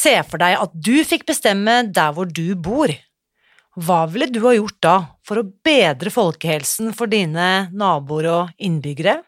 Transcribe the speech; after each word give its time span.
Se 0.00 0.12
for 0.24 0.40
deg 0.40 0.56
at 0.56 0.72
du 0.72 0.94
fikk 1.04 1.26
bestemme 1.28 1.82
der 1.92 2.14
hvor 2.16 2.28
du 2.28 2.54
bor. 2.56 2.92
Hva 3.76 4.04
ville 4.10 4.30
du 4.32 4.40
ha 4.46 4.54
gjort 4.56 4.78
da 4.82 4.94
for 5.26 5.42
å 5.42 5.48
bedre 5.66 6.12
folkehelsen 6.14 6.94
for 6.96 7.10
dine 7.10 7.68
naboer 7.76 8.30
og 8.32 8.54
innbyggere? 8.56 9.18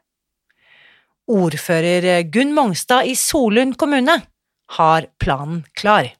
Ordfører 1.32 2.24
Gunn 2.32 2.56
Mongstad 2.56 3.06
i 3.10 3.14
Solund 3.18 3.76
kommune 3.80 4.16
har 4.78 5.08
planen 5.20 5.62
klar. 5.76 6.10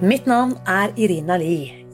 Mitt 0.00 0.24
navn 0.28 0.56
er 0.64 0.94
Irina 0.96 1.36
Li. 1.40 1.89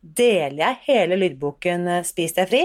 deler 0.00 0.62
jeg 0.62 0.80
hele 0.88 1.18
lydboken 1.20 1.88
eh, 1.88 2.06
Spis 2.06 2.36
deg 2.36 2.50
fri. 2.50 2.64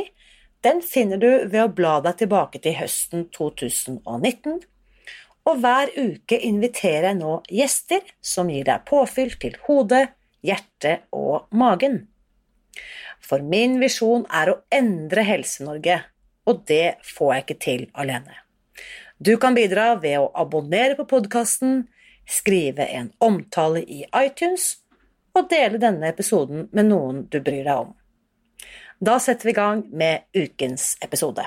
Den 0.66 0.82
finner 0.82 1.20
du 1.22 1.30
ved 1.46 1.62
å 1.62 1.74
bla 1.78 2.00
deg 2.02 2.18
tilbake 2.24 2.62
til 2.64 2.78
høsten 2.80 3.28
2019. 3.36 4.64
Og 5.46 5.60
hver 5.62 5.92
uke 5.94 6.40
inviterer 6.42 7.12
jeg 7.12 7.20
nå 7.20 7.36
gjester 7.54 8.06
som 8.26 8.50
gir 8.50 8.66
deg 8.66 8.86
påfyll 8.90 9.36
til 9.42 9.58
hodet, 9.68 10.08
hjertet 10.46 11.06
og 11.14 11.46
magen. 11.54 12.08
For 13.22 13.46
min 13.46 13.78
visjon 13.82 14.26
er 14.34 14.52
å 14.52 14.60
endre 14.74 15.26
Helse-Norge, 15.26 16.00
og 16.50 16.66
det 16.70 16.98
får 17.06 17.32
jeg 17.34 17.46
ikke 17.46 17.60
til 17.62 17.86
alene. 17.94 18.42
Du 19.18 19.36
kan 19.42 19.56
bidra 19.58 19.94
ved 20.02 20.18
å 20.20 20.32
abonnere 20.36 20.98
på 20.98 21.06
podkasten, 21.14 21.86
skrive 22.26 22.90
en 22.90 23.12
omtale 23.22 23.84
i 23.86 24.04
iTunes 24.18 24.80
og 25.36 25.50
dele 25.52 25.82
denne 25.82 26.10
episoden 26.10 26.70
med 26.72 26.90
noen 26.90 27.26
du 27.30 27.42
bryr 27.44 27.64
deg 27.66 27.76
om. 27.76 27.94
Da 29.04 29.18
setter 29.20 29.50
vi 29.50 29.54
i 29.54 29.60
gang 29.60 29.84
med 29.92 30.26
ukens 30.36 30.96
episode. 31.04 31.44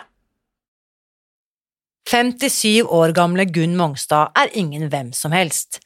57 2.09 2.85
år 2.85 3.13
gamle 3.17 3.45
Gunn 3.53 3.77
Mongstad 3.77 4.33
er 4.37 4.53
ingen 4.57 4.89
hvem 4.93 5.13
som 5.17 5.35
helst. 5.37 5.81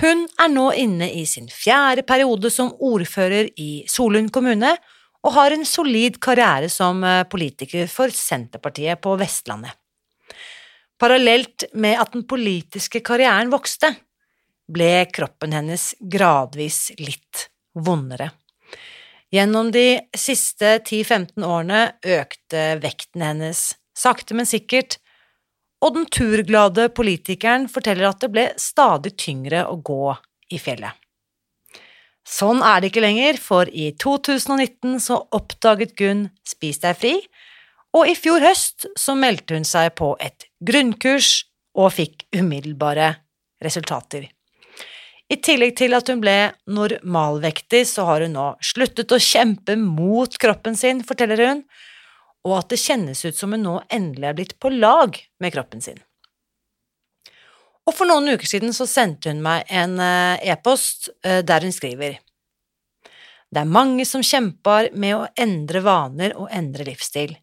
Hun 0.00 0.26
er 0.38 0.50
nå 0.52 0.66
inne 0.76 1.08
i 1.10 1.24
sin 1.26 1.48
fjerde 1.50 2.04
periode 2.06 2.50
som 2.52 2.74
ordfører 2.84 3.48
i 3.58 3.86
Solund 3.90 4.30
kommune, 4.34 4.76
og 5.26 5.34
har 5.34 5.54
en 5.54 5.66
solid 5.66 6.20
karriere 6.22 6.68
som 6.70 7.00
eh, 7.02 7.24
politiker 7.26 7.88
for 7.90 8.12
Senterpartiet 8.14 9.00
på 9.02 9.16
Vestlandet. 9.18 9.74
Parallelt 11.00 11.66
med 11.74 11.98
at 11.98 12.12
den 12.14 12.22
politiske 12.28 13.02
karrieren 13.04 13.50
vokste, 13.50 13.90
ble 14.72 15.06
kroppen 15.14 15.54
hennes 15.54 15.92
gradvis 16.00 16.90
litt 16.98 17.48
vondere. 17.76 18.30
Gjennom 19.34 19.72
de 19.74 19.98
siste 20.16 20.78
10–15 20.78 21.42
årene 21.44 21.80
økte 22.02 22.68
vekten 22.82 23.24
hennes 23.26 23.72
sakte, 23.96 24.36
men 24.38 24.46
sikkert, 24.46 24.98
og 25.84 25.96
den 25.96 26.06
turglade 26.12 26.88
politikeren 26.96 27.66
forteller 27.70 28.08
at 28.10 28.22
det 28.22 28.30
ble 28.32 28.46
stadig 28.60 29.16
tyngre 29.20 29.66
å 29.68 29.76
gå 29.84 30.14
i 30.54 30.60
fjellet. 30.62 30.94
Sånn 32.26 32.62
er 32.64 32.80
det 32.80 32.90
ikke 32.90 33.04
lenger, 33.04 33.36
for 33.38 33.70
i 33.70 33.92
2019 34.02 34.98
så 35.02 35.20
oppdaget 35.36 35.94
Gunn 35.98 36.24
Spis 36.46 36.80
deg 36.82 36.98
fri, 36.98 37.14
og 37.96 38.10
i 38.10 38.16
fjor 38.18 38.42
høst 38.42 38.88
så 38.98 39.14
meldte 39.18 39.56
hun 39.56 39.66
seg 39.68 39.92
på 39.98 40.14
et 40.22 40.48
grunnkurs 40.66 41.46
og 41.78 41.92
fikk 41.94 42.26
umiddelbare 42.34 43.12
resultater. 43.62 44.26
I 45.26 45.38
tillegg 45.42 45.74
til 45.80 45.96
at 45.96 46.06
hun 46.06 46.20
ble 46.22 46.36
normalvektig, 46.70 47.82
så 47.90 48.04
har 48.06 48.22
hun 48.22 48.36
nå 48.36 48.46
sluttet 48.62 49.10
å 49.10 49.18
kjempe 49.18 49.74
mot 49.80 50.30
kroppen 50.38 50.78
sin, 50.78 51.02
forteller 51.06 51.42
hun, 51.42 51.62
og 52.46 52.60
at 52.60 52.70
det 52.70 52.78
kjennes 52.78 53.24
ut 53.26 53.34
som 53.34 53.56
hun 53.56 53.64
nå 53.66 53.80
endelig 53.90 54.28
er 54.28 54.36
blitt 54.38 54.54
på 54.62 54.70
lag 54.70 55.18
med 55.42 55.54
kroppen 55.56 55.82
sin. 55.82 55.98
Og 57.86 57.94
for 57.94 58.06
noen 58.06 58.34
uker 58.34 58.46
siden 58.50 58.74
så 58.74 58.86
sendte 58.90 59.30
hun 59.30 59.42
meg 59.42 59.66
en 59.70 59.98
eh, 60.02 60.46
e-post 60.52 61.10
eh, 61.26 61.42
der 61.46 61.62
hun 61.62 61.74
skriver 61.74 62.16
Det 63.50 63.62
er 63.62 63.74
mange 63.78 64.06
som 64.06 64.24
kjemper 64.26 64.90
med 64.94 65.14
å 65.14 65.26
endre 65.38 65.82
vaner 65.86 66.34
og 66.38 66.50
endre 66.54 66.86
livsstil. 66.86 67.36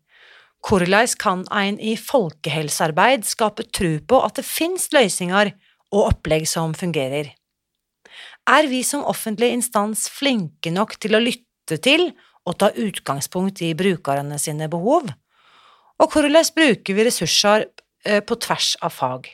Korleis 0.64 1.16
kan 1.20 1.44
ein 1.52 1.76
i 1.84 1.98
folkehelsearbeid 2.00 3.28
skape 3.28 3.68
tru 3.76 3.98
på 4.00 4.20
at 4.24 4.40
det 4.40 4.48
finnes 4.48 4.88
løsninger 4.96 5.52
og 5.92 6.06
opplegg 6.06 6.48
som 6.48 6.76
fungerer? 6.76 7.34
Er 8.50 8.68
vi 8.68 8.82
som 8.84 9.06
offentlig 9.08 9.54
instans 9.56 10.10
flinke 10.12 10.72
nok 10.74 10.98
til 11.00 11.16
å 11.16 11.24
lytte 11.24 11.78
til 11.80 12.10
og 12.44 12.58
ta 12.60 12.74
utgangspunkt 12.76 13.62
i 13.64 13.72
brukerne 13.78 14.40
sine 14.42 14.68
behov? 14.72 15.08
Og 16.04 16.12
hvordan 16.12 16.50
bruker 16.56 16.98
vi 16.98 17.06
ressurser 17.08 17.70
eh, 18.04 18.20
på 18.20 18.36
tvers 18.36 18.74
av 18.84 18.92
fag? 18.92 19.30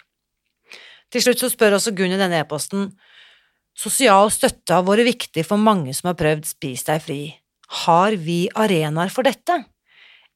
Til 1.10 1.26
slutt 1.26 1.42
så 1.42 1.50
spør 1.50 1.80
også 1.80 1.96
Gunn 1.98 2.14
i 2.14 2.22
denne 2.22 2.44
e-posten 2.44 2.92
Sosial 3.80 4.28
støtte 4.34 4.76
har 4.76 4.84
vært 4.86 5.08
viktig 5.08 5.46
for 5.48 5.62
mange 5.62 5.94
som 5.96 6.12
har 6.12 6.18
prøvd 6.20 6.46
Spis 6.46 6.84
deg 6.86 7.00
fri. 7.02 7.22
Har 7.86 8.18
vi 8.20 8.44
arenaer 8.52 9.14
for 9.14 9.26
dette? 9.26 9.56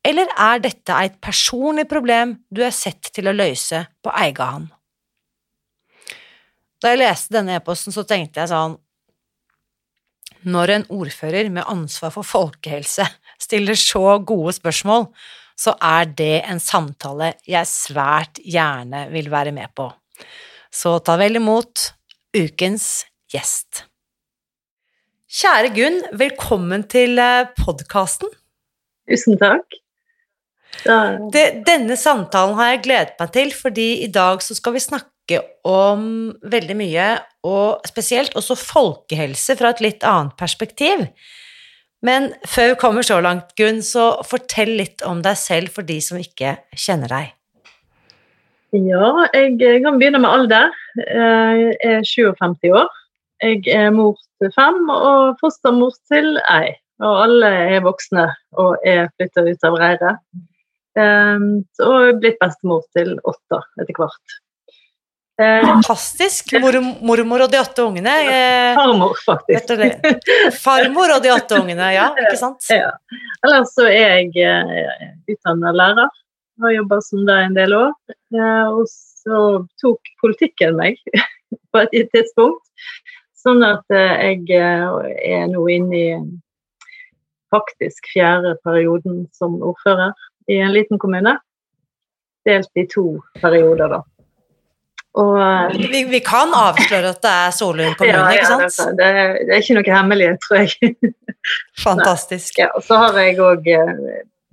Eller 0.03 0.31
er 0.40 0.61
dette 0.63 0.95
et 0.95 1.19
personlig 1.23 1.85
problem 1.91 2.38
du 2.50 2.63
er 2.63 2.73
sett 2.75 3.11
til 3.13 3.28
å 3.28 3.35
løse 3.35 3.84
på 4.03 4.13
egen 4.23 4.47
hånd? 4.47 4.72
Da 6.84 6.92
jeg 6.92 7.00
leste 7.00 7.32
denne 7.38 7.56
e-posten, 7.56 7.96
så 7.96 8.04
tenkte 8.04 8.44
jeg 8.44 8.52
sånn 8.52 8.76
Når 10.52 10.74
en 10.74 10.86
ordfører 10.92 11.48
med 11.54 11.64
ansvar 11.72 12.12
for 12.12 12.28
folkehelse 12.28 13.06
stiller 13.40 13.80
så 13.80 14.18
gode 14.20 14.52
spørsmål, 14.58 15.08
så 15.56 15.76
er 15.80 16.10
det 16.18 16.42
en 16.50 16.60
samtale 16.60 17.34
jeg 17.48 17.70
svært 17.70 18.42
gjerne 18.44 19.06
vil 19.14 19.30
være 19.32 19.54
med 19.56 19.72
på. 19.78 19.88
Så 20.74 20.98
ta 21.06 21.16
vel 21.22 21.40
imot 21.40 21.94
ukens 22.36 23.06
gjest. 23.32 23.86
Kjære 25.34 25.72
Gunn, 25.74 26.02
velkommen 26.20 26.84
til 26.90 27.18
eh, 27.22 27.48
podkasten. 27.58 28.30
Tusen 29.10 29.40
takk. 29.40 29.80
Det, 30.84 31.46
denne 31.68 31.96
samtalen 31.98 32.58
har 32.58 32.74
jeg 32.74 32.84
gledet 32.88 33.16
meg 33.22 33.32
til, 33.34 33.54
fordi 33.56 33.88
i 34.04 34.12
dag 34.14 34.42
så 34.44 34.58
skal 34.58 34.76
vi 34.76 34.84
snakke 34.84 35.12
snakke 35.23 35.44
om 35.63 36.34
veldig 36.44 36.75
mye, 36.75 37.07
og 37.44 37.81
spesielt 37.88 38.35
også 38.35 38.56
folkehelse 38.56 39.56
fra 39.57 39.72
et 39.72 39.81
litt 39.81 40.03
annet 40.03 40.35
perspektiv. 40.38 41.07
Men 42.03 42.34
før 42.45 42.73
vi 42.73 42.79
kommer 42.79 43.01
så 43.01 43.22
langt, 43.22 43.56
Gunn, 43.56 43.81
så 43.81 44.22
fortell 44.28 44.78
litt 44.78 45.01
om 45.06 45.22
deg 45.23 45.38
selv 45.38 45.72
for 45.72 45.84
de 45.84 46.01
som 46.01 46.17
ikke 46.19 46.57
kjenner 46.75 47.07
deg. 47.07 47.34
Ja, 48.73 49.28
jeg 49.34 49.84
kan 49.84 50.00
begynne 50.00 50.19
med 50.19 50.29
alder. 50.29 50.72
Jeg 50.97 51.78
er 51.84 52.03
57 52.03 52.73
år. 52.73 52.90
Jeg 53.41 53.63
er 53.72 53.91
mor 53.91 54.17
til 54.41 54.51
fem 54.55 54.90
og 54.90 55.38
fostermor 55.40 55.94
til 56.11 56.40
ei. 56.50 56.73
Og 57.03 57.23
alle 57.23 57.47
er 57.47 57.84
voksne 57.84 58.28
og 58.59 58.78
er 58.85 59.09
flytta 59.16 59.46
ut 59.47 59.67
av 59.67 59.78
reiret. 59.79 60.17
Og 60.97 61.99
er 62.09 62.17
blitt 62.19 62.40
bestemor 62.41 62.84
til 62.97 63.16
åtte 63.23 63.61
etter 63.79 63.96
hvert. 63.96 64.42
Eh, 65.43 65.67
Fantastisk. 65.67 66.55
Mor, 66.63 66.79
mormor 67.03 67.45
og 67.45 67.51
de 67.51 67.59
åtte 67.59 67.84
ungene. 67.84 68.16
Eh, 68.31 68.73
Farmor, 68.79 69.19
faktisk. 69.25 69.75
Farmor 70.63 71.17
og 71.17 71.23
de 71.25 71.35
åtte 71.35 71.59
ungene, 71.59 71.93
ja. 71.97 72.09
Ikke 72.25 72.40
sant? 72.40 72.67
Ja. 72.84 72.95
Ellers 73.43 73.73
så 73.75 73.90
er 73.91 74.29
jeg 74.31 74.45
eh, 74.47 75.09
utdannet 75.34 75.75
lærer 75.75 76.11
har 76.61 76.72
jobba 76.72 77.01
som 77.01 77.25
det 77.25 77.34
en 77.34 77.57
del 77.57 77.73
år. 77.73 77.91
Eh, 78.35 78.67
og 78.67 78.85
så 78.90 79.40
tok 79.81 80.13
politikken 80.22 80.78
meg 80.79 80.99
på 81.73 81.84
et 81.84 82.11
tidspunkt. 82.13 82.63
Sånn 83.43 83.63
at 83.67 83.84
eh, 83.93 84.28
jeg 84.29 84.59
eh, 84.59 84.99
er 85.35 85.47
nå 85.51 85.66
inne 85.72 85.97
i 85.99 86.11
faktisk 87.53 88.07
fjerde 88.13 88.55
perioden 88.66 89.25
som 89.35 89.59
ordfører 89.61 90.13
i 90.49 90.59
en 90.63 90.73
liten 90.73 91.01
kommune. 91.01 91.37
Delt 92.47 92.72
i 92.79 92.87
to 92.91 93.19
perioder, 93.40 93.99
da. 93.99 94.01
Og, 95.14 95.36
eh, 95.38 95.76
Vi, 95.94 96.04
vi 96.10 96.20
kan 96.26 96.54
avsløre 96.58 97.12
at 97.14 97.22
det 97.22 97.32
er 97.32 97.52
Solund 97.54 97.96
kommune, 98.00 98.18
ja, 98.24 98.32
ja, 98.34 98.38
ikke 98.40 98.70
sant? 98.74 98.98
det, 98.98 99.06
er- 99.06 99.36
det 99.46 99.54
er 99.58 99.62
ikke 99.62 99.78
noe 99.78 99.96
hemmelighet, 99.98 100.40
tror 100.48 100.64
jeg. 100.64 100.96
Fantastisk. 101.86 102.58
Ja, 102.62 102.72
og 102.74 102.86
så 102.88 102.98
har 103.02 103.20
jeg 103.22 103.38
òg 103.44 103.68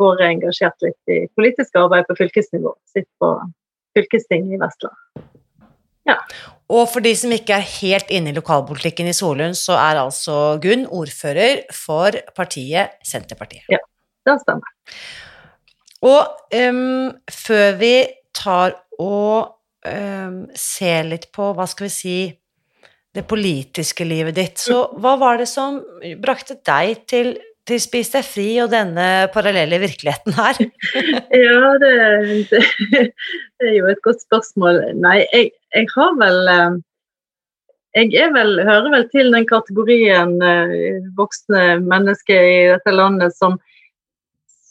vært 0.00 0.24
engasjert 0.26 0.84
litt 0.84 1.12
i 1.12 1.22
politisk 1.36 1.76
arbeid 1.80 2.08
på 2.08 2.16
fylkesnivå. 2.20 2.74
Sitter 2.92 3.10
på 3.20 3.32
fylkestinget 3.96 4.56
i 4.58 4.60
Vestland. 4.60 5.26
Og 6.70 6.84
for 6.86 7.02
de 7.02 7.10
som 7.18 7.32
ikke 7.34 7.56
er 7.58 7.66
helt 7.66 8.10
inne 8.14 8.30
i 8.30 8.36
lokalpolitikken 8.36 9.08
i 9.10 9.14
Solund, 9.16 9.56
så 9.58 9.74
er 9.74 9.98
altså 9.98 10.36
Gunn 10.62 10.84
ordfører 10.86 11.64
for 11.74 12.14
partiet 12.36 12.94
Senterpartiet. 13.06 13.64
Ja, 13.72 13.80
Det 14.26 14.36
stemmer. 14.44 14.70
Og 16.06 16.30
um, 16.70 17.10
før 17.26 17.74
vi 17.80 17.94
tar 18.34 18.76
og 19.02 19.50
ser 19.80 21.06
litt 21.08 21.30
på, 21.32 21.54
hva 21.56 21.64
skal 21.64 21.86
vi 21.86 21.92
si, 21.94 22.16
det 23.14 23.26
politiske 23.26 24.06
livet 24.06 24.36
ditt, 24.38 24.60
så 24.62 24.84
hva 25.02 25.16
var 25.18 25.40
det 25.40 25.48
som 25.50 25.80
brakte 26.22 26.56
deg 26.66 27.00
til, 27.10 27.32
til 27.66 27.80
Spis 27.82 28.12
deg 28.12 28.26
fri 28.26 28.48
og 28.62 28.70
denne 28.74 29.06
parallelle 29.34 29.80
virkeligheten 29.82 30.36
her? 30.36 30.60
Ja, 31.40 31.72
det, 31.82 31.94
det, 32.50 32.62
det 33.00 33.66
er 33.66 33.74
jo 33.76 33.88
et 33.90 34.02
godt 34.06 34.22
spørsmål. 34.22 34.80
Nei, 35.02 35.20
jeg, 35.32 35.50
jeg 35.74 35.90
har 35.96 36.14
vel 36.20 36.40
Jeg 37.98 38.30
vel, 38.36 38.60
hører 38.62 38.92
vel 38.92 39.08
til 39.10 39.32
den 39.34 39.46
kategorien 39.50 40.36
eh, 40.46 41.00
voksne 41.18 41.80
mennesker 41.82 42.44
i 42.46 42.60
dette 42.70 42.92
landet 42.94 43.34
som, 43.34 43.56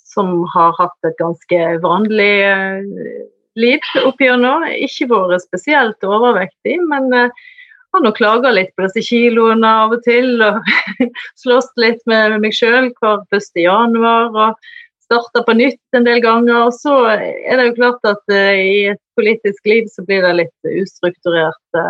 som 0.07 0.45
har 0.53 0.71
hatt 0.79 1.09
et 1.09 1.19
ganske 1.19 1.59
vanlig 1.83 2.31
eh, 2.47 3.27
liv 3.59 3.85
opp 4.03 4.19
gjennom. 4.21 4.65
Ikke 4.69 5.09
vært 5.11 5.45
spesielt 5.45 6.03
overvektig, 6.05 6.77
men 6.89 7.09
eh, 7.15 7.47
har 7.93 8.03
nå 8.05 8.11
klaga 8.13 8.51
litt 8.53 8.75
på 8.77 8.85
disse 8.85 9.05
kiloene 9.09 9.71
av 9.85 9.95
og 9.97 10.03
til. 10.05 10.35
Og 10.45 10.59
slåss 11.43 11.71
litt 11.81 12.03
med 12.09 12.37
meg 12.43 12.53
sjøl 12.57 12.91
hver 12.99 13.25
1. 13.33 13.49
januar. 13.63 14.29
og 14.35 14.69
starta 15.09 15.41
på 15.41 15.55
nytt 15.57 15.97
en 15.97 16.05
del 16.05 16.21
ganger. 16.21 16.67
Og 16.67 16.75
så 16.77 16.95
er 17.09 17.57
det 17.57 17.69
jo 17.71 17.77
klart 17.79 18.05
at 18.07 18.33
eh, 18.33 18.59
i 18.59 18.81
et 18.93 19.01
politisk 19.17 19.65
liv 19.65 19.89
så 19.91 20.05
blir 20.05 20.21
det 20.25 20.35
litt 20.43 20.69
ustrukturerte 20.69 21.85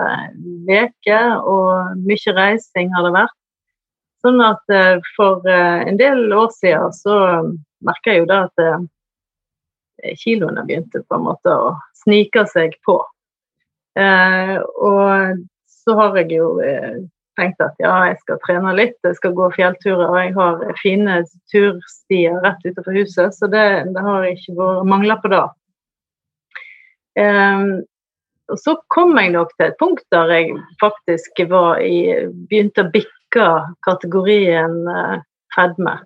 uker, 0.70 1.36
og 1.44 2.00
mye 2.08 2.36
reising 2.38 2.94
har 2.96 3.08
det 3.08 3.16
vært. 3.18 3.36
Sånn 4.24 4.40
at 4.44 4.74
eh, 4.76 4.98
for 5.16 5.46
eh, 5.48 5.84
en 5.88 6.00
del 6.00 6.32
år 6.36 6.50
siden 6.56 6.96
så 6.96 7.20
merka 7.88 8.16
jeg 8.16 8.26
jo 8.26 8.32
da 8.32 8.40
at 8.48 8.64
eh, 8.64 8.80
kiloene 10.22 10.66
begynte 10.68 11.04
på 11.06 11.18
en 11.18 11.28
måte 11.28 11.54
å 11.54 11.72
snike 12.04 12.46
seg 12.52 12.76
på. 12.88 12.98
Eh, 14.00 14.58
og 14.60 15.40
så 15.70 15.96
har 15.98 16.18
jeg 16.22 16.38
jo 16.38 16.52
eh, 16.64 17.02
tenkt 17.40 17.62
at 17.64 17.78
ja, 17.82 17.94
jeg 18.10 18.20
skal 18.24 18.42
trene 18.44 18.74
litt, 18.78 18.98
jeg 19.06 19.18
skal 19.18 19.36
gå 19.38 19.50
fjellturer, 19.56 20.08
og 20.08 20.18
jeg 20.20 20.34
har 20.36 20.66
fine 20.82 21.22
turstier 21.52 22.40
rett 22.44 22.66
utenfor 22.66 22.98
huset, 22.98 23.36
så 23.36 23.50
det, 23.52 23.68
det 23.96 24.04
har 24.06 24.28
ikke 24.28 24.58
vært 24.60 24.92
mangla 24.92 25.20
på 25.24 25.32
da. 25.34 25.46
Eh, 27.20 27.64
og 28.50 28.58
så 28.58 28.76
kom 28.90 29.18
jeg 29.20 29.34
nok 29.36 29.52
til 29.56 29.68
et 29.68 29.80
punkt 29.82 30.06
der 30.14 30.32
jeg 30.34 30.54
faktisk 30.82 31.42
var 31.52 31.82
i, 31.86 32.28
begynte 32.50 32.86
å 32.86 32.94
bikke 32.94 33.50
kategorien 33.86 34.80
eh, 34.90 35.18
fedme. 35.56 36.00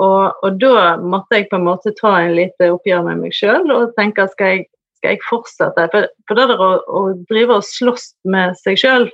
Og, 0.00 0.38
og 0.40 0.60
da 0.60 0.96
måtte 0.96 1.36
jeg 1.36 1.50
på 1.50 1.58
en 1.58 1.66
måte 1.66 1.92
ta 1.98 2.14
en 2.22 2.36
lite 2.38 2.70
oppgjør 2.72 3.02
med 3.10 3.26
meg 3.26 3.34
sjøl 3.36 3.68
og 3.74 3.92
tenke 3.98 4.24
skal 4.32 4.62
skal 5.02 5.16
jeg 5.16 5.26
fortsette? 5.26 5.88
For, 5.90 6.06
for 6.30 6.38
det 6.38 6.48
der 6.52 6.62
å, 6.62 6.70
å 6.86 7.00
drive 7.26 7.58
og 7.58 7.66
slåss 7.66 8.12
med 8.30 8.54
seg 8.62 8.78
sjøl 8.78 9.08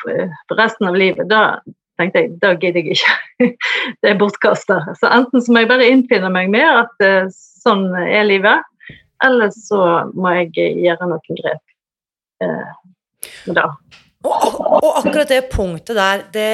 for 0.00 0.56
resten 0.58 0.88
av 0.88 0.96
livet, 0.96 1.28
da 1.28 1.60
tenkte 2.00 2.24
jeg 2.24 2.32
da 2.42 2.54
gidder 2.56 2.80
jeg 2.80 2.96
ikke. 2.96 3.50
det 4.02 4.14
er 4.14 4.20
bortkasta. 4.20 4.80
Så 4.98 5.10
enten 5.12 5.44
så 5.44 5.52
må 5.52 5.62
jeg 5.62 5.70
bare 5.70 5.90
innfinne 5.92 6.32
meg 6.32 6.48
med 6.52 6.64
at 6.64 7.04
eh, 7.04 7.28
sånn 7.64 7.90
er 8.00 8.24
livet, 8.26 8.64
eller 9.24 9.52
så 9.54 10.08
må 10.16 10.32
jeg 10.40 10.72
gjøre 10.84 11.12
noen 11.12 11.38
grep 11.42 11.62
eh, 12.44 12.72
da. 13.52 13.68
Og, 14.24 14.56
og 14.56 14.90
akkurat 15.02 15.28
det 15.28 15.42
punktet 15.52 15.98
der, 15.98 16.24
det, 16.32 16.50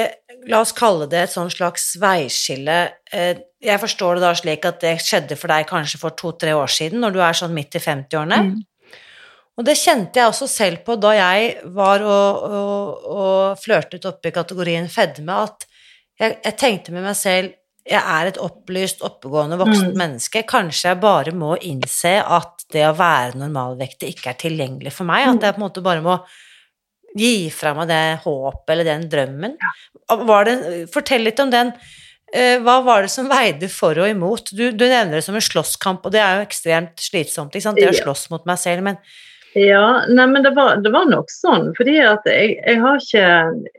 la 0.49 0.61
oss 0.61 0.71
kalle 0.73 1.07
det 1.11 1.19
et 1.27 1.33
sånn 1.33 1.51
slags 1.53 1.95
veiskille. 2.01 2.79
Eh, 3.13 3.35
Jeg 3.61 3.77
forstår 3.77 4.15
det 4.17 4.21
da 4.25 4.33
slik 4.33 4.63
at 4.65 4.79
det 4.81 4.95
skjedde 5.05 5.35
for 5.37 5.47
deg 5.53 5.67
kanskje 5.69 5.99
for 6.01 6.09
to-tre 6.17 6.49
år 6.57 6.67
siden, 6.71 6.99
når 7.03 7.11
du 7.13 7.19
er 7.21 7.33
sånn 7.37 7.53
midt 7.53 7.75
i 7.77 7.79
50-årene. 7.83 8.39
Mm. 8.47 8.65
Og 9.59 9.65
det 9.67 9.75
kjente 9.77 10.17
jeg 10.17 10.31
også 10.31 10.47
selv 10.49 10.79
på 10.87 10.95
da 10.97 11.11
jeg 11.13 11.57
var 11.75 12.01
og, 12.01 12.43
og, 12.47 13.03
og 13.05 13.59
flørtet 13.61 14.05
oppe 14.09 14.31
i 14.31 14.33
kategorien 14.33 14.87
fedme, 14.89 15.35
at 15.45 15.67
jeg, 16.17 16.39
jeg 16.43 16.57
tenkte 16.57 16.91
med 16.95 17.03
meg 17.05 17.15
selv 17.19 17.53
jeg 17.85 17.97
er 18.01 18.27
et 18.29 18.37
opplyst, 18.37 18.99
oppegående 19.05 19.57
voksent 19.57 19.93
Mm. 19.93 19.97
menneske. 19.97 20.43
Kanskje 20.49 20.89
jeg 20.91 20.99
bare 21.01 21.31
må 21.33 21.55
innse 21.65 22.11
at 22.21 22.65
det 22.71 22.83
å 22.85 22.93
være 22.97 23.37
normalvektig 23.41 24.11
ikke 24.15 24.29
er 24.29 24.37
tilgjengelig 24.41 24.93
for 24.93 25.03
meg. 25.09 25.27
At 25.27 25.41
jeg 25.41 25.55
på 25.55 25.61
en 25.61 25.65
måte 25.65 25.81
bare 25.85 26.01
må 26.05 26.19
gi 27.17 27.49
fra 27.53 27.73
meg 27.77 27.89
det 27.91 28.03
håpet 28.23 28.73
eller 28.73 28.87
den 28.87 29.07
drømmen. 29.11 29.57
Var 30.31 30.47
det, 30.47 30.55
fortell 30.93 31.25
litt 31.27 31.41
om 31.43 31.51
den. 31.51 31.73
Eh, 32.31 32.61
Hva 32.63 32.77
var 32.85 33.03
det 33.03 33.11
som 33.11 33.27
veide 33.31 33.67
for 33.71 33.99
og 33.99 34.07
imot? 34.07 34.53
Du, 34.55 34.69
du 34.71 34.85
nevner 34.85 35.19
det 35.19 35.25
som 35.25 35.35
en 35.35 35.43
slåsskamp, 35.43 36.05
og 36.07 36.15
det 36.15 36.21
er 36.23 36.39
jo 36.39 36.47
ekstremt 36.47 37.03
slitsomt, 37.03 37.55
ikke 37.55 37.67
sant? 37.67 37.81
det 37.81 37.91
å 37.91 37.97
slåss 37.97 38.29
mot 38.31 38.47
meg 38.47 38.61
selv, 38.61 38.87
men 38.87 39.01
Ja, 39.57 40.05
nei, 40.07 40.29
men 40.31 40.45
det 40.45 40.53
var, 40.55 40.77
det 40.79 40.93
var 40.93 41.09
nok 41.11 41.27
sånn. 41.33 41.73
Fordi 41.75 41.97
at 42.07 42.27
jeg, 42.29 42.55
jeg, 42.63 42.79
har 42.79 43.01
ikke, 43.03 43.25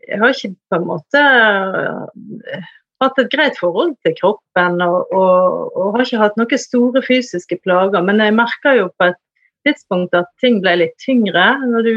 jeg 0.05 0.21
har 0.21 0.35
ikke 0.37 0.53
på 0.69 0.79
en 0.79 0.89
måte 0.91 1.23
øh, 1.25 2.67
hatt 3.01 3.23
et 3.23 3.33
greit 3.33 3.57
forhold 3.61 3.95
til 4.05 4.15
kroppen 4.19 4.83
og, 4.85 5.15
og, 5.17 5.73
og 5.73 5.97
har 5.97 6.05
ikke 6.05 6.21
hatt 6.21 6.37
noen 6.37 6.61
store 6.61 7.03
fysiske 7.07 7.57
plager. 7.65 8.05
Men 8.05 8.21
jeg 8.21 8.37
merka 8.37 8.77
jo 8.77 8.91
på 9.01 9.09
et 9.09 9.21
tidspunkt 9.67 10.13
at 10.19 10.29
ting 10.43 10.61
ble 10.61 10.77
litt 10.83 10.97
tyngre. 11.01 11.47
Når 11.73 11.89
du 11.89 11.95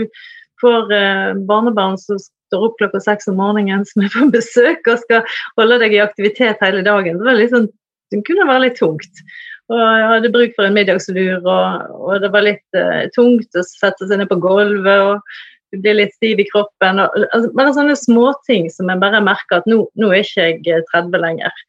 får 0.65 0.93
eh, 0.97 1.31
barnebarn 1.47 1.97
som 2.01 2.19
står 2.19 2.67
opp 2.67 2.77
klokka 2.81 3.01
seks 3.05 3.29
om 3.31 3.39
morgenen, 3.39 3.85
som 3.87 4.05
er 4.05 4.13
på 4.13 4.29
besøk 4.33 4.91
og 4.91 5.01
skal 5.05 5.25
holde 5.59 5.79
deg 5.85 5.97
i 5.97 6.03
aktivitet 6.03 6.61
hele 6.65 6.83
dagen, 6.85 7.21
det, 7.23 7.49
sånn, 7.53 7.69
det 8.13 8.23
kunne 8.27 8.47
være 8.49 8.67
litt 8.67 8.79
tungt. 8.81 9.25
Og 9.73 9.79
jeg 9.81 10.09
hadde 10.11 10.29
bruk 10.29 10.51
for 10.53 10.67
en 10.67 10.75
middagslur, 10.77 11.39
og, 11.41 11.93
og 11.97 12.21
det 12.21 12.29
var 12.35 12.45
litt 12.45 12.77
uh, 12.77 13.07
tungt 13.15 13.57
å 13.57 13.63
sette 13.65 14.05
seg 14.05 14.19
ned 14.21 14.29
på 14.29 14.37
gulvet. 14.43 15.01
og 15.01 15.39
du 15.73 15.81
blir 15.81 15.97
litt 15.97 16.13
stiv 16.15 16.39
i 16.39 16.47
kroppen. 16.49 17.01
Og, 17.03 17.15
altså, 17.33 17.51
bare 17.57 17.73
sånne 17.75 17.95
småting 17.99 18.69
som 18.73 18.91
jeg 18.91 19.01
bare 19.01 19.23
merker 19.23 19.59
at 19.59 19.69
nå, 19.69 19.83
nå 19.99 20.11
er 20.13 20.23
ikke 20.23 20.49
jeg 20.49 20.61
eh, 20.71 20.85
30 20.93 21.23
lenger. 21.23 21.63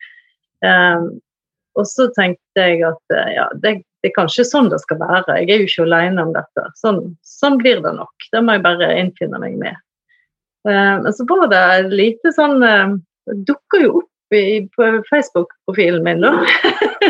Um, 0.65 1.09
og 1.77 1.89
så 1.91 2.09
tenkte 2.17 2.63
jeg 2.63 2.85
at 2.89 3.17
eh, 3.17 3.33
ja, 3.37 3.47
det, 3.63 3.75
det 4.03 4.11
er 4.11 4.17
kanskje 4.19 4.45
sånn 4.47 4.69
det 4.73 4.81
skal 4.83 5.01
være. 5.01 5.39
Jeg 5.41 5.51
er 5.51 5.63
jo 5.63 5.69
ikke 5.71 5.87
alene 5.87 6.27
om 6.27 6.33
dette. 6.35 6.67
Sånn, 6.79 7.01
sånn 7.27 7.59
blir 7.63 7.81
det 7.85 7.95
nok. 7.97 8.29
Det 8.33 8.43
må 8.45 8.57
jeg 8.57 8.65
bare 8.67 8.91
innfinne 9.01 9.41
meg 9.43 9.57
med. 9.61 9.79
Eh, 10.69 10.95
men 11.03 11.13
så 11.15 11.27
var 11.31 11.47
det 11.53 11.65
lite 11.95 12.33
sånn 12.35 12.59
uh, 12.63 12.97
Det 13.27 13.37
dukker 13.47 13.85
jo 13.85 13.91
opp 14.01 14.35
i, 14.35 14.67
på 14.75 14.91
Facebook-profilen 15.07 16.03
min, 16.03 16.25
da. 16.25 16.33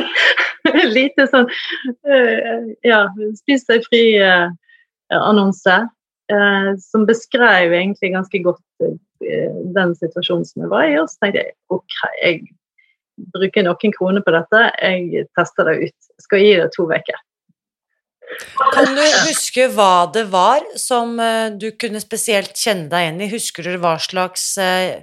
lite 0.97 1.27
sånn 1.31 1.49
eh, 2.05 2.67
Ja, 2.87 3.07
spis 3.39 3.67
deg 3.71 3.87
fri-annonse. 3.89 5.77
eh, 6.33 6.71
som 6.83 7.07
beskrev 7.07 7.73
egentlig 7.73 8.13
ganske 8.13 8.41
godt 8.43 8.85
eh, 8.85 9.53
den 9.77 9.95
situasjonen 9.95 10.45
som 10.45 10.65
jeg 10.65 10.73
var 10.73 10.89
i. 10.89 10.97
Og 11.01 11.11
så 11.11 11.23
tenkte 11.23 11.45
jeg 11.45 11.55
ok, 11.73 11.99
jeg 12.23 12.41
bruker 13.17 13.65
noen 13.67 13.95
kroner 13.95 14.25
på 14.25 14.35
dette, 14.35 14.67
jeg 14.83 15.27
tester 15.37 15.71
det 15.71 15.89
ut. 15.89 16.11
Skal 16.23 16.43
gi 16.43 16.53
det 16.61 16.69
to 16.77 16.87
uker. 16.91 17.23
kan 18.75 18.97
du 18.97 19.03
huske 19.29 19.69
hva 19.73 20.09
det 20.13 20.27
var 20.33 20.65
som 20.81 21.19
eh, 21.21 21.51
du 21.55 21.71
kunne 21.79 22.01
spesielt 22.03 22.57
kjenne 22.59 22.89
deg 22.91 23.05
igjen 23.05 23.21
i? 23.23 23.33
Husker 23.33 23.69
du 23.69 23.77
hva 23.83 23.97
slags 24.03 24.57
eh, 24.59 25.03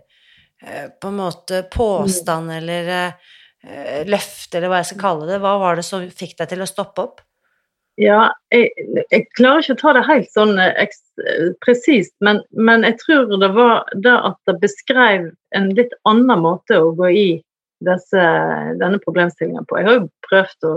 eh, 0.63 0.87
på 0.99 1.11
en 1.11 1.21
måte 1.21 1.63
påstand 1.71 2.51
eller 2.51 2.89
eh, 2.97 3.29
eh, 3.63 4.01
løfte, 4.09 4.57
eller 4.57 4.73
hva 4.73 4.81
jeg 4.81 4.91
skal 4.91 5.03
kalle 5.05 5.29
det, 5.29 5.39
hva 5.43 5.55
var 5.61 5.79
det 5.79 5.85
som 5.87 6.03
fikk 6.09 6.35
deg 6.41 6.51
til 6.51 6.65
å 6.65 6.69
stoppe 6.69 7.07
opp? 7.07 7.23
Ja, 8.01 8.33
jeg, 8.49 8.71
jeg 9.13 9.27
klarer 9.37 9.61
ikke 9.61 9.75
å 9.75 9.81
ta 9.83 9.91
det 9.93 10.07
helt 10.07 10.29
sånn 10.33 10.57
presist, 11.61 12.15
men, 12.25 12.39
men 12.57 12.81
jeg 12.87 12.97
tror 13.03 13.35
det 13.37 13.51
var 13.53 13.83
det 13.93 14.15
at 14.17 14.39
det 14.49 14.55
beskrev 14.63 15.27
en 15.53 15.67
litt 15.77 15.93
annen 16.09 16.41
måte 16.41 16.79
å 16.81 16.89
gå 16.97 17.11
i 17.13 17.27
disse, 17.87 18.25
denne 18.81 18.99
problemstillingen 19.03 19.65
på. 19.69 19.79
Jeg 19.79 19.89
har 19.89 19.99
jo 19.99 20.09
prøvd 20.27 20.67
å, 20.69 20.73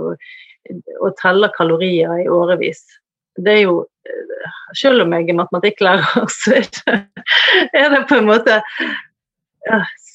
å 1.07 1.11
telle 1.21 1.51
kalorier 1.57 2.25
i 2.25 2.31
årevis. 2.33 2.85
Det 3.37 3.59
er 3.59 3.63
jo 3.67 3.85
Selv 4.79 5.03
om 5.03 5.13
jeg 5.13 5.27
er 5.29 5.35
matematikklærer, 5.35 6.29
så 6.39 6.53
er 6.61 6.69
det, 6.77 6.95
er 7.75 7.89
det 7.91 8.05
på 8.07 8.21
en 8.21 8.29
måte 8.29 8.61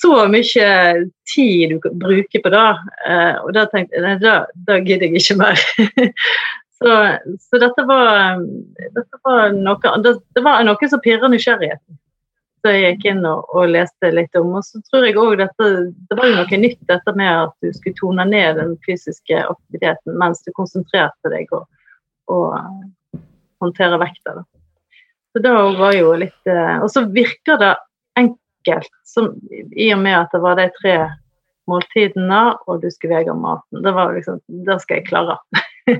så 0.01 0.27
mye 0.31 0.67
tid 1.33 1.73
du 1.73 1.89
bruker 1.99 2.41
på 2.43 2.51
det. 2.53 2.69
eh, 3.07 3.35
Og 3.43 3.51
da 3.57 3.65
tenkte 3.69 3.97
jeg 3.97 4.05
nei, 4.05 4.15
da, 4.23 4.79
gidder 4.79 5.09
jeg 5.09 5.21
ikke 5.21 5.39
mer. 5.41 5.65
Så, 6.81 6.93
så 7.37 7.59
dette, 7.61 7.83
var, 7.85 8.39
dette 8.95 9.17
var 9.21 9.51
noe 9.53 9.91
det, 10.01 10.15
det 10.33 10.41
var 10.41 10.63
noe 10.65 10.87
som 10.89 11.01
pirra 11.03 11.27
nysgjerrigheten. 11.29 11.99
Så 12.61 12.73
jeg 12.75 12.93
gikk 12.93 13.07
inn 13.09 13.23
og, 13.25 13.47
og, 13.55 13.71
leste 13.73 14.11
litt 14.13 14.35
om. 14.37 14.51
Og 14.59 14.65
så 14.65 14.81
tror 14.85 15.07
jeg 15.07 15.17
òg 15.17 15.39
dette 15.39 15.69
Det 16.09 16.17
var 16.17 16.29
jo 16.29 16.37
noe 16.37 16.59
nytt 16.61 16.81
dette 16.89 17.13
med 17.17 17.31
at 17.31 17.53
du 17.65 17.71
skulle 17.73 17.97
tone 17.97 18.25
ned 18.29 18.59
den 18.59 18.75
fysiske 18.85 19.39
aktiviteten 19.41 20.17
mens 20.21 20.43
du 20.45 20.51
konsentrerte 20.57 21.33
deg 21.33 21.49
og, 21.57 21.65
og 22.29 23.21
håndtere 23.61 23.97
vekta. 24.01 24.41
Da. 24.41 24.45
Så 25.33 25.41
det 25.41 25.55
var 25.79 25.95
jo 25.95 26.13
litt 26.19 26.49
eh, 26.49 26.77
Og 26.83 26.89
så 26.91 27.05
virker 27.09 27.59
det 27.61 27.73
enkelt, 28.19 28.93
som, 29.07 29.31
i 29.71 29.89
og 29.95 30.01
med 30.03 30.17
at 30.19 30.33
det 30.35 30.41
var 30.43 30.59
de 30.59 30.67
tre 30.81 30.95
måltidene, 31.69 32.41
og 32.67 32.81
du 32.81 32.89
skulle 32.91 33.21
veie 33.21 33.35
maten. 33.37 33.81
Det 33.85 33.93
var 33.95 34.13
liksom 34.13 34.41
Det 34.67 34.77
skal 34.83 34.99
jeg 34.99 35.07
klare. 35.07 35.37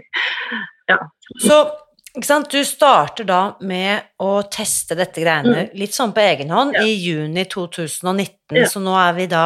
ja. 0.91 0.99
Så 1.39 1.63
du 2.51 2.59
starter 2.65 3.23
da 3.27 3.41
med 3.61 4.11
å 4.19 4.41
teste 4.51 4.97
dette 4.99 5.23
greiene 5.23 5.67
mm. 5.67 5.79
litt 5.79 5.95
sånn 5.95 6.11
på 6.15 6.23
egen 6.25 6.51
hånd 6.51 6.75
ja. 6.75 6.83
i 6.83 6.97
juni 6.97 7.45
2019, 7.47 8.57
ja. 8.57 8.67
så 8.67 8.83
nå 8.83 8.95
er 8.99 9.15
vi 9.17 9.27
da 9.31 9.45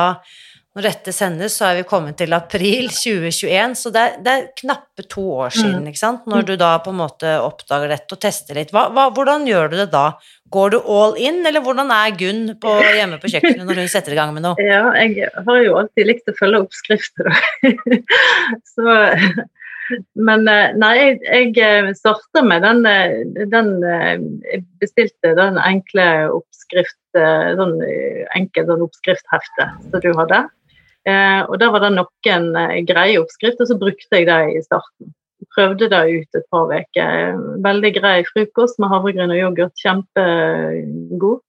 når 0.76 0.90
dette 0.90 1.12
sendes, 1.16 1.54
så 1.56 1.70
er 1.70 1.78
vi 1.78 1.84
kommet 1.88 2.18
til 2.20 2.36
april 2.36 2.90
2021, 2.92 3.76
så 3.80 3.92
det 3.96 4.02
er, 4.02 4.16
det 4.20 4.32
er 4.34 4.48
knappe 4.60 5.06
to 5.08 5.24
år 5.38 5.54
mm. 5.54 5.56
siden, 5.56 5.86
ikke 5.88 6.02
sant, 6.02 6.26
når 6.28 6.50
du 6.50 6.52
da 6.60 6.74
på 6.84 6.92
en 6.92 7.00
måte 7.00 7.32
oppdager 7.40 7.94
dette 7.94 8.18
og 8.18 8.20
tester 8.26 8.60
litt. 8.60 8.74
Hva, 8.76 8.90
hva, 8.92 9.06
hvordan 9.16 9.48
gjør 9.48 9.72
du 9.72 9.78
det 9.80 9.88
da? 9.94 10.10
Går 10.52 10.76
du 10.76 10.78
all 10.82 11.16
in, 11.16 11.40
eller 11.48 11.64
hvordan 11.64 11.94
er 11.96 12.18
Gunn 12.20 12.44
på, 12.60 12.76
hjemme 12.92 13.22
på 13.24 13.32
kjøkkenet 13.32 13.64
når 13.64 13.82
hun 13.86 13.92
setter 13.94 14.18
i 14.18 14.20
gang 14.20 14.36
med 14.36 14.44
noe? 14.50 14.60
Ja, 14.68 14.84
jeg 15.00 15.32
har 15.48 15.62
jo 15.64 15.80
alltid 15.80 16.12
likt 16.12 16.28
å 16.28 16.36
følge 16.36 16.66
oppskrifter, 16.66 17.32
da. 17.32 18.00
så 18.76 19.00
men 20.28 20.48
eh, 20.50 20.74
nei, 20.78 20.94
jeg, 20.98 21.18
jeg 21.26 21.52
eh, 21.62 21.92
starta 21.98 22.42
med 22.46 22.64
den, 22.66 22.82
eh, 22.90 23.46
den 23.52 23.72
Jeg 23.86 24.64
bestilte 24.82 25.36
den 25.38 25.60
enkle 25.62 26.08
oppskrift, 26.34 27.00
sånn 27.16 27.76
enkel 28.36 28.66
sånn 28.68 28.84
oppskrifthefte 28.84 29.68
som 29.92 30.02
du 30.04 30.10
hadde. 30.18 30.40
og 31.48 31.54
der 31.62 31.70
var 31.72 31.84
det 31.84 31.92
noen 31.94 32.48
greie 32.90 33.22
oppskrifter, 33.22 33.70
så 33.70 33.78
brukte 33.80 34.20
jeg 34.20 34.28
det 34.28 34.40
i 34.58 34.64
starten. 34.66 35.14
Prøvde 35.56 35.88
det 35.94 36.02
ut 36.12 36.40
et 36.40 36.48
par 36.52 36.74
uker. 36.74 37.38
Veldig 37.64 37.92
grei 37.96 38.18
frokost 38.28 38.82
med 38.82 38.92
havregryn 38.92 39.32
og 39.32 39.40
yoghurt, 39.40 39.78
kjempegod. 39.80 41.40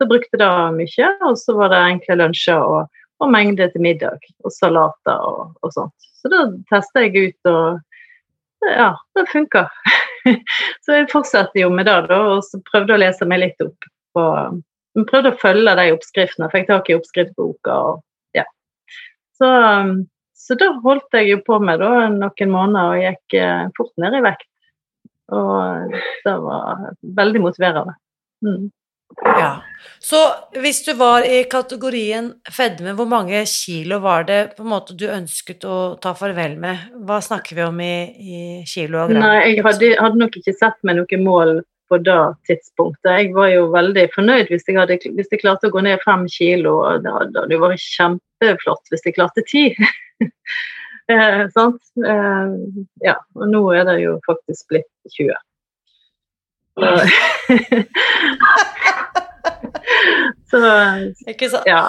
Så 0.00 0.08
brukte 0.08 0.40
det 0.40 0.48
mye, 0.78 1.10
og 1.28 1.36
så 1.36 1.58
var 1.58 1.74
det 1.74 1.82
enkle 1.90 2.16
lunsjer 2.22 2.64
og, 2.64 2.99
og 3.20 3.30
mengde 3.32 3.68
til 3.72 3.84
middag. 3.84 4.24
Og 4.44 4.54
salater 4.54 5.26
og, 5.26 5.54
og 5.62 5.74
sånt. 5.74 6.10
Så 6.20 6.30
da 6.32 6.44
testa 6.72 7.04
jeg 7.06 7.30
ut, 7.30 7.50
og 7.50 8.66
ja, 8.68 8.90
det 9.16 9.26
funka. 9.32 9.64
så 10.84 10.98
jeg 10.98 11.08
fortsatte 11.12 11.62
jo 11.62 11.70
med 11.72 11.88
det, 11.88 11.96
da, 12.10 12.20
og 12.34 12.44
så 12.44 12.60
prøvde 12.66 12.96
å 12.96 13.00
lese 13.00 13.28
meg 13.28 13.44
litt 13.44 13.64
opp. 13.64 13.88
på 14.16 14.24
prøvde 15.08 15.32
å 15.32 15.40
følge 15.40 15.76
de 15.78 15.92
oppskriftene. 15.94 16.50
Fikk 16.52 16.68
tak 16.68 16.90
i 16.90 16.96
oppskriftboka. 16.98 17.76
og 17.76 18.02
ja. 18.36 18.44
Så, 19.38 19.50
så 20.36 20.56
da 20.60 20.72
holdt 20.84 21.16
jeg 21.16 21.30
jo 21.30 21.40
på 21.46 21.60
med 21.62 21.80
da, 21.82 22.08
noen 22.12 22.52
måneder 22.52 22.96
og 22.96 23.04
gikk 23.04 23.38
eh, 23.38 23.64
fort 23.78 23.94
ned 24.02 24.18
i 24.18 24.24
vekt. 24.26 24.48
Og 25.30 25.94
det 26.26 26.36
var 26.42 26.88
veldig 27.16 27.42
motiverende. 27.44 27.94
Mm. 28.44 28.70
Ja. 29.24 29.50
Så 30.00 30.16
hvis 30.56 30.80
du 30.86 30.94
var 30.96 31.26
i 31.28 31.42
kategorien 31.50 32.30
fedme, 32.52 32.94
hvor 32.96 33.08
mange 33.08 33.42
kilo 33.48 33.98
var 34.00 34.24
det 34.28 34.38
på 34.56 34.64
en 34.64 34.70
måte 34.72 34.96
du 34.96 35.04
ønsket 35.12 35.66
å 35.68 35.96
ta 36.00 36.14
farvel 36.16 36.56
med? 36.60 36.86
Hva 37.04 37.18
snakker 37.24 37.58
vi 37.58 37.66
om 37.66 37.82
i, 37.84 37.96
i 38.16 38.38
kilo 38.68 39.02
og? 39.04 39.12
Nei, 39.12 39.34
jeg 39.50 39.66
hadde, 39.66 39.90
hadde, 40.00 40.22
nok 40.22 40.38
ikke 40.40 40.56
sett 40.56 40.78
meg 40.88 40.96
noe 41.00 41.20
mål 41.20 41.60
på 41.90 41.98
det 42.06 42.16
tidspunktet. 42.48 43.10
Jeg 43.10 43.34
var 43.36 43.50
jo 43.52 43.66
veldig 43.74 44.06
fornøyd 44.14 44.48
hvis 44.52 44.64
jeg, 44.68 44.78
hadde, 44.78 44.96
hvis 45.18 45.32
jeg 45.34 45.42
klarte 45.42 45.68
å 45.68 45.74
gå 45.74 45.84
ned 45.84 46.00
fem 46.06 46.24
kilo. 46.32 46.78
Det 47.02 47.14
hadde 47.18 47.60
vært 47.60 47.84
kjempeflott 47.84 48.94
hvis 48.94 49.04
jeg 49.04 49.18
klarte 49.18 49.44
ti. 49.50 49.66
eh, 51.12 51.44
sant? 51.52 51.82
Eh, 52.00 52.56
ja, 53.04 53.18
og 53.36 53.52
nå 53.52 53.64
er 53.76 53.84
det 53.90 54.00
jo 54.04 54.16
faktisk 54.28 54.72
blitt 54.72 54.88
20. 55.18 55.34
Så, 60.50 60.60
Ikke 61.30 61.50
sant? 61.50 61.66
Ja. 61.68 61.84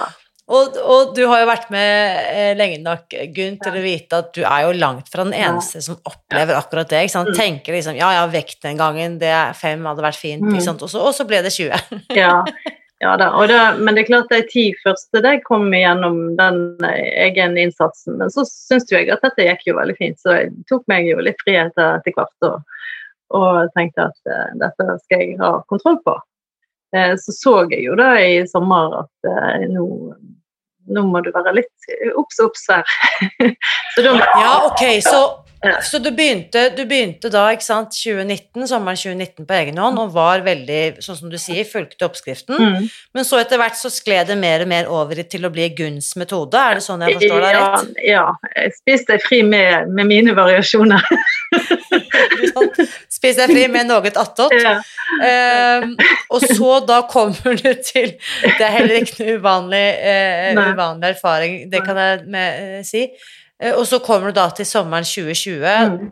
Og, 0.52 0.74
og, 0.82 1.12
du 1.16 1.22
har 1.30 1.40
jo 1.40 1.48
vært 1.48 1.70
med 1.72 2.18
eh, 2.34 2.52
lenge 2.58 2.80
nok, 2.82 3.14
Gunn, 3.32 3.56
til 3.62 3.78
å 3.78 3.84
vite 3.84 4.18
at 4.24 4.32
du 4.34 4.42
er 4.42 4.66
jo 4.66 4.74
langt 4.74 5.08
fra 5.12 5.24
den 5.24 5.36
eneste 5.38 5.80
som 5.84 5.96
opplever 6.08 6.58
akkurat 6.58 6.90
det. 6.90 7.04
ikke 7.06 7.14
sant? 7.14 7.30
Mm. 7.32 7.38
Tenker 7.38 7.76
liksom 7.76 7.96
ja, 7.96 8.10
ja, 8.18 8.26
vekt 8.30 8.58
den 8.66 8.80
gangen, 8.80 9.16
det 9.22 9.30
er 9.32 9.56
fem 9.56 9.86
hadde 9.86 10.04
vært 10.04 10.20
fint, 10.20 10.44
ikke 10.44 10.60
mm. 10.60 10.66
sant? 10.66 10.84
Og 10.84 10.90
så, 10.92 11.00
og 11.00 11.14
så 11.16 11.26
ble 11.28 11.40
det 11.46 11.54
20. 11.54 11.94
ja. 12.22 12.34
ja 13.04 13.14
da, 13.22 13.30
det, 13.48 13.60
men 13.80 13.94
det 13.94 14.04
er 14.04 14.10
klart 14.10 14.34
de 14.34 14.42
ti 14.50 14.66
første 14.82 15.22
de 15.24 15.36
kom 15.46 15.70
igjennom 15.70 16.20
den 16.40 16.60
egen 16.90 17.56
innsatsen. 17.62 18.18
Men 18.20 18.34
så 18.34 18.44
syns 18.50 18.90
jeg 18.92 19.08
at 19.14 19.24
dette 19.24 19.46
gikk 19.46 19.70
jo 19.70 19.78
veldig 19.78 19.96
fint, 20.00 20.20
så 20.20 20.40
jeg 20.40 20.52
tok 20.68 20.84
meg 20.90 21.08
jo 21.08 21.22
litt 21.22 21.40
frihet 21.46 21.78
etter 21.78 22.18
hvert 22.18 22.50
og, 22.50 22.60
og 23.36 23.72
tenkte 23.76 24.08
at 24.10 24.30
uh, 24.30 24.52
dette 24.60 24.98
skal 25.06 25.24
jeg 25.24 25.40
ha 25.40 25.56
kontroll 25.70 25.98
på. 26.04 26.16
Eh, 26.96 27.14
så 27.18 27.32
så 27.32 27.54
jeg 27.70 27.86
jo 27.86 27.96
da 27.96 28.12
i 28.20 28.42
sommer 28.48 28.98
at 29.00 29.28
eh, 29.30 29.62
nå, 29.72 29.86
nå 30.92 31.04
må 31.08 31.22
du 31.24 31.30
være 31.32 31.54
litt 31.56 31.92
obs, 32.20 32.40
obs 32.44 32.66
her. 32.68 32.84
da, 33.96 34.12
ja, 34.12 34.58
ok, 34.68 34.84
så 35.04 35.22
så 35.82 35.98
du 36.02 36.08
begynte, 36.10 36.72
du 36.74 36.80
begynte, 36.90 37.28
da, 37.30 37.44
ikke 37.54 37.62
sant, 37.62 37.94
2019, 37.94 38.64
sommeren 38.66 38.98
2019 38.98 39.46
på 39.46 39.54
egen 39.60 39.76
hånd, 39.78 40.00
og 40.02 40.10
var 40.10 40.42
veldig, 40.42 40.80
sånn 41.04 41.18
som 41.20 41.30
du 41.30 41.36
sier, 41.38 41.62
fulgte 41.68 42.02
oppskriften. 42.02 42.58
Mm. 42.58 42.88
Men 43.14 43.28
så 43.28 43.38
etter 43.38 43.60
hvert 43.62 43.78
så 43.78 43.92
skled 43.94 44.26
det 44.32 44.38
mer 44.42 44.64
og 44.64 44.72
mer 44.72 44.90
over 44.90 45.22
til 45.22 45.46
å 45.46 45.52
bli 45.54 45.68
Gunns 45.78 46.16
metode, 46.18 46.58
er 46.58 46.80
det 46.80 46.82
sånn 46.82 47.06
jeg 47.06 47.14
forstår 47.20 47.46
deg 47.46 47.58
rett? 47.60 47.94
Ja, 48.02 48.10
ja. 48.10 48.52
jeg 48.58 48.74
spiste 48.80 49.20
fri 49.22 49.44
med, 49.46 49.94
med 49.94 50.10
mine 50.10 50.34
variasjoner. 50.34 51.06
Spis 53.12 53.38
deg 53.38 53.52
fri 53.52 53.66
med 53.72 53.90
noe 53.90 54.12
attåt. 54.12 54.56
Ja. 54.62 54.78
Um, 55.82 55.92
og 56.32 56.44
så 56.46 56.76
da 56.88 57.02
kommer 57.10 57.56
du 57.58 57.68
til 57.84 58.14
Det 58.14 58.64
er 58.64 58.70
heller 58.72 59.02
ikke 59.02 59.18
noe 59.18 59.34
uvanlig, 59.42 59.82
uh, 60.00 60.60
uvanlig 60.72 61.10
erfaring, 61.12 61.56
det 61.72 61.82
kan 61.84 61.98
jeg 62.00 62.22
med, 62.32 62.78
uh, 62.78 62.86
si 62.86 63.04
Eh, 63.62 63.76
og 63.78 63.86
så 63.86 64.00
kommer 64.02 64.32
du 64.32 64.40
da 64.40 64.48
til 64.50 64.66
sommeren 64.66 65.06
2020, 65.06 65.62
mm. 65.62 66.08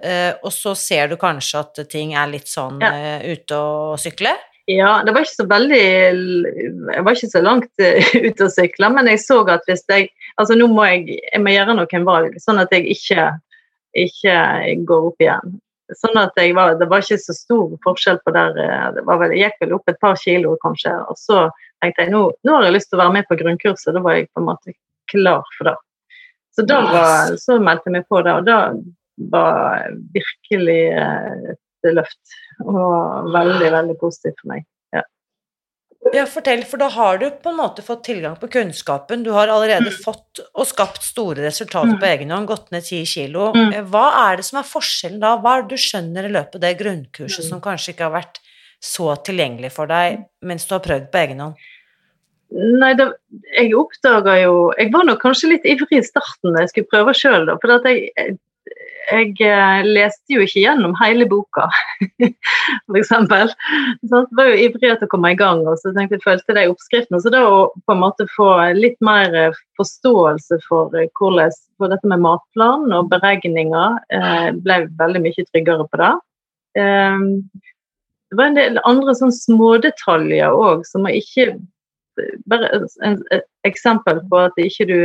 Og 0.46 0.52
så 0.54 0.76
ser 0.78 1.10
du 1.10 1.16
kanskje 1.18 1.64
at 1.64 1.82
ting 1.90 2.14
er 2.14 2.30
litt 2.30 2.46
sånn 2.46 2.78
ute 2.78 3.58
å 3.58 3.98
sykle? 3.98 4.36
Ja, 4.70 5.00
det 5.02 5.14
var 5.14 5.24
ikke 5.24 5.40
så 5.40 5.46
veldig 5.50 5.80
Jeg 5.80 7.04
var 7.06 7.16
ikke 7.16 7.32
så 7.32 7.42
langt 7.42 7.84
ute 8.28 8.46
å 8.46 8.52
sykle, 8.52 8.90
men 8.94 9.10
jeg 9.10 9.22
så 9.24 9.40
at 9.50 9.66
hvis 9.68 9.86
jeg 9.90 10.10
Altså 10.38 10.56
nå 10.56 10.70
må 10.72 10.86
jeg, 10.86 11.18
jeg 11.26 11.42
må 11.42 11.52
gjøre 11.52 11.74
noen 11.76 12.04
valg, 12.06 12.36
sånn 12.40 12.62
at 12.62 12.70
jeg 12.72 12.86
ikke, 12.94 13.26
ikke 14.06 14.36
går 14.88 15.08
opp 15.10 15.20
igjen. 15.20 15.58
Sånn 15.98 16.18
at 16.20 16.38
var, 16.54 16.76
Det 16.78 16.88
var 16.90 17.02
ikke 17.02 17.18
så 17.18 17.34
stor 17.34 17.74
forskjell 17.84 18.20
på 18.24 18.34
der 18.36 18.54
det 18.94 19.04
var 19.06 19.18
vel, 19.22 19.34
Jeg 19.34 19.50
gikk 19.50 19.66
vel 19.66 19.76
opp 19.78 19.88
et 19.90 20.00
par 20.00 20.16
kilo, 20.20 20.56
kanskje. 20.62 20.92
Og 21.10 21.18
så 21.18 21.48
tenkte 21.82 22.06
jeg 22.06 22.12
nå, 22.14 22.22
nå 22.46 22.56
har 22.56 22.68
jeg 22.68 22.76
lyst 22.76 22.90
til 22.90 23.00
å 23.00 23.04
være 23.04 23.16
med 23.18 23.28
på 23.28 23.38
grunnkurset. 23.40 23.94
Da 23.96 24.02
var 24.04 24.18
jeg 24.18 24.30
på 24.30 24.42
en 24.42 24.50
måte 24.50 24.76
klar 25.10 25.46
for 25.56 25.70
det. 25.70 25.76
Så 26.56 26.66
da 26.66 26.80
var, 26.86 27.36
så 27.38 27.58
meldte 27.62 27.90
jeg 27.90 27.96
meg 27.98 28.08
på 28.10 28.22
det, 28.26 28.34
og 28.34 28.46
da 28.48 28.58
var 29.30 29.86
virkelig 30.14 30.80
eh, 30.98 31.52
et 31.54 31.94
løft. 31.96 32.34
Og 32.64 33.30
veldig, 33.34 33.70
veldig 33.72 33.96
positivt 34.00 34.40
for 34.42 34.54
meg. 34.54 34.66
Ja. 36.00 36.24
fortell, 36.26 36.62
for 36.64 36.80
da 36.80 36.88
har 36.88 37.18
du 37.20 37.26
på 37.30 37.50
en 37.52 37.58
måte 37.58 37.82
fått 37.84 38.06
tilgang 38.08 38.36
på 38.40 38.48
kunnskapen. 38.50 39.22
Du 39.22 39.30
har 39.36 39.50
allerede 39.52 39.92
mm. 39.92 39.98
fått 40.04 40.40
og 40.48 40.66
skapt 40.66 41.04
store 41.04 41.44
resultater 41.44 41.92
mm. 41.92 41.98
på 42.00 42.08
egen 42.08 42.32
hånd, 42.34 42.48
gått 42.48 42.70
ned 42.72 42.86
ti 42.86 43.02
kilo. 43.06 43.50
Mm. 43.54 43.74
Eh, 43.76 43.84
hva 43.92 44.06
er 44.24 44.40
det 44.40 44.46
som 44.48 44.62
er 44.62 44.70
forskjellen 44.70 45.20
da? 45.22 45.34
Hva 45.42 45.58
er 45.58 45.66
det 45.66 45.76
du 45.76 45.84
skjønner 45.84 46.26
i 46.26 46.32
løpet 46.32 46.56
av 46.56 46.64
det 46.64 46.72
grunnkurset 46.80 47.44
mm. 47.44 47.50
som 47.50 47.60
kanskje 47.64 47.92
ikke 47.94 48.08
har 48.08 48.16
vært 48.16 48.40
så 48.80 49.12
tilgjengelig 49.28 49.74
for 49.76 49.90
deg 49.90 50.24
mens 50.48 50.64
du 50.64 50.72
har 50.72 50.82
prøvd 50.86 51.10
på 51.12 51.20
egen 51.20 51.44
hånd? 51.44 51.68
Nei, 52.50 52.94
da, 52.98 53.12
jeg 53.54 53.76
oppdaga 53.78 54.32
jo 54.40 54.54
Jeg 54.74 54.90
var 54.90 55.04
nok 55.06 55.20
kanskje 55.22 55.52
litt 55.52 55.66
ivrig 55.70 56.00
i 56.00 56.06
starten 56.06 56.56
da 56.56 56.64
jeg 56.64 56.72
skulle 56.72 56.90
prøve 56.90 57.14
sjøl, 57.14 57.44
da. 57.46 57.54
For 57.62 57.76
jeg, 57.76 58.08
jeg, 58.16 58.40
jeg, 59.08 59.32
eh, 59.44 59.86
leste 59.86 60.34
jo 60.34 60.42
ikke 60.44 60.62
gjennom 60.62 60.94
hele 61.00 61.26
boka, 61.30 61.66
f.eks. 62.90 63.12
Jeg 63.12 64.20
var 64.36 64.50
jo 64.50 64.58
ivrig 64.66 64.90
etter 64.90 65.08
å 65.08 65.12
komme 65.12 65.32
i 65.32 65.38
gang, 65.38 65.62
og 65.68 65.78
så 65.80 65.94
tenkte 65.96 66.18
jeg 66.18 66.26
følte 66.26 66.56
de 66.56 66.66
oppskriftene. 66.70 67.20
Så 67.22 67.32
da 67.32 67.42
å 67.46 67.62
på 67.86 67.96
en 67.96 68.02
måte 68.02 68.28
få 68.34 68.50
litt 68.76 68.98
mer 69.04 69.34
eh, 69.36 69.58
forståelse 69.80 70.60
for 70.68 70.94
eh, 70.98 71.10
hvordan 71.18 71.56
for 71.80 71.92
dette 71.92 72.08
med 72.12 72.20
matplan 72.20 72.90
og 72.92 73.08
beregninger, 73.08 73.94
ble 74.60 74.74
veldig 74.98 75.22
mye 75.24 75.44
tryggere 75.48 75.86
på 75.88 75.96
det. 75.96 76.10
Det 76.76 78.36
var 78.36 78.50
en 78.50 78.58
del 78.58 78.76
andre 78.84 79.14
sånn 79.16 79.32
smådetaljer 79.32 80.52
òg 80.52 80.84
som 80.84 81.08
ikke 81.08 81.54
bare 82.52 82.68
et 82.76 83.48
eksempel 83.64 84.20
på 84.28 84.42
at 84.44 84.60
ikke 84.60 84.86
du 84.90 84.98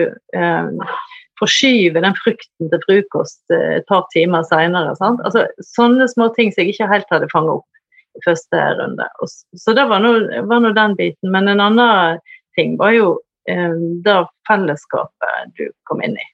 forskyve 1.39 2.01
den 2.03 2.15
frukten 2.17 2.71
til 2.71 2.83
frokost 2.85 3.53
eh, 3.53 3.79
et 3.79 3.87
par 3.91 4.05
timer 4.13 4.45
seinere. 4.47 4.95
Altså, 4.95 5.45
sånne 5.75 6.07
små 6.11 6.29
ting 6.35 6.53
som 6.53 6.63
jeg 6.63 6.75
ikke 6.75 6.91
helt 6.91 7.11
hadde 7.13 7.31
fanget 7.33 7.59
opp 7.59 8.15
i 8.15 8.23
første 8.25 8.63
runde. 8.79 9.07
Og, 9.21 9.31
så 9.59 9.75
det 9.77 9.87
var 9.91 10.03
nå, 10.03 10.71
den 10.77 10.97
biten. 10.99 11.31
Men 11.33 11.51
en 11.51 11.63
annen 11.63 12.23
ting 12.57 12.77
var 12.81 12.95
jo 12.95 13.11
eh, 13.51 13.77
det 14.05 14.17
fellesskapet 14.49 15.55
du 15.59 15.67
kom 15.89 16.03
inn 16.05 16.17
i. 16.19 16.27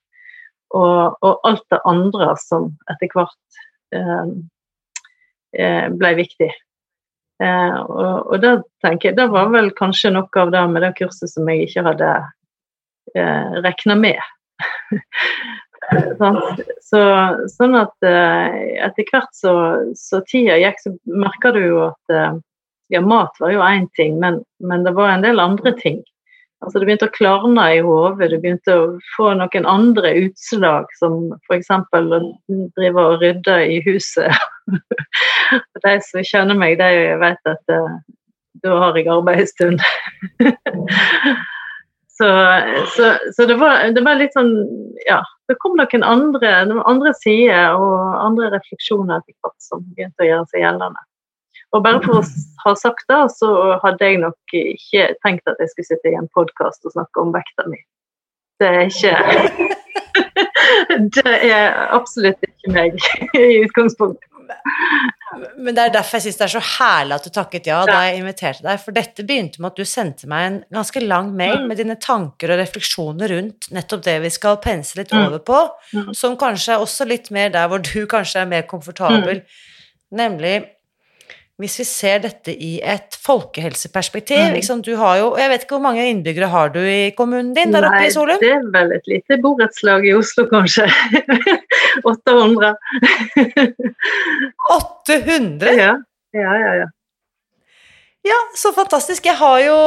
Og, 0.78 1.18
og 1.20 1.48
alt 1.48 1.66
det 1.74 1.82
andre 1.90 2.34
som 2.40 2.72
etter 2.92 3.12
hvert 3.12 3.64
eh, 3.98 4.36
eh 5.60 5.88
ble 5.92 6.14
viktig. 6.22 6.52
Eh, 7.42 7.78
og, 7.90 8.30
og 8.32 8.46
tenker 8.84 9.10
jeg, 9.10 9.18
det 9.18 9.28
var 9.34 9.50
vel 9.52 9.72
kanskje 9.78 10.14
noe 10.14 10.30
av 10.44 10.54
det 10.54 10.62
med 10.70 10.86
det 10.86 10.94
kurset 11.00 11.32
som 11.32 11.50
jeg 11.50 11.66
ikke 11.66 11.84
hadde 11.90 12.12
eh, 13.18 13.58
regna 13.66 13.98
med. 13.98 14.22
så, 16.90 17.02
sånn 17.52 17.76
at 17.80 18.08
eh, 18.08 18.62
etter 18.86 19.10
hvert 19.10 19.36
så, 19.36 19.56
så 19.98 20.22
tida 20.30 20.60
gikk, 20.62 20.80
så 20.84 20.94
merka 21.06 21.52
du 21.56 21.62
jo 21.64 21.84
at 21.90 22.16
eh, 22.16 22.40
ja, 22.92 23.02
mat 23.02 23.38
var 23.40 23.54
jo 23.56 23.66
én 23.66 23.88
ting, 23.98 24.20
men, 24.20 24.42
men, 24.60 24.86
det 24.88 24.96
var 24.98 25.14
en 25.14 25.26
del 25.26 25.40
andre 25.40 25.74
ting. 25.80 26.02
Altså 26.62 26.78
Det 26.78 26.86
begynte 26.86 27.08
å 27.10 27.16
klarne 27.16 27.64
i 27.74 27.80
hodet, 27.82 28.30
du 28.30 28.38
begynte 28.38 28.76
å 28.78 28.88
få 29.16 29.32
noen 29.40 29.66
andre 29.66 30.12
utslag, 30.28 30.92
som 31.00 31.32
f.eks. 31.48 31.72
å 31.72 32.20
drive 32.78 33.06
og 33.06 33.24
rydde 33.24 33.56
i 33.66 33.80
huset. 33.88 34.36
de 35.86 35.96
som 36.06 36.28
kjenner 36.28 36.60
meg, 36.60 36.78
de 36.78 37.16
vet 37.24 37.50
at 37.50 37.74
uh, 37.74 37.96
da 38.62 38.76
har 38.84 39.00
jeg 39.00 39.10
arbeid 39.10 39.42
en 39.42 39.50
stund. 39.50 39.82
så, 42.22 42.30
så, 42.96 43.12
så 43.36 43.46
det, 43.50 43.56
var, 43.58 43.88
det, 43.96 44.02
var, 44.06 44.20
litt 44.20 44.36
sånn 44.38 44.52
Ja, 45.08 45.22
det 45.50 45.58
kom 45.64 45.74
noen 45.80 46.06
andre, 46.06 46.52
andre 46.86 47.14
sider 47.18 47.74
og 47.74 48.20
andre 48.22 48.52
refleksjoner 48.54 49.18
etter 49.18 49.34
hvert 49.42 49.58
som 49.66 49.82
begynte 49.96 50.26
å 50.26 50.30
gjøre 50.30 50.50
seg 50.52 50.64
gjeldende. 50.66 51.02
Og 51.72 51.86
bare 51.86 52.02
for 52.04 52.20
å 52.20 52.24
ha 52.66 52.74
sagt 52.76 53.08
det, 53.10 53.20
så 53.40 53.50
hadde 53.82 54.08
jeg 54.08 54.20
nok 54.22 54.56
ikke 54.60 55.08
tenkt 55.24 55.48
at 55.48 55.60
jeg 55.64 55.72
skulle 55.72 55.90
sitte 55.90 56.12
i 56.12 56.18
en 56.20 56.30
podkast 56.36 56.86
og 56.86 56.94
snakke 56.98 57.24
om 57.24 57.32
vekta 57.34 57.68
mi. 57.72 57.80
Det 58.62 58.70
er 58.70 58.92
ikke 58.92 59.70
Det 61.16 61.32
er 61.48 61.72
absolutt 61.96 62.44
ikke 62.46 62.74
meg 62.76 63.00
i 63.40 63.64
utgangspunktet. 63.64 64.28
Men 65.58 65.76
det 65.78 65.84
er 65.84 65.94
derfor 65.96 66.18
jeg 66.18 66.26
syns 66.28 66.40
det 66.40 66.46
er 66.48 66.54
så 66.56 66.64
herlig 66.66 67.16
at 67.16 67.28
du 67.28 67.32
takket 67.34 67.70
ja 67.70 67.80
da 67.88 68.02
jeg 68.08 68.20
inviterte 68.20 68.66
deg. 68.66 68.82
For 68.84 68.96
dette 68.96 69.26
begynte 69.28 69.62
med 69.62 69.72
at 69.72 69.80
du 69.80 69.88
sendte 69.88 70.30
meg 70.32 70.48
en 70.48 70.60
ganske 70.80 71.04
lang 71.06 71.32
mail 71.38 71.66
med 71.70 71.80
dine 71.80 71.98
tanker 72.02 72.54
og 72.54 72.62
refleksjoner 72.62 73.32
rundt 73.36 73.72
nettopp 73.76 74.04
det 74.08 74.18
vi 74.26 74.34
skal 74.34 74.60
pense 74.64 75.00
litt 75.00 75.14
mm. 75.16 75.24
over 75.24 75.44
på, 75.48 75.62
mm. 75.96 76.12
som 76.18 76.38
kanskje 76.40 76.76
er 76.76 76.84
også 76.84 77.08
litt 77.10 77.32
mer 77.36 77.54
der 77.54 77.72
hvor 77.72 77.84
du 77.84 78.06
kanskje 78.10 78.44
er 78.44 78.52
mer 78.52 78.68
komfortabel, 78.70 79.42
mm. 79.42 79.66
nemlig 80.20 80.56
hvis 81.62 81.78
vi 81.82 81.86
ser 81.86 82.22
dette 82.24 82.54
i 82.54 82.72
et 82.82 83.16
folkehelseperspektiv 83.22 84.56
mm. 84.56 84.82
Du 84.86 84.96
har 84.98 85.20
jo 85.20 85.28
Jeg 85.38 85.52
vet 85.52 85.66
ikke 85.66 85.78
hvor 85.78 85.84
mange 85.84 86.08
innbyggere 86.10 86.50
har 86.50 86.72
du 86.74 86.80
i 86.82 87.12
kommunen 87.18 87.54
din 87.54 87.74
der 87.74 87.86
oppe 87.86 88.08
i 88.08 88.14
Solum? 88.14 88.40
Nei, 88.40 88.42
det 88.42 88.54
er 88.56 88.66
vel 88.74 88.96
et 88.98 89.10
lite 89.12 89.38
borettslag 89.44 90.08
i 90.08 90.16
Oslo, 90.18 90.48
kanskje. 90.50 90.88
800. 92.04 92.74
800? 94.72 95.76
Ja. 95.78 95.94
Ja, 96.32 96.56
ja, 96.56 96.74
ja. 96.82 96.90
Ja, 98.22 98.38
så 98.54 98.70
fantastisk. 98.76 99.26
Jeg 99.26 99.38
har 99.40 99.58
jo 99.66 99.78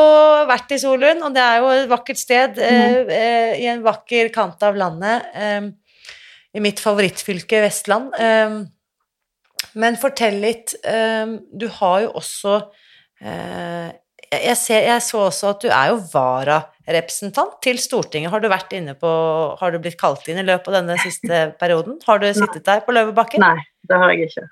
vært 0.51 0.73
i 0.75 0.81
Solund, 0.83 1.23
og 1.23 1.35
det 1.37 1.43
er 1.43 1.61
jo 1.63 1.71
et 1.71 1.91
vakkert 1.91 2.19
sted 2.19 2.59
mm. 2.59 2.65
eh, 2.67 3.13
eh 3.15 3.63
i 3.63 3.69
en 3.71 3.85
vakker 3.85 4.33
kant 4.35 4.63
av 4.67 4.75
landet. 4.79 5.29
Eh, 5.39 5.69
I 6.55 6.63
mitt 6.63 6.83
favorittfylke, 6.83 7.63
Vestland. 7.63 8.11
Eh, 8.19 8.65
men 9.81 9.99
fortell 9.99 10.41
litt. 10.43 10.75
Um, 10.87 11.39
du 11.51 11.67
har 11.81 12.05
jo 12.05 12.11
også 12.21 12.57
uh, 12.63 13.89
jeg, 14.31 14.57
ser, 14.59 14.85
jeg, 14.87 15.02
så 15.04 15.25
også 15.28 15.52
at 15.52 15.64
du 15.64 15.69
er 15.71 15.93
jo 15.93 16.00
vararepresentant 16.12 17.57
til 17.64 17.81
Stortinget. 17.83 18.33
Har 18.33 18.43
du 18.43 18.50
vært 18.52 18.75
inne 18.76 18.97
på 18.99 19.11
Har 19.61 19.75
du 19.75 19.81
blitt 19.83 19.99
kalt 20.00 20.28
inn 20.31 20.40
i 20.40 20.47
løpet 20.47 20.71
av 20.71 20.78
denne 20.81 20.99
siste 21.02 21.47
perioden? 21.61 21.99
Har 22.07 22.23
du 22.23 22.28
sittet 22.33 22.64
der 22.66 22.85
på 22.87 22.95
Løvebakken? 22.97 23.44
Nei, 23.44 23.64
det 23.88 23.99
har 24.01 24.14
jeg 24.14 24.31
ikke. 24.31 24.46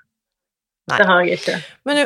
Nei. 0.91 0.99
Det 0.99 1.07
har 1.07 1.23
jeg 1.23 1.39
ikke. 1.39 1.57
Men, 1.87 2.03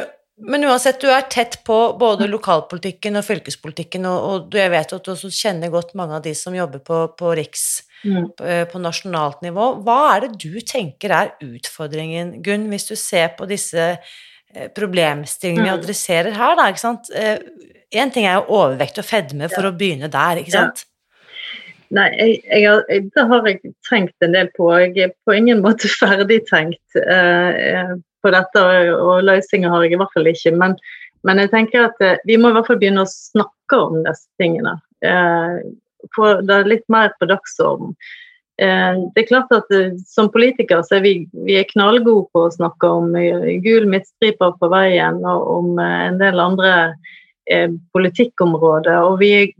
men, 0.47 0.67
uansett, 0.69 1.01
du 1.01 1.09
er 1.09 1.25
tett 1.33 1.59
på 1.65 1.77
både 1.99 2.29
lokalpolitikken 2.29 3.17
og 3.17 3.25
fylkespolitikken, 3.25 4.05
og, 4.05 4.27
og 4.29 4.57
jeg 4.59 4.73
vet 4.73 4.93
at 4.93 5.05
du 5.05 5.11
også 5.15 5.33
kjenner 5.33 5.73
godt 5.73 5.95
mange 5.97 6.19
av 6.19 6.25
de 6.27 6.35
som 6.37 6.55
jobber 6.55 6.83
på, 6.85 7.01
på 7.17 7.33
riks 7.39 7.65
mm. 8.03 8.29
på, 8.37 8.45
eh, 8.45 8.63
på, 8.69 8.81
nasjonalt 8.83 9.41
nivå. 9.45 9.71
Hva 9.85 9.99
er 10.13 10.27
det 10.27 10.37
du 10.45 10.61
tenker 10.61 11.15
er 11.15 11.33
utfordringen, 11.43 12.37
Gunn, 12.45 12.69
hvis 12.71 12.89
du 12.91 12.95
ser 12.99 13.33
på 13.39 13.49
disse 13.49 13.95
eh, 14.55 14.67
problemstillingene 14.75 15.65
vi 15.65 15.71
mm. 15.71 15.79
adresserer 15.79 16.37
her, 16.37 16.57
da, 16.59 16.67
ikke 16.71 16.83
sant? 16.83 17.09
Én 17.13 18.07
eh, 18.07 18.13
ting 18.13 18.27
er 18.27 18.39
jo 18.39 18.59
overvekt 18.61 19.01
og 19.01 19.07
fedme, 19.07 19.49
for 19.53 19.67
ja. 19.67 19.71
å 19.71 19.79
begynne 19.79 20.11
der, 20.13 20.43
ikke 20.43 20.55
sant? 20.55 20.85
Ja. 20.85 20.93
Nei, 21.95 22.07
jeg, 22.19 22.41
jeg, 22.51 23.03
det 23.15 23.23
har 23.29 23.45
jeg 23.47 23.73
tenkt 23.87 24.25
en 24.25 24.33
del 24.35 24.49
på. 24.57 24.67
Jeg 24.75 25.05
er 25.05 25.13
på 25.23 25.35
ingen 25.37 25.61
måte 25.63 25.89
ferdigtenkt 26.01 26.99
eh, 26.99 27.95
på 28.23 28.33
dette, 28.35 28.63
og 28.97 29.23
løsninger 29.27 29.71
har 29.71 29.85
jeg 29.85 29.95
i 29.95 29.99
hvert 30.01 30.15
fall 30.15 30.31
ikke. 30.31 30.55
Men, 30.59 30.75
men 31.27 31.43
jeg 31.43 31.53
tenker 31.53 31.87
at 31.87 32.03
eh, 32.03 32.19
vi 32.27 32.39
må 32.39 32.51
i 32.51 32.57
hvert 32.57 32.67
fall 32.67 32.81
begynne 32.81 33.05
å 33.05 33.11
snakke 33.11 33.79
om 33.79 34.01
disse 34.03 34.27
tingene. 34.41 34.75
Eh, 35.05 35.59
få 36.15 36.37
det 36.47 36.61
litt 36.67 36.85
mer 36.91 37.13
på 37.19 37.29
dagsorden. 37.29 37.95
Eh, 38.61 38.93
det 39.13 39.21
er 39.21 39.27
klart 39.29 39.51
at 39.53 39.69
eh, 39.71 39.93
Som 40.09 40.31
politikere 40.33 40.81
så 40.85 40.97
er 40.97 41.03
vi, 41.05 41.13
vi 41.45 41.59
er 41.59 41.67
knallgode 41.69 42.25
på 42.33 42.47
å 42.47 42.53
snakke 42.55 42.89
om 42.89 43.13
eh, 43.13 43.59
gul 43.61 43.85
midtstripe 43.89 44.49
på 44.57 44.69
veien 44.73 45.21
og 45.21 45.51
om 45.59 45.81
en 45.83 46.17
del 46.21 46.41
andre 46.41 46.73
politikkområder. 47.95 48.97
Og 49.07 49.21
vi 49.21 49.29
er, 49.37 49.51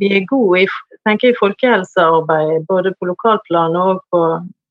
vi 0.00 0.08
er 0.16 0.22
gode 0.30 0.62
i, 0.62 0.68
tenker 1.04 1.34
i 1.34 1.36
folkehelsearbeid, 1.36 2.62
både 2.70 2.94
på 2.96 3.10
lokalplan 3.10 3.76
og 3.76 3.98
på, 4.08 4.20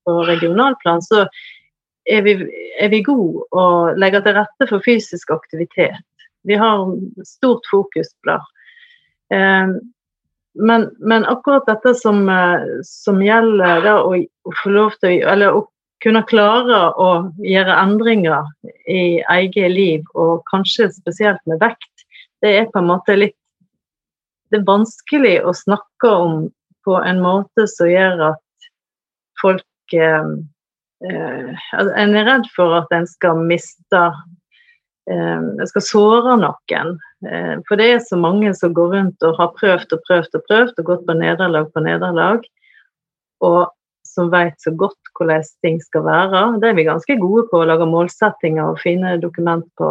på 0.08 0.16
regionalplan. 0.26 1.04
Så 1.06 1.28
er 2.10 2.26
vi, 2.26 2.34
er 2.82 2.90
vi 2.90 3.04
gode 3.06 3.46
og 3.54 4.00
legger 4.02 4.26
til 4.26 4.40
rette 4.40 4.70
for 4.72 4.82
fysisk 4.82 5.36
aktivitet. 5.36 6.02
Vi 6.50 6.58
har 6.58 6.82
stort 7.30 7.70
fokus 7.70 8.10
på 8.24 8.32
det. 8.32 8.42
Men, 10.54 10.96
men, 11.00 11.26
akkurat 11.26 11.66
dette 11.66 11.96
som, 11.96 12.30
eh, 12.30 12.66
som 12.86 13.22
gjelder 13.24 13.82
da, 13.86 13.96
å, 14.06 14.18
få 14.62 14.74
lov 14.74 14.98
til 15.02 15.24
Eller 15.26 15.56
å 15.56 15.66
kunne 16.04 16.24
klare 16.28 16.80
å 17.00 17.10
gjøre 17.42 17.78
endringer 17.80 18.50
i 18.92 19.24
eget 19.32 19.72
liv, 19.72 20.04
og 20.20 20.44
kanskje 20.52 20.90
spesielt 20.92 21.40
med 21.48 21.62
vekt, 21.64 22.06
det 22.44 22.52
er 22.58 22.68
på 22.72 22.82
en 22.82 22.92
måte 22.92 23.16
litt 23.16 23.38
Det 24.52 24.60
er 24.60 24.68
vanskelig 24.68 25.38
å 25.48 25.56
snakke 25.58 26.10
om 26.12 26.34
på 26.86 26.98
en 27.00 27.22
måte 27.24 27.66
som 27.72 27.88
gjør 27.90 28.20
at 28.34 28.68
folk 29.42 29.96
eh, 29.96 30.28
eh, 31.08 31.64
En 31.98 32.14
er 32.20 32.28
redd 32.28 32.46
for 32.54 32.76
at 32.78 32.92
en 32.94 33.08
skal 33.10 33.40
miste 33.48 34.04
eh, 35.10 35.66
skal 35.72 35.88
såre 35.88 36.36
noen. 36.44 36.94
Eh, 37.28 37.56
for 37.68 37.80
det 37.80 37.90
er 37.92 38.02
så 38.04 38.20
mange 38.20 38.54
som 38.58 38.74
går 38.76 38.92
rundt 38.96 39.24
og 39.26 39.40
har 39.40 39.54
prøvd 39.60 39.96
og 39.96 40.04
prøvd 40.08 40.38
og 40.40 40.46
prøvd 40.50 40.82
og 40.82 40.90
gått 40.90 41.06
på 41.08 41.16
nederlag 41.20 41.70
på 41.74 41.84
nederlag, 41.86 42.44
og 43.44 43.72
som 44.08 44.30
vet 44.34 44.60
så 44.62 44.74
godt 44.78 45.14
hvordan 45.18 45.46
ting 45.66 45.80
skal 45.82 46.06
være. 46.06 46.42
Det 46.62 46.70
er 46.70 46.78
vi 46.78 46.88
ganske 46.88 47.18
gode 47.22 47.48
på, 47.52 47.62
å 47.62 47.70
lage 47.70 47.88
målsettinger 47.90 48.74
og 48.74 48.82
fine 48.84 49.16
dokument 49.22 49.66
på, 49.80 49.90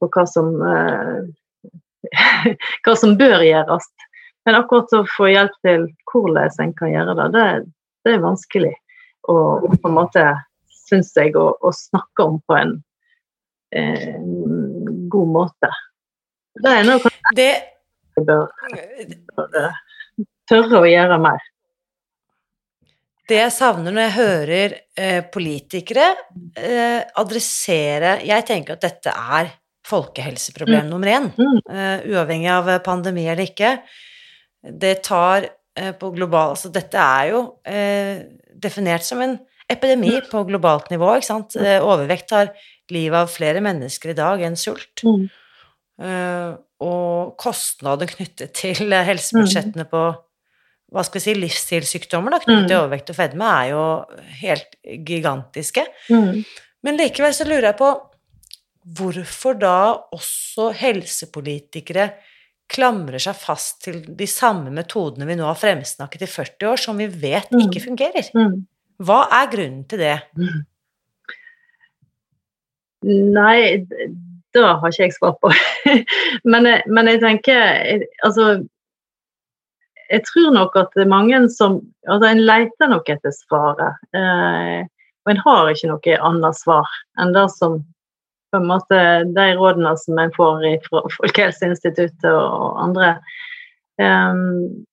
på 0.00 0.10
hva, 0.14 0.26
som, 0.30 0.52
eh, 0.68 2.52
hva 2.84 2.96
som 2.98 3.16
bør 3.20 3.44
gjøres. 3.46 3.88
Men 4.44 4.58
akkurat 4.60 4.92
å 4.92 5.06
få 5.16 5.30
hjelp 5.32 5.54
til 5.64 5.86
hvordan 6.12 6.60
en 6.60 6.74
kan 6.76 6.92
gjøre 6.92 7.16
det, 7.18 7.28
det, 7.34 7.46
det 8.04 8.16
er 8.16 8.24
vanskelig. 8.24 8.74
Og 9.32 9.64
på 9.72 9.88
en 9.88 9.96
måte, 9.96 10.24
syns 10.84 11.14
jeg, 11.16 11.32
å, 11.40 11.54
å, 11.64 11.72
snakke 11.72 12.26
om 12.26 12.36
på 12.44 12.58
en 12.58 12.74
eh, 13.72 14.20
god 15.10 15.32
måte. 15.32 15.70
Det 16.62 16.70
er 16.70 16.86
noe 16.86 17.12
det 17.34 17.50
bør, 18.14 18.46
bør 19.34 19.74
tørre 20.48 20.80
å 20.84 20.86
gjøre 20.88 21.18
mer. 21.22 21.42
Det 23.24 23.38
jeg 23.40 23.52
savner 23.56 23.94
når 23.94 24.04
jeg 24.04 24.14
hører 24.18 24.74
eh, 25.00 25.20
politikere 25.32 26.10
eh, 26.60 27.00
adressere 27.16 28.18
Jeg 28.26 28.44
tenker 28.44 28.76
at 28.76 28.84
dette 28.84 29.14
er 29.14 29.48
folkehelseproblem 29.88 30.86
mm. 30.86 30.90
nummer 30.90 31.10
én, 31.12 31.26
mm. 31.36 31.56
uh, 31.68 32.04
uavhengig 32.14 32.48
av 32.48 32.70
pandemi 32.84 33.26
eller 33.28 33.50
ikke. 33.50 33.74
Det 34.64 34.94
tar 35.04 35.44
uh, 35.44 35.90
på 36.00 36.08
global 36.14 36.54
Altså, 36.54 36.70
dette 36.72 37.00
er 37.00 37.34
jo 37.34 37.42
uh, 37.68 38.22
definert 38.64 39.04
som 39.04 39.20
en 39.24 39.36
epidemi 39.68 40.14
mm. 40.16 40.30
på 40.30 40.44
globalt 40.48 40.88
nivå, 40.92 41.10
ikke 41.18 41.28
sant. 41.28 41.56
overvekt 41.56 42.30
tar 42.32 42.50
livet 42.92 43.16
av 43.24 43.30
flere 43.32 43.62
mennesker 43.64 44.12
i 44.12 44.16
dag 44.16 44.42
enn 44.44 44.56
sult. 44.60 45.04
Mm. 45.04 45.28
Uh, 45.94 46.56
og 46.82 47.36
kostnader 47.38 48.06
knyttet 48.10 48.50
til 48.58 48.90
helsebudsjettene 48.90 49.84
på 49.86 50.00
hva 50.94 51.02
skal 51.06 51.18
vi 51.20 51.22
si, 51.24 51.34
livsstilssykdommer 51.38 52.30
da, 52.34 52.38
knyttet 52.42 52.68
til 52.68 52.76
Mm. 52.76 52.82
overvekt 52.84 53.10
og 53.10 53.16
fedme, 53.16 53.46
er 53.46 53.70
jo 53.70 53.84
helt 54.42 54.76
gigantiske. 55.06 55.84
Mm. 56.10 56.44
Men 56.82 56.96
likevel 56.98 57.32
så 57.34 57.46
lurer 57.46 57.70
jeg 57.72 57.78
på 57.78 57.88
hvorfor 58.94 59.56
da 59.58 59.94
også 60.12 60.72
helsepolitikere 60.76 62.10
klamrer 62.68 63.18
seg 63.22 63.34
fast 63.36 63.82
til 63.86 64.02
de 64.04 64.26
samme 64.26 64.70
metodene 64.70 65.26
vi 65.26 65.34
nå 65.36 65.46
har 65.48 65.56
fremsnakket 65.58 66.22
i 66.22 66.26
40 66.30 66.68
år, 66.72 66.76
som 66.76 66.96
vi 66.98 67.06
vet 67.06 67.50
Mm. 67.50 67.60
ikke 67.68 67.84
fungerer. 67.88 68.30
Mm. 68.34 68.66
Hva 69.02 69.22
er 69.32 69.50
grunnen 69.50 69.84
til 69.88 69.98
det? 69.98 70.20
Nei, 73.04 73.84
det 74.54 74.62
har 74.64 74.92
ikke 74.92 75.02
jeg 75.08 75.14
svar 75.16 75.34
på. 75.42 75.50
men, 76.52 76.66
jeg- 76.70 76.86
men 76.86 77.10
jeg 77.10 77.20
tenker 77.20 77.58
jeg- 77.58 78.08
Altså 78.24 78.66
Jeg 80.10 80.20
tror 80.28 80.50
nok 80.52 80.76
at 80.76 80.90
det 80.94 81.02
er 81.06 81.08
mange 81.10 81.38
som 81.50 81.80
Altså, 82.08 82.28
en 82.30 82.42
leter 82.44 82.88
nok 82.92 83.08
etter 83.08 83.32
svaret. 83.32 83.96
Eh, 84.14 84.84
og 85.24 85.30
en 85.32 85.40
har 85.46 85.70
ikke 85.72 85.88
noe 85.88 86.16
annet 86.28 86.56
svar 86.58 86.88
enn 87.18 87.32
det 87.32 87.46
som 87.56 87.78
på 88.52 88.60
en 88.60 88.66
måte 88.68 88.98
De 89.34 89.46
rådene 89.58 89.94
som 89.98 90.18
en 90.20 90.32
får 90.36 90.60
fra 90.88 91.00
Folkehelseinstituttet 91.18 92.28
og 92.30 92.76
andre. 92.84 93.14
Um, 93.98 94.84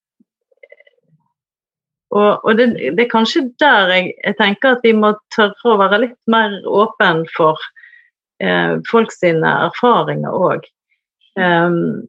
og, 2.11 2.43
og 2.45 2.57
det, 2.57 2.65
det 2.97 3.05
er 3.05 3.11
kanskje 3.11 3.45
der 3.61 3.91
jeg, 3.95 4.09
jeg 4.25 4.35
tenker 4.39 4.75
at 4.75 4.83
vi 4.83 4.91
må 4.93 5.13
tørre 5.35 5.71
å 5.71 5.77
være 5.79 6.01
litt 6.03 6.17
mer 6.31 6.57
åpen 6.67 7.23
for 7.35 7.59
eh, 8.41 8.79
folk 8.89 9.13
sine 9.15 9.53
erfaringer 9.69 10.33
òg. 10.49 10.65
Um, 11.39 12.01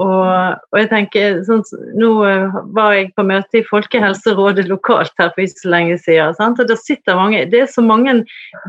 og, 0.00 0.56
og 0.72 0.78
jeg 0.78 0.88
tenker 0.88 1.42
sånn, 1.44 1.60
Nå 2.00 2.12
eh, 2.24 2.54
var 2.72 2.94
jeg 2.96 3.10
på 3.16 3.26
møte 3.28 3.60
i 3.60 3.66
Folkehelserådet 3.68 4.64
lokalt 4.70 5.12
her 5.20 5.34
for 5.34 5.44
ikke 5.44 5.64
så 5.64 5.72
lenge 5.74 5.98
siden. 6.00 6.36
Sant? 6.38 6.62
Og 6.62 6.70
der 6.70 6.80
sitter 6.80 7.18
mange, 7.18 7.44
Det 7.52 7.60
er 7.60 7.68
så 7.68 7.84
mange 7.84 8.22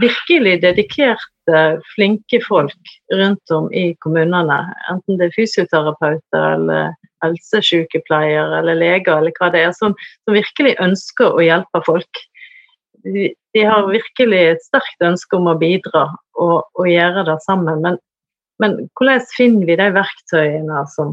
virkelig 0.04 0.58
dedikerte, 0.66 1.62
flinke 1.94 2.42
folk 2.44 2.92
rundt 3.12 3.56
om 3.56 3.72
i 3.72 3.94
kommunene. 4.04 4.60
Enten 4.92 5.20
det 5.20 5.30
er 5.30 5.38
fysioterapeuter 5.38 6.58
eller 6.58 6.94
helsesykepleiere 7.24 8.60
eller 8.60 8.80
leger 8.80 9.16
eller 9.16 9.36
hva 9.40 9.50
det 9.54 9.64
er, 9.64 9.74
som, 9.76 9.96
som 10.28 10.36
virkelig 10.36 10.76
ønsker 10.84 11.32
å 11.32 11.44
hjelpe 11.44 11.84
folk. 11.88 12.24
De, 13.04 13.64
har 13.68 13.90
virkelig 13.90 14.40
et 14.40 14.64
sterkt 14.64 15.04
ønske 15.04 15.38
om 15.38 15.50
å 15.52 15.58
bidra 15.60 16.06
og, 16.40 16.64
og 16.80 16.88
gjøre 16.88 17.26
det 17.28 17.36
sammen. 17.46 17.82
Men, 17.84 18.00
men 18.64 18.78
hvordan 18.96 19.26
finner 19.34 19.68
vi 19.68 19.78
de 19.80 19.90
verktøyene 19.96 20.86
som, 20.94 21.12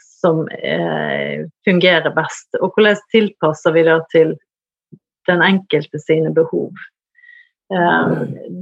som 0.00 0.42
eh, 0.58 1.46
fungerer 1.68 2.12
best? 2.16 2.50
Og 2.60 2.74
hvordan 2.74 2.98
tilpasser 3.14 3.76
vi 3.76 3.86
det 3.86 4.00
til 4.14 4.34
den 5.30 5.42
enkelte 5.46 6.02
sine 6.02 6.34
behov? 6.34 6.74
Eh, 7.72 8.10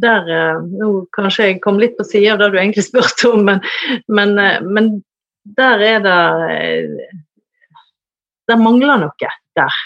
der, 0.01 0.29
eh, 0.33 0.61
nå 0.65 0.91
Kanskje 1.13 1.51
jeg 1.51 1.59
kom 1.65 1.77
litt 1.81 1.99
på 1.99 2.07
siden 2.09 2.33
av 2.33 2.39
det 2.41 2.55
du 2.55 2.61
egentlig 2.61 2.87
spurte 2.91 3.35
om, 3.35 3.45
men, 3.45 3.61
men, 4.09 4.39
eh, 4.41 4.63
men 4.65 4.95
der 5.59 5.83
er 5.85 5.99
det 6.05 6.21
eh, 6.55 7.11
Det 8.49 8.57
mangler 8.61 9.01
noe 9.01 9.35
der, 9.57 9.77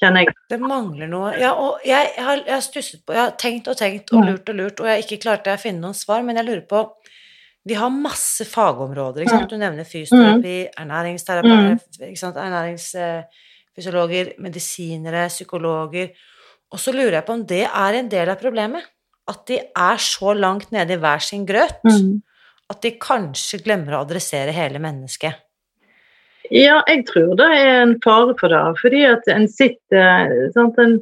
kjenner 0.00 0.24
jeg. 0.24 0.36
Det 0.50 0.58
mangler 0.62 1.10
noe 1.10 1.32
Ja, 1.38 1.52
og 1.60 1.84
jeg, 1.86 2.12
jeg, 2.16 2.24
har, 2.26 2.42
jeg 2.46 2.54
har 2.56 2.64
stusset 2.64 3.02
på 3.06 3.16
Jeg 3.16 3.22
har 3.22 3.34
tenkt 3.40 3.68
og 3.70 3.78
tenkt 3.78 4.12
og 4.16 4.24
lurt 4.26 4.52
og 4.52 4.58
lurt, 4.58 4.80
og 4.82 4.90
jeg 4.90 5.04
ikke 5.04 5.20
klart 5.26 5.50
å 5.50 5.56
finne 5.60 5.84
noen 5.84 5.96
svar, 5.96 6.24
men 6.26 6.40
jeg 6.40 6.48
lurer 6.48 6.64
på 6.70 6.84
Vi 7.68 7.76
har 7.76 7.92
masse 7.92 8.46
fagområder, 8.48 9.24
ikke 9.24 9.36
sant? 9.36 9.52
Du 9.52 9.60
nevner 9.60 9.88
fysioterapi, 9.88 10.56
ernæringsterapi, 10.80 11.58
ikke 12.08 12.22
sant? 12.22 12.40
ernæringsfysiologer, 12.40 14.34
medisinere, 14.40 15.26
psykologer 15.28 16.14
Og 16.72 16.80
så 16.80 16.94
lurer 16.96 17.20
jeg 17.20 17.26
på 17.28 17.36
om 17.36 17.44
det 17.46 17.66
er 17.66 17.98
en 17.98 18.08
del 18.10 18.32
av 18.32 18.40
problemet. 18.40 18.88
At 19.30 19.44
de 19.46 19.60
er 19.60 20.00
så 20.02 20.32
langt 20.34 20.72
nede 20.72 20.96
i 20.96 21.00
hver 21.02 21.22
sin 21.22 21.44
grøt 21.46 21.84
at 22.70 22.82
de 22.84 22.92
kanskje 23.02 23.60
glemmer 23.64 23.96
å 23.96 24.04
adressere 24.04 24.54
hele 24.54 24.78
mennesket. 24.82 25.34
Ja, 26.50 26.80
jeg 26.90 27.04
tror 27.06 27.36
det 27.38 27.46
er 27.54 27.84
en 27.84 27.96
fare 28.02 28.34
for 28.40 28.50
det. 28.50 28.62
Fordi 28.80 29.04
at 29.06 29.28
en 29.30 29.46
sitter 29.48 30.32
sant, 30.54 30.78
en, 30.82 30.96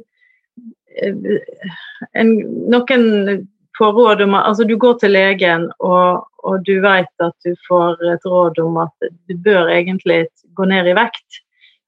en, 2.13 2.33
Noen 2.69 3.47
får 3.79 3.93
råd 3.97 4.21
om 4.27 4.35
altså 4.37 4.67
Du 4.69 4.75
går 4.77 4.99
til 5.01 5.15
legen, 5.15 5.69
og, 5.79 6.25
og 6.45 6.65
du 6.67 6.79
vet 6.83 7.25
at 7.25 7.35
du 7.45 7.55
får 7.67 8.01
et 8.13 8.25
råd 8.29 8.59
om 8.61 8.77
at 8.85 9.09
du 9.29 9.37
bør 9.45 9.71
egentlig 9.73 10.25
gå 10.57 10.67
ned 10.69 10.89
i 10.91 10.97
vekt. 10.97 11.39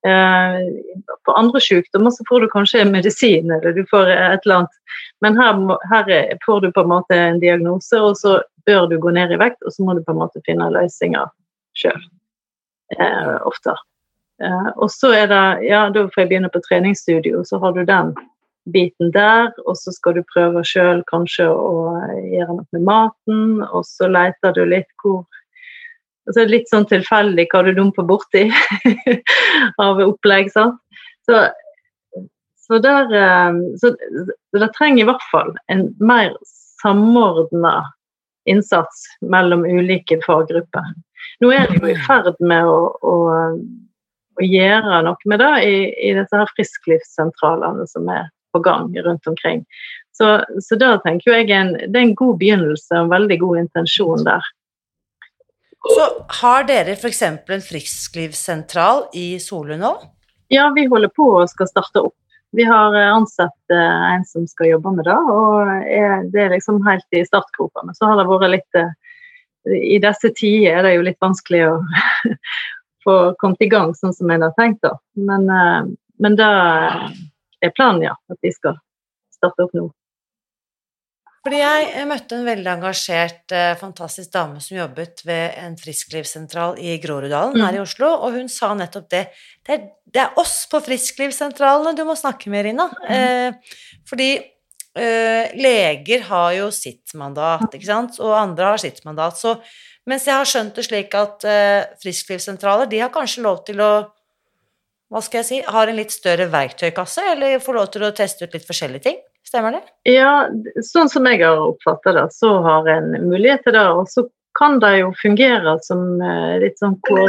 Eh, 0.07 0.61
på 1.27 1.35
andre 1.37 1.61
sykdommer 1.61 2.09
så 2.15 2.25
får 2.29 2.41
du 2.41 2.47
kanskje 2.49 2.87
medisin, 2.89 3.51
eller 3.51 3.75
du 3.77 3.83
får 3.91 4.09
et 4.09 4.47
eller 4.47 4.63
annet. 4.63 4.79
Men 5.21 5.37
her, 5.37 5.59
her 5.91 6.09
er- 6.09 6.39
får 6.45 6.61
du 6.61 6.71
på 6.71 6.81
en 6.81 6.93
måte 6.95 7.13
en 7.15 7.39
diagnose, 7.43 7.99
og 8.01 8.17
så 8.17 8.39
bør 8.65 8.87
du 8.89 8.97
gå 8.97 9.13
ned 9.13 9.31
i 9.31 9.37
vekt, 9.37 9.61
og 9.61 9.73
så 9.73 9.85
må 9.85 9.93
du 9.93 10.01
på 10.03 10.15
en 10.15 10.23
måte 10.23 10.41
finne 10.47 10.71
løsninger 10.73 11.29
sjøl. 11.77 12.01
Eh, 12.99 13.37
ofte. 13.47 13.75
Eh, 14.43 14.69
og 14.75 14.91
så 14.91 15.13
er 15.15 15.27
det 15.31 15.67
Ja, 15.69 15.89
da 15.89 16.07
får 16.07 16.23
jeg 16.23 16.29
begynne 16.31 16.51
på 16.51 16.63
treningsstudio, 16.67 17.43
så 17.45 17.59
har 17.59 17.73
du 17.73 17.85
den 17.85 18.13
biten 18.71 19.11
der, 19.11 19.51
og 19.65 19.77
så 19.77 19.93
skal 19.93 20.17
du 20.17 20.23
prøve 20.33 20.63
sjøl 20.67 21.01
kanskje 21.09 21.47
å 21.49 21.97
gjøre 22.19 22.57
noe 22.57 22.67
med 22.77 22.85
maten, 22.85 23.61
og 23.63 23.85
så 23.87 24.09
leter 24.11 24.53
du 24.57 24.65
litt 24.65 24.89
hvor 25.01 25.23
og 26.27 26.35
så 26.35 26.43
er 26.43 26.45
det 26.45 26.53
litt 26.53 26.69
sånn 26.69 26.85
tilfeldig 26.85 27.47
hva 27.49 27.63
du 27.65 27.71
dumper 27.73 28.05
borti 28.05 28.43
av 29.81 30.01
opplegg. 30.03 30.51
sant? 30.53 30.77
Så, 31.25 31.47
så 32.61 32.77
der 32.83 33.09
eh, 33.17 33.57
så, 33.81 33.89
så 33.97 34.61
det 34.61 34.69
trenger 34.77 35.03
i 35.03 35.07
hvert 35.09 35.25
fall 35.31 35.49
en 35.73 35.87
mer 35.97 36.35
samordna 36.81 37.79
innsats 38.49 39.05
mellom 39.33 39.65
ulike 39.65 40.19
faggrupper. 40.25 40.93
Nå 41.41 41.51
er 41.55 41.69
de 41.69 41.79
jo 41.79 41.91
i 41.91 41.97
ferd 42.07 42.37
med 42.39 42.67
å, 42.67 42.79
å, 43.01 43.15
å 44.39 44.45
gjøre 44.45 45.01
noe 45.07 45.31
med 45.31 45.41
det 45.43 45.53
i, 45.67 45.75
i 46.09 46.13
disse 46.17 46.37
her 46.37 46.53
frisklivssentralene 46.55 47.87
som 47.89 48.09
er 48.11 48.29
på 48.51 48.61
gang 48.63 48.91
rundt 49.05 49.27
omkring. 49.27 49.65
Så, 50.11 50.41
så 50.61 50.77
da 50.79 50.95
tenker 51.05 51.37
jeg 51.39 51.51
en, 51.55 51.73
det 51.87 51.95
er 51.95 52.07
en 52.09 52.17
god 52.19 52.39
begynnelse 52.41 52.97
og 52.97 53.05
en 53.05 53.13
veldig 53.13 53.37
god 53.41 53.61
intensjon 53.65 54.25
der. 54.27 54.49
Så 55.81 56.07
har 56.41 56.65
dere 56.69 56.93
f.eks. 56.93 57.21
en 57.25 57.63
frisklivssentral 57.65 59.07
i 59.17 59.39
Solund 59.41 59.81
nå? 59.81 59.95
Ja, 60.53 60.67
vi 60.75 60.85
holder 60.91 61.09
på 61.15 61.25
og 61.39 61.49
skal 61.49 61.69
starte 61.71 62.03
opp. 62.05 62.17
Vi 62.51 62.65
har 62.67 62.95
eh, 62.99 63.13
ansatt 63.15 63.73
eh, 63.73 64.01
en 64.11 64.25
som 64.27 64.45
skal 64.47 64.73
jobbe 64.73 64.91
med 64.97 65.07
det, 65.07 65.15
og 65.15 65.69
det 66.33 66.41
er 66.43 66.51
liksom 66.51 66.81
helt 66.83 67.15
i 67.15 67.23
startgropene. 67.25 67.95
Så 67.95 68.09
har 68.09 68.19
det 68.19 68.27
vært 68.27 68.51
litt 68.51 68.79
eh, 68.79 68.91
I 69.69 69.99
disse 70.01 70.31
tider 70.37 70.79
er 70.79 70.85
det 70.87 70.95
jo 70.95 71.05
litt 71.05 71.21
vanskelig 71.21 71.63
å 71.69 71.73
få 73.05 73.17
kommet 73.41 73.65
i 73.65 73.69
gang 73.71 73.93
sånn 73.97 74.15
som 74.17 74.31
en 74.33 74.45
har 74.47 74.53
tenkt, 74.57 74.81
da. 74.85 74.95
Men, 75.17 75.49
eh, 75.49 75.81
men 76.21 76.37
det 76.39 76.51
er 77.61 77.75
planen, 77.77 78.05
ja. 78.09 78.15
At 78.31 78.41
vi 78.41 78.53
skal 78.55 78.79
starte 79.33 79.67
opp 79.67 79.75
nå. 79.77 79.89
Fordi 81.41 81.57
jeg 81.57 82.05
møtte 82.05 82.37
en 82.37 82.45
veldig 82.45 82.69
engasjert, 82.69 83.47
eh, 83.57 83.71
fantastisk 83.79 84.29
dame 84.29 84.59
som 84.61 84.77
jobbet 84.77 85.23
ved 85.25 85.55
en 85.57 85.73
frisklivssentral 85.77 86.77
i 86.77 86.99
Groruddalen 87.01 87.57
her 87.65 87.79
i 87.79 87.81
Oslo, 87.81 88.11
og 88.13 88.37
hun 88.37 88.49
sa 88.49 88.75
nettopp 88.77 89.07
det. 89.09 89.23
Det 89.65 89.73
er, 89.73 89.87
det 90.05 90.21
er 90.21 90.37
oss 90.37 90.67
på 90.69 90.83
frisklivssentralene 90.85 91.95
du 91.97 92.03
må 92.05 92.13
snakke 92.13 92.53
med, 92.53 92.67
Rina. 92.69 92.85
Eh, 93.09 93.57
fordi 94.05 94.35
eh, 94.97 95.51
leger 95.57 96.25
har 96.27 96.51
jo 96.57 96.69
sitt 96.75 97.13
mandat, 97.17 97.67
ikke 97.71 97.87
sant, 97.87 98.19
og 98.19 98.35
andre 98.37 98.73
har 98.73 98.81
sitt 98.81 99.03
mandat. 99.07 99.39
Så 99.39 99.57
mens 100.09 100.25
jeg 100.27 100.35
har 100.35 100.49
skjønt 100.49 100.77
det 100.77 100.87
slik 100.87 101.15
at 101.17 101.45
eh, 101.47 101.83
frisklivssentraler, 102.01 102.89
de 102.91 103.03
har 103.03 103.13
kanskje 103.13 103.45
lov 103.45 103.63
til 103.67 103.83
å 103.83 103.91
hva 105.11 105.19
skal 105.19 105.41
jeg 105.41 105.47
si, 105.49 105.57
har 105.67 105.89
en 105.91 105.97
litt 105.99 106.13
større 106.13 106.45
verktøykasse, 106.47 107.23
eller 107.33 107.59
får 107.59 107.75
lov 107.75 107.87
til 107.91 108.05
å 108.07 108.13
teste 108.15 108.47
ut 108.47 108.53
litt 108.55 108.67
forskjellige 108.67 109.03
ting. 109.09 109.17
Stemmer 109.43 109.75
det? 109.75 109.81
Ja, 110.07 110.45
sånn 110.87 111.09
som 111.11 111.27
jeg 111.27 111.41
har 111.43 111.59
oppfattet 111.59 112.15
det, 112.15 112.27
så 112.31 112.53
har 112.63 112.87
en 112.87 113.09
mulighet 113.25 113.65
til 113.65 113.75
det. 113.75 113.83
Og 113.91 114.07
så 114.07 114.23
kan 114.55 114.79
det 114.79 114.93
jo 115.01 115.11
fungere 115.19 115.75
som 115.83 116.05
eh, 116.23 116.55
litt 116.63 116.79
sånn 116.79 116.95
ko 117.07 117.25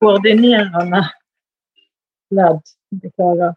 koordinerende 0.00 1.02
ledd. 2.36 2.64
Beklager. 3.02 3.52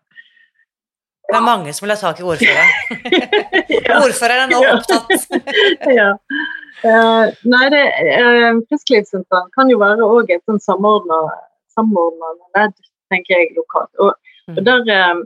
Det 1.29 1.37
er 1.37 1.45
mange 1.45 1.73
som 1.73 1.85
vil 1.85 1.93
ha 1.93 1.97
tak 1.99 2.19
i 2.19 2.25
ordføreren. 2.25 2.69
Ordføreren 4.05 4.47
er 4.47 4.49
nå 4.49 4.61
opptatt. 4.71 5.27
ja. 5.99 6.07
Uh, 6.79 7.25
nei, 7.51 7.65
det, 7.73 7.81
uh, 8.17 8.61
Frisklivssentralen 8.69 9.51
kan 9.53 9.69
jo 9.69 9.77
være 9.81 10.07
òg 10.07 10.31
et 10.33 10.41
sånn 10.49 10.61
samordna 10.63 11.19
ledd, 12.57 12.73
tenker 13.13 13.35
jeg, 13.35 13.51
lokalt. 13.57 13.91
Og, 14.01 14.15
og 14.55 14.61
der 14.65 14.89
eh, 14.95 15.21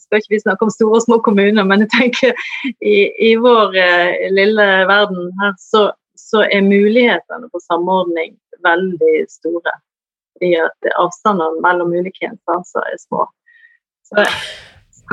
skal 0.00 0.22
ikke 0.22 0.34
vi 0.36 0.40
snakke 0.40 0.64
om 0.64 0.72
store 0.72 1.00
og 1.00 1.04
små 1.04 1.20
kommuner, 1.26 1.68
men 1.68 1.84
jeg 1.84 1.92
tenker 1.92 2.32
i, 2.80 3.10
i 3.28 3.34
vår 3.36 3.76
uh, 3.76 4.16
lille 4.32 4.68
verden 4.88 5.28
her, 5.42 5.52
så, 5.60 5.90
så 6.16 6.46
er 6.48 6.64
mulighetene 6.64 7.50
for 7.52 7.66
samordning 7.66 8.38
veldig 8.64 9.26
store. 9.28 9.76
I 10.40 10.54
at 10.64 10.92
avstandene 10.96 11.60
mellom 11.60 11.92
ulike 11.92 12.24
instanser 12.24 12.88
er 12.88 13.00
små. 13.02 13.26
Så 14.08 14.24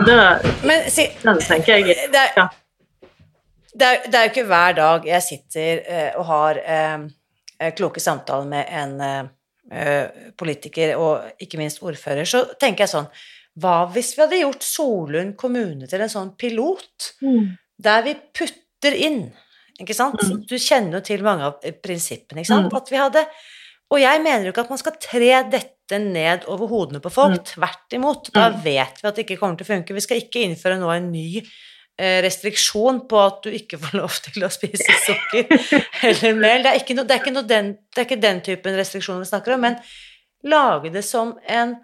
det, 0.06 0.18
Men 0.64 0.90
si, 0.92 1.08
den 1.24 1.40
tenker 1.42 1.80
jeg 1.80 1.96
det 2.14 2.22
er, 2.22 2.34
ja. 2.38 2.48
det, 3.74 3.88
er, 3.88 4.04
det 4.06 4.20
er 4.20 4.28
jo 4.28 4.34
ikke 4.34 4.50
hver 4.52 4.78
dag 4.78 5.08
jeg 5.10 5.26
sitter 5.26 5.82
eh, 5.86 6.12
og 6.20 6.28
har 6.30 6.60
eh, 6.62 7.72
kloke 7.78 8.04
samtaler 8.04 8.48
med 8.52 8.70
en 8.70 9.02
eh, 9.02 10.30
politiker, 10.38 10.94
og 11.02 11.42
ikke 11.44 11.60
minst 11.60 11.82
ordfører, 11.84 12.30
så 12.30 12.46
tenker 12.60 12.86
jeg 12.86 12.94
sånn 12.94 13.10
Hva 13.58 13.88
hvis 13.90 14.14
vi 14.16 14.22
hadde 14.22 14.44
gjort 14.44 14.64
Solund 14.64 15.36
kommune 15.40 15.90
til 15.90 16.04
en 16.06 16.14
sånn 16.14 16.36
pilot, 16.38 17.14
Mm. 17.26 17.58
der 17.82 18.04
vi 18.06 18.14
putter 18.38 18.94
inn 18.94 19.24
ikke 19.82 19.94
sant? 19.94 20.22
Mm. 20.26 20.44
Du 20.50 20.56
kjenner 20.58 20.98
jo 20.98 21.06
til 21.06 21.24
mange 21.26 21.46
av 21.50 21.66
prinsippene, 21.84 22.42
ikke 22.42 22.50
sant? 22.50 22.72
Mm. 22.72 22.78
At 22.80 22.92
vi 22.92 22.98
hadde 22.98 23.24
Og 23.94 24.02
jeg 24.02 24.20
mener 24.24 24.44
jo 24.48 24.52
ikke 24.52 24.66
at 24.66 24.72
man 24.74 24.82
skal 24.82 24.98
tre 25.00 25.30
dette 25.52 26.00
ned 26.04 26.44
over 26.52 26.68
hodene 26.68 27.00
på 27.00 27.12
folk. 27.14 27.38
Mm. 27.40 27.46
Tvert 27.54 27.96
imot. 27.96 28.30
Da 28.36 28.50
Mm. 28.52 28.58
vet 28.66 29.00
vi 29.02 29.08
at 29.08 29.16
det 29.16 29.24
ikke 29.26 29.38
kommer 29.40 29.56
til 29.56 29.64
å 29.68 29.72
funke. 29.72 29.96
Vi 29.96 30.04
skal 30.04 30.20
ikke 30.20 30.44
innføre 30.44 30.76
nå 30.82 30.90
en 30.92 31.08
ny 31.14 31.38
eh, 31.40 32.20
restriksjon 32.26 33.00
på 33.08 33.22
at 33.24 33.40
du 33.48 33.50
ikke 33.56 33.80
får 33.80 33.96
lov 34.02 34.18
til 34.28 34.44
å 34.44 34.50
spise 34.52 34.98
sukker 35.06 35.48
eller 36.10 36.36
mel. 36.36 36.64
Det 36.66 36.74
er 36.74 36.82
ikke, 36.84 36.98
no, 37.00 37.04
det 37.08 37.16
er 37.16 37.24
ikke, 37.24 37.36
no 37.38 37.46
den, 37.48 37.72
det 37.96 38.04
er 38.04 38.10
ikke 38.10 38.22
den 38.28 38.42
typen 38.46 38.76
restriksjoner 38.78 39.24
vi 39.24 39.32
snakker 39.32 39.56
om, 39.56 39.64
men 39.70 39.80
lage 40.44 40.92
det 40.94 41.06
som 41.08 41.38
en 41.48 41.78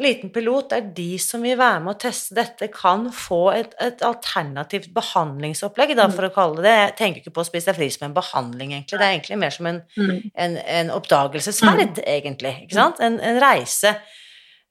liten 0.00 0.30
pilot 0.32 0.72
er 0.72 0.80
de 0.96 1.18
som 1.20 1.42
vil 1.44 1.58
være 1.58 1.80
med 1.84 1.94
å 1.94 1.98
teste 2.00 2.34
dette, 2.38 2.68
kan 2.72 3.10
få 3.12 3.40
et, 3.52 3.74
et 3.80 4.00
alternativt 4.06 4.88
behandlingsopplegg, 4.94 5.92
da, 5.98 6.06
for 6.08 6.24
å 6.28 6.32
kalle 6.32 6.56
det 6.62 6.64
det. 6.64 6.76
Jeg 6.78 6.96
tenker 6.96 7.20
ikke 7.20 7.34
på 7.36 7.42
å 7.44 7.48
spise 7.50 7.68
deg 7.72 7.76
fri 7.76 7.88
som 7.92 8.06
en 8.08 8.14
behandling, 8.16 8.72
egentlig. 8.72 8.98
Det 8.98 9.04
er 9.08 9.16
egentlig 9.18 9.38
mer 9.42 9.50
som 9.50 9.66
en, 9.66 9.82
Mm. 9.96 10.30
en, 10.34 10.56
en 10.56 10.90
oppdagelsesferd, 10.96 11.98
egentlig. 12.06 12.54
Ikke 12.64 12.78
sant? 12.78 13.00
En, 13.00 13.20
en 13.20 13.40
reise. 13.42 13.94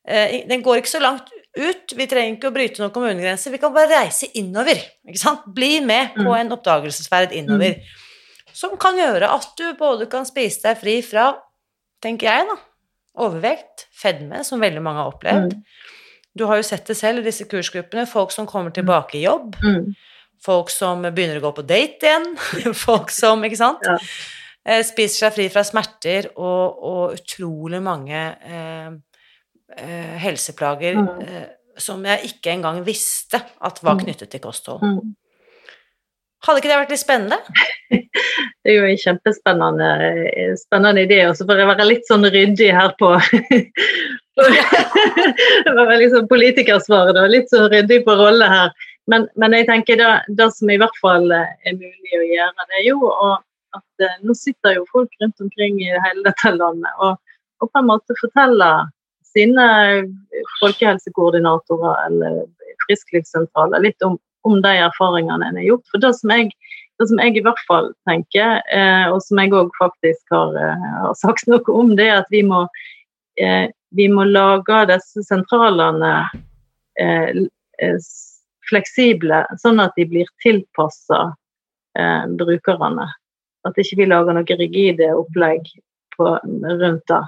Eh, 0.08 0.42
Den 0.50 0.64
går 0.66 0.82
ikke 0.82 0.96
så 0.96 1.02
langt 1.04 1.30
ut. 1.58 1.94
Vi 1.96 2.08
trenger 2.08 2.38
ikke 2.40 2.50
å 2.50 2.56
bryte 2.56 2.82
noen 2.82 2.92
kommunegrenser. 2.96 3.52
Vi 3.52 3.60
kan 3.62 3.74
bare 3.76 3.92
reise 3.92 4.32
innover. 4.40 4.80
Ikke 5.08 5.20
sant? 5.22 5.46
Bli 5.54 5.80
med 5.86 6.16
på 6.16 6.26
Mm. 6.26 6.40
en 6.40 6.52
oppdagelsesferd 6.58 7.32
innover. 7.38 7.78
Som 8.54 8.78
kan 8.78 8.98
gjøre 8.98 9.30
at 9.30 9.48
du 9.58 9.74
både 9.80 10.10
kan 10.10 10.26
spise 10.26 10.62
deg 10.64 10.78
fri 10.82 11.02
fra, 11.02 11.36
tenker 12.02 12.28
jeg, 12.28 12.48
da, 12.50 12.56
overvekt, 13.18 13.88
fedme, 13.92 14.44
som 14.48 14.62
veldig 14.64 14.82
mange 14.82 15.02
har 15.04 15.12
opplevd. 15.12 15.54
Mm. 15.58 15.64
Du 16.38 16.46
har 16.48 16.56
jo 16.62 16.64
sett 16.64 16.88
det 16.88 16.96
selv 16.96 17.20
i 17.20 17.26
disse 17.28 17.44
kursgruppene. 17.52 18.06
Folk 18.08 18.32
som 18.32 18.48
kommer 18.48 18.72
tilbake 18.72 19.18
i 19.20 19.26
jobb. 19.26 19.56
Mm. 19.64 19.90
Folk 20.42 20.70
som 20.72 21.02
begynner 21.04 21.38
å 21.42 21.44
gå 21.50 21.52
på 21.60 21.66
date 21.68 22.08
igjen. 22.08 22.30
Folk 22.88 23.12
som, 23.14 23.44
ikke 23.44 23.60
sant? 23.60 23.84
Ja. 23.86 23.98
Eh, 24.64 24.84
Spiser 24.86 25.26
seg 25.28 25.34
fri 25.36 25.50
fra 25.52 25.64
smerter 25.68 26.30
og, 26.38 26.80
og 26.88 27.18
utrolig 27.20 27.82
mange 27.84 28.22
eh, 28.48 28.92
eh, 29.78 30.16
helseplager 30.24 30.96
Mm. 31.02 31.10
eh, 31.28 31.50
som 31.82 32.04
jeg 32.06 32.28
ikke 32.34 32.52
engang 32.52 32.82
visste 32.86 33.40
at 33.64 33.80
var 33.84 33.96
Mm. 33.96 34.02
knyttet 34.06 34.30
til 34.30 34.40
kosthold. 34.44 34.82
Mm. 34.84 35.16
Hadde 36.42 36.62
ikke 36.62 36.72
det 36.72 36.80
vært 36.80 36.94
litt 36.94 37.04
spennende? 37.04 37.38
Det 38.62 38.70
er 38.70 38.76
jo 38.78 38.88
en 38.90 39.00
kjempespennende 39.02 39.90
spennende 40.60 41.04
idé. 41.06 41.20
Og 41.30 41.36
så 41.38 41.46
får 41.50 41.62
jeg 41.62 41.70
være 41.70 41.88
litt 41.90 42.10
sånn 42.10 42.28
ryddig 42.34 42.70
her 42.76 42.94
på 43.00 43.14
Det 45.66 45.74
var 45.76 46.06
sånn 46.14 46.30
politikersvaret, 46.32 47.14
da. 47.18 47.28
Litt 47.30 47.52
sånn 47.54 47.70
ryddig 47.74 48.02
på 48.08 48.16
rolle 48.18 48.48
her. 48.50 48.74
Men, 49.12 49.28
men 49.42 49.56
jeg 49.58 49.68
tenker 49.70 49.98
det, 50.00 50.10
det 50.38 50.50
som 50.56 50.70
i 50.72 50.78
hvert 50.82 50.98
fall 51.02 51.26
er 51.34 51.74
mulig 51.74 52.18
å 52.18 52.26
gjøre, 52.26 52.68
det 52.70 52.80
er 52.80 52.86
jo 52.88 53.12
at 53.12 54.06
eh, 54.06 54.18
nå 54.26 54.36
sitter 54.38 54.78
jo 54.78 54.86
folk 54.92 55.14
rundt 55.24 55.44
omkring 55.44 55.80
i 55.82 55.90
hele 55.92 56.24
dette 56.26 56.52
landet 56.54 57.04
og, 57.04 57.18
og 57.64 57.70
på 57.72 57.82
en 57.82 57.90
måte 57.90 58.18
forteller 58.20 58.90
sine 59.32 59.66
folkehelsekoordinatorer 60.60 62.06
eller 62.08 62.42
frisklivssentraler 62.86 63.86
litt 63.88 64.06
om, 64.06 64.18
om 64.48 64.62
de 64.62 64.76
erfaringene 64.86 65.48
en 65.48 65.60
har 65.60 65.68
gjort. 65.68 65.86
For 65.92 66.04
det 66.04 66.14
som 66.18 66.34
jeg, 66.34 66.52
det 67.00 67.08
som 67.10 67.22
jeg 67.22 67.38
i 67.38 67.44
hvert 67.46 67.62
fall 67.68 67.92
tenker, 68.10 68.62
eh, 68.74 69.08
og 69.12 69.22
som 69.26 69.42
jeg 69.42 69.54
òg 69.58 69.72
faktisk 69.80 70.36
har, 70.36 70.56
eh, 70.58 70.88
har 71.04 71.16
sagt 71.20 71.50
noe 71.50 71.76
om, 71.76 71.96
det 71.98 72.10
er 72.10 72.22
at 72.22 72.32
vi 72.34 72.44
må, 72.46 72.66
eh, 73.42 73.70
vi 73.98 74.08
må 74.12 74.26
lage 74.30 74.86
disse 74.92 75.24
sentralene 75.28 76.14
eh, 77.00 77.46
eh, 77.82 77.98
fleksible, 78.70 79.44
sånn 79.62 79.82
at 79.84 79.98
de 79.98 80.06
blir 80.08 80.30
tilpassa 80.44 81.24
eh, 81.98 82.24
brukerne. 82.40 83.10
At 83.68 83.78
ikke 83.78 84.00
vi 84.00 84.10
lager 84.10 84.38
noe 84.38 84.58
rigide 84.58 85.12
opplegg 85.14 85.68
på, 86.16 86.38
rundt 86.42 87.06
det. 87.12 87.22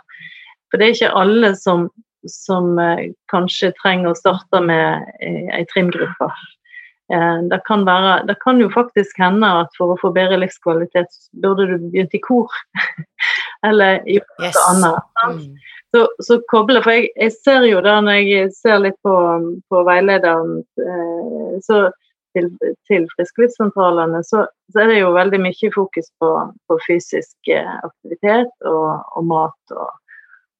For 0.71 0.81
det 0.81 0.85
er 0.85 0.95
ikke 0.95 1.13
alle 1.19 1.53
som, 1.59 1.89
som 2.25 2.73
kanskje 3.29 3.73
trenger 3.81 4.09
å 4.09 4.17
starte 4.17 4.61
med 4.65 5.05
ei 5.21 5.61
trimgruppe. 5.69 6.29
Eh, 7.13 7.39
det, 7.51 7.59
kan 7.67 7.85
være, 7.85 8.25
det 8.27 8.35
kan 8.43 8.61
jo 8.61 8.69
faktisk 8.73 9.19
hende 9.21 9.49
at 9.63 9.75
for 9.77 9.93
å 9.93 9.99
få 10.01 10.13
bedre 10.15 10.39
livskvalitet, 10.41 11.13
burde 11.43 11.67
du 11.69 11.75
begynt 11.91 12.15
i 12.17 12.21
kor. 12.23 12.53
Eller 13.67 14.01
gjort 14.09 14.31
noe 14.39 14.49
Yes. 14.49 14.61
annet. 14.69 15.11
Mm. 15.29 15.43
Så, 15.93 16.07
så 16.25 16.39
koble, 16.49 16.81
for 16.81 16.95
jeg, 16.95 17.11
jeg 17.21 17.35
ser 17.35 17.67
jo 17.69 17.81
da 17.85 17.99
når 18.01 18.23
jeg 18.25 18.53
ser 18.57 18.79
litt 18.81 18.97
på, 19.05 19.13
på 19.69 19.81
veilederen 19.85 20.55
eh, 20.81 21.59
så 21.61 21.83
til, 22.33 22.47
til 22.89 23.05
frisklivssentralene, 23.13 24.23
så, 24.25 24.47
så 24.73 24.81
er 24.81 24.89
det 24.89 25.01
jo 25.03 25.11
veldig 25.13 25.39
mye 25.43 25.69
fokus 25.75 26.09
på, 26.17 26.31
på 26.65 26.79
fysisk 26.87 27.51
eh, 27.53 27.75
aktivitet 27.85 28.49
og, 28.65 29.03
og 29.13 29.27
mat 29.29 29.75
og, 29.77 29.91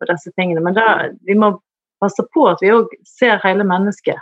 og 0.03 0.11
disse 0.11 0.29
tingene. 0.37 0.61
Men 0.61 0.77
da, 0.77 1.09
vi 1.25 1.33
må 1.39 1.55
passe 2.03 2.21
på 2.35 2.45
at 2.51 2.61
vi 2.61 2.69
òg 2.75 2.93
ser 3.09 3.41
hele 3.41 3.65
mennesket 3.65 4.21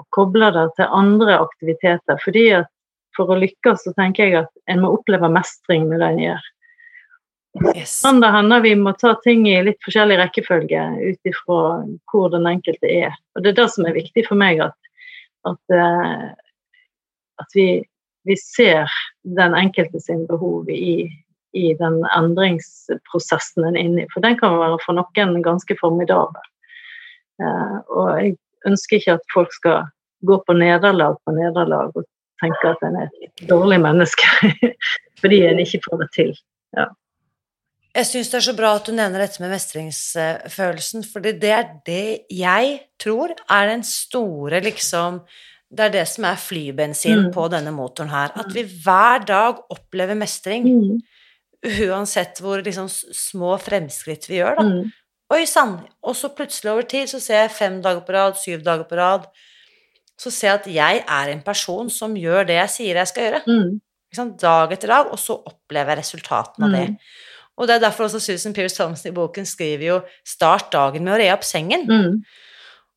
og 0.00 0.06
kobler 0.16 0.54
det 0.56 0.66
til 0.78 0.88
andre 0.96 1.38
aktiviteter. 1.44 2.18
fordi 2.24 2.46
at 2.62 2.70
for 3.16 3.32
å 3.32 3.38
lykkes 3.40 3.84
så 3.84 3.92
tenker 3.96 4.26
jeg 4.26 4.42
at 4.44 4.50
en 4.70 4.82
må 4.84 4.94
oppleve 4.94 5.28
mestring 5.32 5.88
med 5.90 6.00
det 6.00 6.10
en 6.14 6.24
gjør. 6.24 6.48
Yes. 7.74 7.92
Sånn 7.98 8.20
det 8.22 8.30
hender 8.30 8.62
vi 8.62 8.76
må 8.78 8.92
ta 8.94 9.16
ting 9.24 9.42
i 9.50 9.56
litt 9.66 9.80
forskjellig 9.82 10.20
rekkefølge 10.20 10.84
ut 11.00 11.30
ifra 11.30 11.62
hvor 12.12 12.28
den 12.30 12.46
enkelte 12.46 12.86
er. 12.86 13.16
Og 13.34 13.42
Det 13.42 13.52
er 13.52 13.58
det 13.58 13.70
som 13.74 13.88
er 13.88 13.96
viktig 13.98 14.24
for 14.28 14.38
meg, 14.38 14.62
at, 14.62 14.92
at, 15.50 15.74
eh, 15.74 16.28
at 17.42 17.58
vi, 17.58 17.66
vi 18.28 18.36
ser 18.38 18.86
den 19.26 19.56
enkelte 19.58 19.98
sin 20.02 20.22
behov 20.30 20.70
i, 20.70 21.10
i 21.58 21.72
den 21.80 21.98
endringsprosessen 22.14 23.66
en 23.66 23.74
er 23.74 23.82
inne 23.82 24.06
i. 24.06 24.10
For 24.14 24.22
den 24.22 24.38
kan 24.38 24.54
være 24.60 24.78
for 24.84 25.00
noen 25.00 25.42
ganske 25.42 25.74
formidabel. 25.82 26.46
Eh, 27.42 27.76
og 27.90 28.14
jeg 28.20 28.38
ønsker 28.68 28.98
ikke 29.00 29.18
at 29.18 29.26
folk 29.34 29.52
skal 29.56 29.88
gå 30.26 30.36
på 30.46 30.56
nederlag 30.56 31.16
på 31.24 31.32
nederlag 31.32 31.94
og 31.96 32.04
tenke 32.42 32.72
at 32.72 32.82
en 32.84 32.96
er 33.02 33.08
et 33.24 33.44
dårlig 33.48 33.80
menneske 33.80 34.26
fordi 35.20 35.42
en 35.48 35.60
ikke 35.60 35.82
får 35.86 36.02
det 36.02 36.08
til. 36.16 36.34
Jeg 37.90 38.06
syns 38.06 38.30
det 38.30 38.38
er 38.38 38.46
så 38.46 38.54
bra 38.56 38.74
at 38.78 38.86
du 38.86 38.92
nevner 38.94 39.24
dette 39.24 39.42
med 39.42 39.50
mestringsfølelsen, 39.50 41.04
for 41.10 41.24
det 41.24 41.50
er 41.50 41.72
det 41.86 42.26
jeg 42.30 42.76
tror 43.02 43.34
er 43.50 43.72
den 43.72 43.82
store, 43.86 44.60
liksom 44.64 45.22
Det 45.70 45.84
er 45.84 45.92
det 45.94 46.08
som 46.10 46.24
er 46.26 46.34
flybensin 46.34 47.26
Mm. 47.26 47.32
på 47.32 47.44
denne 47.48 47.70
motoren 47.70 48.08
her. 48.10 48.32
At 48.34 48.52
vi 48.54 48.64
hver 48.64 49.24
dag 49.24 49.60
opplever 49.70 50.16
mestring. 50.18 50.64
Mm. 50.66 50.96
Uansett 51.86 52.40
hvor 52.40 52.58
liksom 52.58 52.88
små 52.88 53.52
fremskritt 53.62 54.26
vi 54.28 54.40
gjør, 54.40 54.56
da. 54.58 54.62
Mm. 54.66 54.90
Oi 55.30 55.44
sann! 55.46 55.76
Og 56.02 56.16
så 56.18 56.32
plutselig 56.34 56.72
over 56.72 56.86
tid 56.90 57.10
så 57.10 57.20
ser 57.22 57.44
jeg 57.44 57.54
fem 57.54 57.78
dager 57.84 58.02
på 58.06 58.14
rad, 58.16 58.38
syv 58.40 58.64
dager 58.66 58.88
på 58.88 58.98
rad. 58.98 59.28
Så 60.20 60.32
ser 60.34 60.50
jeg 60.50 60.60
at 60.60 60.68
jeg 60.74 61.04
er 61.06 61.32
en 61.32 61.42
person 61.46 61.90
som 61.92 62.16
gjør 62.18 62.48
det 62.48 62.58
jeg 62.58 62.74
sier 62.74 62.98
jeg 62.98 63.10
skal 63.12 63.28
gjøre. 63.28 63.42
Mm. 63.46 63.78
Sånn. 64.16 64.32
Dag 64.42 64.74
etter 64.74 64.90
dag, 64.90 65.12
og 65.14 65.20
så 65.22 65.36
opplever 65.38 65.94
jeg 65.94 66.02
resultatene 66.02 66.66
av 66.66 66.74
det. 66.74 66.86
Mm. 66.90 66.96
Og 67.60 67.68
det 67.68 67.76
er 67.76 67.82
derfor 67.84 68.08
også 68.08 68.20
Susan 68.24 68.56
Pierce 68.56 68.74
Thompson 68.76 69.12
i 69.12 69.14
boken 69.14 69.46
skriver 69.46 69.84
jo 69.86 69.96
'start 70.26 70.72
dagen 70.72 71.04
med 71.04 71.14
å 71.14 71.18
re 71.20 71.30
opp 71.32 71.44
sengen'. 71.46 71.86
Mm. 71.86 72.22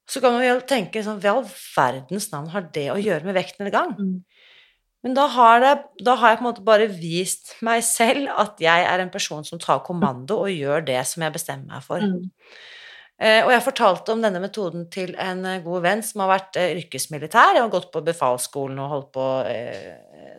Så 0.10 0.22
kan 0.22 0.34
man 0.34 0.44
jo 0.44 0.60
tenke 0.68 1.04
sånn 1.04 1.20
Hva 1.22 1.32
i 1.32 1.36
all 1.38 1.46
verdens 1.78 2.32
navn 2.32 2.50
har 2.50 2.70
det 2.74 2.90
å 2.92 3.00
gjøre 3.00 3.24
med 3.24 3.36
vekten 3.36 3.68
i 3.68 3.72
gang? 3.72 3.94
Men 5.04 5.18
da 5.18 5.26
har, 5.28 5.60
det, 5.60 5.74
da 6.08 6.16
har 6.20 6.32
jeg 6.32 6.40
på 6.40 6.46
en 6.46 6.48
måte 6.48 6.64
bare 6.64 6.88
vist 6.88 7.58
meg 7.66 7.84
selv 7.84 8.30
at 8.40 8.62
jeg 8.64 8.86
er 8.88 9.04
en 9.04 9.12
person 9.12 9.44
som 9.44 9.60
tar 9.60 9.82
kommando 9.84 10.38
og 10.46 10.54
gjør 10.54 10.86
det 10.88 11.02
som 11.10 11.26
jeg 11.26 11.36
bestemmer 11.36 11.76
meg 11.76 11.84
for. 11.84 12.00
Mm. 12.00 12.30
Eh, 13.24 13.42
og 13.44 13.52
jeg 13.52 13.66
fortalte 13.66 14.16
om 14.16 14.24
denne 14.24 14.40
metoden 14.42 14.88
til 14.92 15.12
en 15.22 15.44
eh, 15.46 15.60
god 15.66 15.84
venn 15.84 16.06
som 16.08 16.24
har 16.24 16.32
vært 16.32 16.58
eh, 16.60 16.72
yrkesmilitær. 16.80 17.60
og 17.62 17.76
gått 17.76 17.92
på 17.92 18.02
befalsskolen 18.06 18.80
og 18.80 18.90
holdt 18.94 19.12
på 19.16 19.28
eh, 19.52 19.92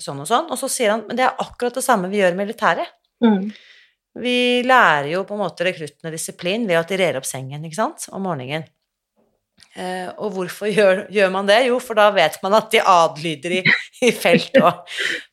sånn 0.03 0.25
og 0.25 0.31
sånn. 0.33 0.49
Og 0.49 0.61
så 0.61 0.73
sier 0.73 0.95
han 0.97 1.05
men 1.09 1.21
det 1.21 1.29
er 1.29 1.45
akkurat 1.45 1.77
det 1.77 1.85
samme 1.85 2.09
vi 2.13 2.23
gjør 2.23 2.33
i 2.33 2.41
militæret. 2.41 2.97
Mm. 3.25 3.53
Vi 4.25 4.39
lærer 4.67 5.11
jo 5.13 5.25
på 5.29 5.37
en 5.37 5.43
måte 5.43 5.67
rekruttene 5.67 6.13
disiplin 6.15 6.65
ved 6.71 6.81
at 6.81 6.91
de 6.91 6.99
rer 7.01 7.19
opp 7.19 7.29
sengen 7.29 7.65
ikke 7.67 7.83
sant? 7.83 8.09
om 8.15 8.25
morgenen. 8.27 8.65
Eh, 9.77 10.07
og 10.23 10.31
hvorfor 10.37 10.69
gjør, 10.71 11.01
gjør 11.11 11.31
man 11.35 11.47
det? 11.51 11.67
Jo, 11.67 11.81
for 11.83 11.95
da 11.99 12.11
vet 12.15 12.37
man 12.45 12.55
at 12.55 12.69
de 12.71 12.79
adlyder 12.79 13.57
i, 13.57 13.63
i 14.07 14.11
felt 14.15 14.55
òg. 14.61 14.85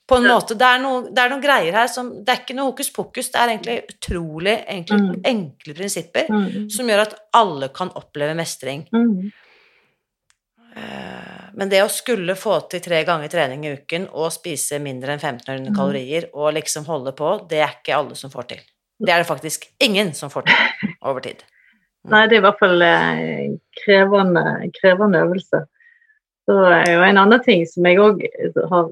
på 0.09 0.17
en 0.17 0.25
måte, 0.27 0.55
det 0.57 0.65
er, 0.65 0.79
noe, 0.81 1.03
det 1.13 1.21
er 1.23 1.29
noen 1.29 1.43
greier 1.43 1.71
her 1.77 1.87
som 1.87 2.09
Det 2.25 2.33
er 2.33 2.39
ikke 2.41 2.55
noe 2.57 2.71
hokus 2.71 2.89
pokus, 2.91 3.29
det 3.31 3.37
er 3.39 3.51
egentlig 3.53 3.77
utrolig 3.93 4.55
egentlig, 4.65 4.99
Mm. 4.99 5.21
enkle 5.29 5.73
prinsipper 5.77 6.25
Mm. 6.33 6.69
som 6.73 6.89
gjør 6.89 7.03
at 7.05 7.13
alle 7.37 7.69
kan 7.69 7.93
oppleve 7.95 8.33
mestring. 8.35 8.87
Mm. 8.91 9.31
Eh, 10.75 11.37
Men 11.53 11.69
det 11.69 11.81
å 11.83 11.89
skulle 11.91 12.35
få 12.39 12.57
til 12.71 12.79
tre 12.81 13.03
ganger 13.07 13.27
trening 13.29 13.65
i 13.67 13.73
uken 13.75 14.07
og 14.13 14.31
spise 14.31 14.79
mindre 14.79 15.13
enn 15.13 15.19
1500 15.19 15.69
Mm. 15.69 15.75
kalorier 15.75 16.29
og 16.33 16.53
liksom 16.55 16.85
holde 16.87 17.11
på, 17.13 17.47
det 17.49 17.59
er 17.59 17.73
ikke 17.77 17.95
alle 17.97 18.15
som 18.15 18.31
får 18.31 18.47
til. 18.47 18.61
Det 18.99 19.09
er 19.09 19.17
det 19.23 19.27
faktisk 19.27 19.65
ingen 19.79 20.13
som 20.13 20.29
får 20.29 20.45
til 20.45 20.55
over 21.03 21.19
tid. 21.21 21.43
Nei, 22.09 22.25
det 22.27 22.37
er 22.37 22.41
i 22.41 22.45
hvert 22.47 22.61
fall 22.61 22.81
en 22.81 23.57
krevende, 23.83 24.43
krevende 24.79 25.21
øvelse. 25.21 25.65
Så 26.49 26.55
er 26.65 26.87
jo 26.89 27.03
en 27.05 27.19
annen 27.21 27.43
ting 27.45 27.65
som 27.69 27.85
jeg 27.85 27.99
òg 28.01 28.23
har 28.71 28.87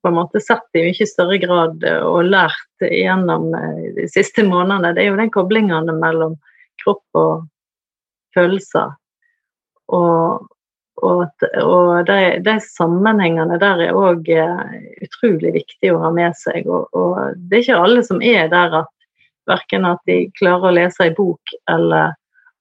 på 0.00 0.08
en 0.08 0.16
måte 0.16 0.40
sett 0.40 0.78
i 0.78 0.86
mye 0.86 1.06
større 1.08 1.36
grad 1.42 1.84
eh, 1.84 2.00
og 2.00 2.30
lært 2.30 2.86
gjennom 2.86 3.50
eh, 3.56 3.90
de 3.98 4.06
siste 4.08 4.44
månedene, 4.46 4.94
det 4.96 5.04
er 5.04 5.10
jo 5.10 5.18
den 5.20 5.32
koblingene 5.34 5.92
mellom 5.96 6.38
kropp 6.80 7.20
og 7.20 7.44
følelser. 8.34 8.94
Og, 9.92 10.46
og, 11.02 11.44
og 11.60 11.90
de, 12.08 12.20
de 12.46 12.54
sammenhengene 12.64 13.58
der 13.60 13.84
er 13.88 13.98
òg 13.98 14.30
utrolig 15.04 15.52
viktig 15.58 15.92
å 15.92 16.00
ha 16.06 16.12
med 16.14 16.38
seg. 16.38 16.68
Og, 16.70 16.88
og 16.96 17.36
det 17.50 17.58
er 17.58 17.66
ikke 17.66 17.84
alle 17.84 18.06
som 18.06 18.22
er 18.24 18.48
der 18.52 18.80
at 18.84 18.96
verken 19.50 19.88
at 19.88 20.00
de 20.06 20.22
klarer 20.38 20.70
å 20.70 20.76
lese 20.78 21.08
ei 21.08 21.14
bok 21.16 21.52
eller 21.68 22.14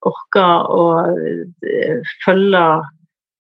orker 0.08 0.72
å 0.72 0.86
eh, 1.04 2.00
følge 2.26 2.64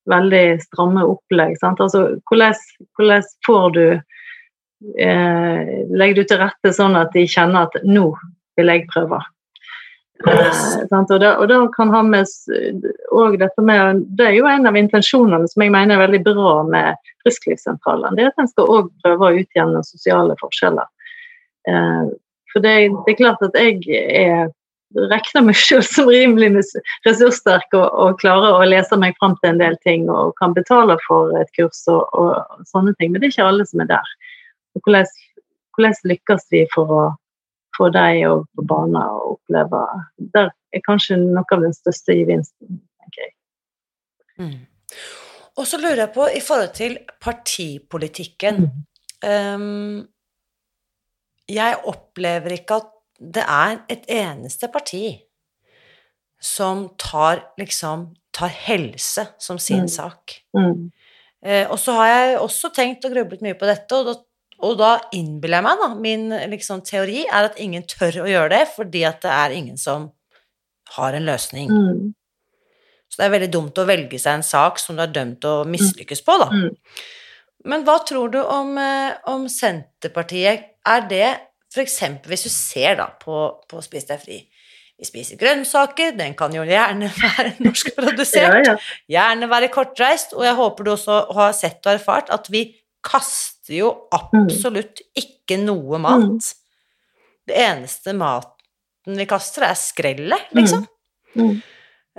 veldig 0.09 0.45
stramme 0.63 1.05
opplegg. 1.05 1.57
Sant? 1.61 1.81
Altså, 1.83 2.19
hvordan, 2.29 2.55
hvordan 2.97 3.27
får 3.45 3.65
du 3.75 3.83
eh, 3.89 5.73
Legger 5.89 6.21
du 6.21 6.23
til 6.23 6.41
rette 6.41 6.73
sånn 6.75 6.97
at 6.99 7.13
de 7.15 7.27
kjenner 7.29 7.67
at 7.67 7.83
'nå 7.83 8.11
vil 8.59 8.73
jeg 8.73 8.87
prøve'? 8.93 9.21
Eh. 10.27 10.83
Og, 10.91 11.19
det, 11.21 11.29
og 11.31 11.45
det 11.47 11.57
kan 11.77 11.91
ha 11.95 12.01
med 12.03 12.27
òg 13.15 13.37
dette 13.39 13.63
med 13.63 14.01
Det 14.19 14.25
er 14.27 14.33
jo 14.35 14.49
en 14.51 14.67
av 14.67 14.75
intensjonene 14.75 15.47
som 15.47 15.63
jeg 15.63 15.71
mener 15.71 15.95
er 15.95 16.03
veldig 16.03 16.23
bra 16.27 16.55
med 16.67 17.11
frisklivssentralen. 17.23 18.17
Det 18.17 18.25
er 18.25 18.33
at 18.33 18.41
en 18.43 18.51
skal 18.51 18.67
òg 18.67 18.89
prøve 19.03 19.29
å 19.29 19.43
utjevne 19.43 19.83
sosiale 19.87 20.35
forskjeller. 20.41 20.89
Eh, 21.69 22.09
for 22.51 22.65
det, 22.65 22.75
det 23.05 23.13
er 23.13 23.21
klart 23.21 23.45
at 23.45 23.55
jeg 23.55 23.83
er 23.93 24.49
regner 24.95 25.45
meg 25.45 25.57
selv 25.59 25.85
som 25.85 26.09
rimelig 26.09 26.63
ressurssterk 27.05 27.73
og, 27.77 27.87
og 27.93 28.19
klarer 28.21 28.57
å 28.57 28.67
lese 28.67 28.97
meg 28.97 29.17
fram 29.19 29.35
til 29.39 29.53
en 29.53 29.61
del 29.61 29.77
ting 29.85 30.09
og 30.09 30.33
kan 30.41 30.55
betale 30.57 30.97
for 31.05 31.33
et 31.39 31.49
kurs 31.57 31.83
og, 31.91 32.07
og 32.17 32.65
sånne 32.69 32.95
ting, 32.97 33.11
men 33.11 33.21
det 33.21 33.29
er 33.29 33.35
ikke 33.35 33.49
alle 33.51 33.67
som 33.69 33.83
er 33.83 33.91
der. 33.91 34.13
Og 34.75 34.85
hvordan, 34.85 35.09
hvordan 35.77 35.97
lykkes 36.13 36.47
vi 36.53 36.65
for 36.73 36.95
å 36.95 37.03
få 37.77 37.89
deg 37.95 38.25
og 38.27 38.45
på 38.57 38.65
bane 38.67 39.01
og 39.13 39.35
oppleve 39.35 39.85
Der 40.35 40.49
er 40.49 40.85
kanskje 40.85 41.19
noe 41.21 41.45
av 41.55 41.63
den 41.63 41.73
største 41.73 42.15
gevinsten, 42.17 42.81
tenker 42.99 43.23
jeg. 43.23 43.33
Mm. 44.39 44.59
Og 45.59 45.67
så 45.67 45.79
lurer 45.79 46.05
jeg 46.05 46.13
på, 46.15 46.27
i 46.31 46.41
forhold 46.43 46.71
til 46.77 46.95
partipolitikken 47.21 48.63
ehm, 49.27 49.99
Jeg 51.49 51.81
opplever 51.89 52.55
ikke 52.59 52.79
at 52.79 52.95
det 53.19 53.43
er 53.43 53.81
et 53.91 54.05
eneste 54.09 54.69
parti 54.71 55.19
som 56.41 56.87
tar 56.97 57.41
liksom 57.59 58.13
tar 58.31 58.51
helse 58.53 59.27
som 59.39 59.57
sin 59.59 59.81
Mm. 59.83 59.87
sak. 59.87 60.41
Mm. 60.55 60.91
Eh, 61.43 61.67
og 61.71 61.79
så 61.79 61.93
har 61.93 62.07
jeg 62.07 62.39
også 62.39 62.73
tenkt 62.73 63.05
og 63.05 63.11
grublet 63.11 63.41
mye 63.41 63.53
på 63.57 63.65
dette, 63.65 63.91
og 63.95 64.05
da, 64.05 64.13
og 64.61 64.77
da 64.77 64.99
innbiller 65.13 65.57
jeg 65.57 65.63
meg, 65.63 65.77
da, 65.81 65.95
min 65.95 66.29
liksom, 66.51 66.81
teori 66.81 67.25
er 67.25 67.49
at 67.49 67.59
ingen 67.59 67.83
tør 67.83 68.23
å 68.23 68.27
gjøre 68.29 68.49
det, 68.49 68.67
fordi 68.75 69.03
at 69.07 69.21
det 69.21 69.31
er 69.31 69.55
ingen 69.55 69.77
som 69.77 70.11
har 70.95 71.13
en 71.13 71.25
løsning. 71.25 71.69
Mm. 71.69 72.13
Så 73.09 73.17
det 73.17 73.25
er 73.25 73.39
veldig 73.39 73.51
dumt 73.51 73.77
å 73.81 73.87
velge 73.87 74.19
seg 74.19 74.35
en 74.35 74.43
sak 74.43 74.79
som 74.79 74.95
du 74.95 75.01
er 75.01 75.11
dømt 75.11 75.41
å 75.43 75.65
mislykkes 75.65 76.21
på, 76.23 76.37
da. 76.39 76.49
Mm. 76.51 76.75
Men 77.65 77.83
hva 77.83 77.97
tror 78.05 78.31
du 78.31 78.39
om, 78.43 78.77
eh, 78.77 79.15
om 79.27 79.47
Senterpartiet? 79.47 80.69
Er 80.85 81.01
det 81.09 81.39
f.eks. 81.69 81.99
hvis 82.25 82.45
du 82.47 82.51
ser 82.51 82.97
da 82.99 83.09
på, 83.21 83.35
på 83.69 83.81
Spis 83.85 84.07
deg 84.09 84.21
fri 84.23 84.39
Vi 84.99 85.07
spiser 85.07 85.39
grønnsaker, 85.39 86.15
den 86.17 86.33
kan 86.35 86.53
jo 86.55 86.65
gjerne 86.67 87.07
være 87.23 87.53
norskprodusert. 87.63 88.65
Ja, 88.67 88.73
ja. 88.73 88.77
Gjerne 89.15 89.47
være 89.51 89.69
kortreist, 89.71 90.33
og 90.35 90.43
jeg 90.43 90.57
håper 90.57 90.83
du 90.83 90.91
også 90.91 91.21
har 91.37 91.53
sett 91.55 91.79
og 91.87 91.93
erfart 91.93 92.33
at 92.35 92.49
vi 92.51 92.65
kaster 93.05 93.77
jo 93.77 93.93
absolutt 94.11 94.99
ikke 95.15 95.55
noe 95.61 96.01
mat. 96.03 96.25
Mm. 96.27 97.21
Det 97.47 97.61
eneste 97.63 98.13
maten 98.17 99.15
vi 99.15 99.25
kaster, 99.29 99.69
er 99.69 99.79
skrellet, 99.79 100.51
liksom. 100.57 100.83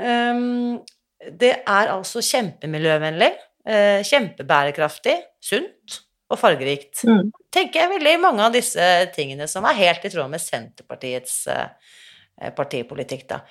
Um, 0.01 0.81
det 1.21 1.53
er 1.69 1.93
altså 1.93 2.23
kjempemiljøvennlig, 2.25 3.35
eh, 3.69 4.01
kjempebærekraftig, 4.09 5.19
sunt 5.45 6.01
og 6.31 6.39
fargerikt. 6.39 7.03
Mm. 7.09 7.33
Tenker 7.53 7.83
jeg 7.83 7.93
veldig 7.97 8.15
mange 8.23 8.45
av 8.47 8.55
disse 8.55 8.87
tingene 9.15 9.49
som 9.51 9.67
er 9.67 9.79
helt 9.81 10.07
i 10.07 10.13
tråd 10.13 10.31
med 10.31 10.43
Senterpartiets 10.43 11.43
eh, 11.51 12.53
partipolitikk, 12.57 13.27
da. 13.33 13.43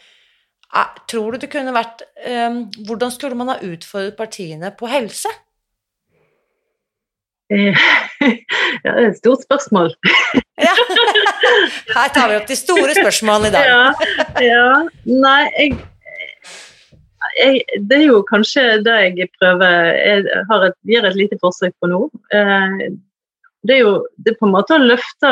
Eh, 0.70 1.04
tror 1.12 1.36
du 1.36 1.44
det 1.44 1.50
kunne 1.50 1.74
vært 1.74 2.04
um, 2.30 2.60
Hvordan 2.86 3.10
skulle 3.14 3.38
man 3.38 3.50
ha 3.50 3.56
utfordret 3.66 4.18
partiene 4.20 4.70
på 4.78 4.90
helse? 4.92 5.32
Eh, 7.50 7.74
Ja, 8.84 8.94
det 8.94 9.04
er 9.04 9.10
et 9.10 9.18
stort 9.18 9.44
spørsmål. 9.48 9.94
Ja. 10.60 10.74
Her 11.96 12.10
tar 12.12 12.28
vi 12.28 12.36
opp 12.36 12.50
de 12.50 12.56
store 12.60 12.92
spørsmålene 12.98 13.48
i 13.48 13.54
dag. 13.54 13.70
Ja, 13.72 14.44
ja. 14.44 14.66
Nei, 15.08 15.44
jeg, 15.56 15.78
jeg 17.38 17.64
Det 17.90 17.98
er 17.98 18.06
jo 18.08 18.24
kanskje 18.28 18.82
det 18.86 18.98
jeg 19.20 19.30
prøver 19.40 19.94
Jeg 19.96 20.26
et, 20.26 20.76
gir 20.88 21.06
et 21.06 21.16
lite 21.16 21.38
forsøk 21.42 21.74
på 21.80 21.92
nå. 21.92 22.10
Eh, 22.34 22.90
Det 23.68 23.76
er 23.76 23.82
jo 23.84 23.96
det 24.18 24.34
er 24.34 24.40
på 24.40 24.48
en 24.48 24.56
måte 24.56 24.78
å 24.78 24.84
løfte, 24.84 25.32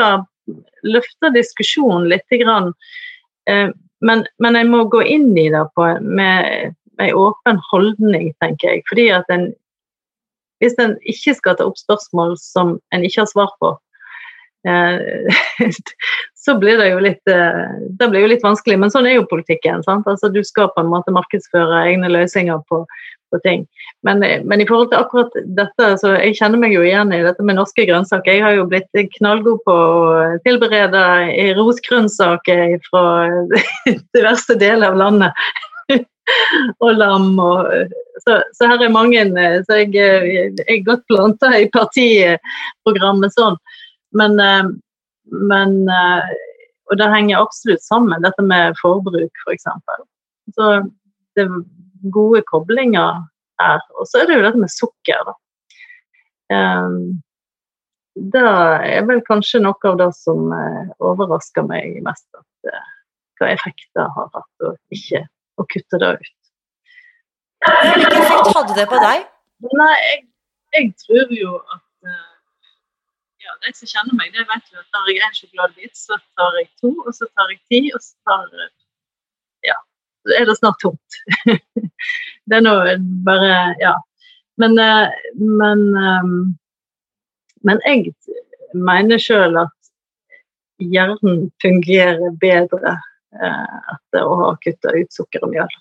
løfte 0.84 1.30
diskusjonen 1.32 2.08
litt. 2.12 2.26
Grann. 2.30 2.74
Eh, 3.48 3.70
Men, 4.00 4.26
men 4.38 4.54
jeg 4.54 4.66
må 4.70 4.84
gå 4.86 5.00
inn 5.02 5.32
i 5.34 5.48
det 5.50 5.64
på, 5.74 5.82
med 6.00 6.74
en 7.02 7.14
åpen 7.18 7.58
holdning, 7.72 8.28
tenker 8.38 8.68
jeg. 8.70 8.84
Fordi 8.86 9.08
at 9.10 9.26
en 9.34 9.48
hvis 10.62 10.78
en 10.82 10.96
ikke 11.06 11.34
skal 11.38 11.56
ta 11.58 11.66
opp 11.68 11.78
spørsmål 11.78 12.36
som 12.38 12.78
en 12.94 13.04
ikke 13.06 13.22
har 13.22 13.30
svar 13.30 13.52
på, 13.62 13.72
eh, 14.66 15.58
så 16.48 16.54
blir 16.56 16.78
det 16.80 16.88
jo 16.88 17.00
litt 17.04 17.28
eh, 17.28 17.76
det 18.00 18.08
blir 18.08 18.24
jo 18.24 18.32
litt 18.32 18.44
vanskelig. 18.44 18.78
Men 18.80 18.92
sånn 18.92 19.08
er 19.08 19.18
jo 19.18 19.28
politikken. 19.28 19.82
Altså 19.84 20.30
Du 20.32 20.40
skal 20.46 20.70
på 20.72 20.80
en 20.80 20.88
måte 20.92 21.12
markedsføre 21.12 21.82
egne 21.90 22.08
løsninger 22.08 22.62
på, 22.70 22.80
på 23.28 23.40
ting. 23.44 23.66
Men, 24.06 24.22
eh, 24.24 24.40
men 24.48 24.62
i 24.64 24.66
forhold 24.68 24.88
til 24.92 25.02
akkurat 25.02 25.36
dette, 25.58 25.90
så 26.00 26.14
jeg 26.16 26.38
kjenner 26.38 26.62
meg 26.62 26.72
jo 26.72 26.86
igjen 26.86 27.12
i 27.12 27.20
dette 27.26 27.44
med 27.44 27.58
norske 27.60 27.84
grønnsaker. 27.90 28.38
Jeg 28.38 28.46
har 28.46 28.56
jo 28.56 28.64
blitt 28.70 29.02
knallgod 29.18 29.60
på 29.68 29.76
å 29.76 30.24
tilberede 30.48 31.04
rosgrønnsaker 31.60 32.78
fra 32.88 33.04
diverse 34.16 34.56
deler 34.56 34.94
av 34.94 35.00
landet. 35.04 35.48
og 36.84 36.90
lam 36.96 37.30
og 37.40 37.68
så, 38.24 38.42
så 38.56 38.66
her 38.68 38.82
er 38.84 38.90
mange 38.92 39.20
eh, 39.20 39.60
Så 39.68 39.82
jeg, 39.82 39.92
jeg 39.96 40.52
er 40.64 40.84
godt 40.88 41.04
planta 41.12 41.52
i 41.60 41.68
partiprogrammet 41.76 43.36
sånn. 43.36 43.60
Men, 44.16 44.40
men 45.30 45.80
eh, 45.92 46.36
Og 46.88 46.96
det 46.96 47.10
henger 47.12 47.42
absolutt 47.42 47.82
sammen, 47.84 48.22
dette 48.24 48.40
med 48.40 48.76
forbruk, 48.80 49.42
f.eks. 49.44 49.66
For 49.84 50.06
så 50.56 50.68
det 51.36 51.44
er 51.44 51.58
gode 52.14 52.40
koblinger 52.48 53.26
her. 53.60 53.82
Og 54.00 54.08
så 54.08 54.22
er 54.22 54.28
det 54.28 54.38
jo 54.38 54.44
dette 54.46 54.62
med 54.62 54.72
sukker, 54.72 55.28
da. 55.28 55.34
Um, 56.48 57.18
det 58.32 58.42
er 58.42 59.04
vel 59.06 59.20
kanskje 59.26 59.60
noe 59.62 59.90
av 59.90 59.98
det 60.00 60.08
som 60.16 60.48
eh, 60.54 60.88
overrasker 61.04 61.66
meg 61.68 62.00
mest. 62.06 62.26
At, 62.34 62.72
eh, 62.72 62.88
hva 63.38 63.50
effekter 63.52 64.08
har 64.16 64.30
hatt 64.34 64.66
å 64.66 64.72
ikke 64.94 65.22
å 65.58 65.66
kutte 65.70 66.00
det 66.02 66.08
ut. 66.18 66.34
Hvilken 67.68 68.18
effekt 68.22 68.50
hadde 68.56 68.74
det 68.78 68.88
på 68.90 68.98
deg? 69.02 69.28
Nei, 69.78 69.94
jeg, 70.06 70.18
jeg 70.74 70.90
tror 71.04 71.36
jo 71.36 71.60
at 71.60 72.10
eh, 72.10 72.26
De 73.68 73.74
som 73.76 73.88
kjenner 73.90 74.16
meg, 74.16 74.32
det 74.32 74.46
vet 74.48 74.70
jo 74.72 74.80
at 74.80 74.86
tar 74.94 75.08
jeg 75.10 75.20
én 75.20 75.34
sjokoladebit, 75.36 75.96
så 75.98 76.16
tar 76.38 76.54
jeg 76.56 76.68
to, 76.80 76.92
og 77.04 77.12
så 77.12 77.26
tar 77.36 77.50
jeg 77.52 77.58
ti, 77.68 77.80
og 77.92 78.00
så 78.00 78.14
tar 78.24 78.70
Ja, 79.66 79.74
så 80.24 80.36
er 80.38 80.46
det 80.48 80.54
snart 80.56 80.78
tomt. 80.80 81.18
det 82.48 82.56
er 82.56 82.64
nå 82.64 82.76
bare 83.26 83.50
Ja. 83.82 83.98
Men, 84.58 84.78
eh, 84.78 85.08
men 85.36 85.82
eh, 85.96 86.30
Men 87.68 87.80
jeg 87.84 88.14
mener 88.72 89.18
sjøl 89.18 89.58
at 89.58 89.90
hjernen 90.78 91.48
fungerer 91.62 92.36
bedre 92.40 92.94
eh, 92.94 93.78
etter 93.92 94.24
å 94.24 94.36
ha 94.40 94.52
kutta 94.62 94.94
ut 94.94 95.12
sukker 95.12 95.42
og 95.42 95.52
mjøl. 95.52 95.74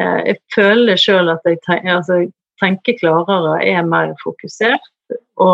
Jeg 0.00 0.38
føler 0.54 0.96
sjøl 0.96 1.28
at 1.34 1.44
jeg 1.44 1.58
tenker, 1.66 1.98
altså, 1.98 2.20
tenker 2.62 2.96
klarere, 3.02 3.58
er 3.66 3.82
mer 3.84 4.14
fokusert. 4.22 4.86
Å 5.40 5.50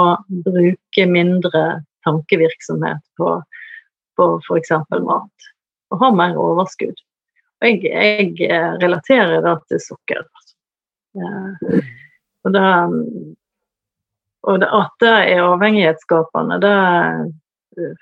bruke 0.47 1.07
mindre 1.11 1.65
tankevirksomhet 2.07 3.03
på, 3.19 3.33
på 4.19 4.29
f.eks. 4.45 4.73
mat. 4.91 5.51
Og 5.93 6.03
ha 6.03 6.11
mer 6.15 6.39
overskudd. 6.41 6.97
Og 7.63 7.69
jeg, 7.69 7.83
jeg 7.89 8.51
eh, 8.51 8.73
relaterer 8.83 9.41
det 9.45 9.57
til 9.71 9.83
sukker. 9.83 10.25
Ja. 11.17 11.31
Og, 12.45 12.53
det, 12.53 12.65
og 14.47 14.59
det, 14.61 14.69
at 14.69 14.97
det 15.03 15.15
er 15.33 15.45
avhengighetsskapende, 15.47 16.61
det 16.63 17.95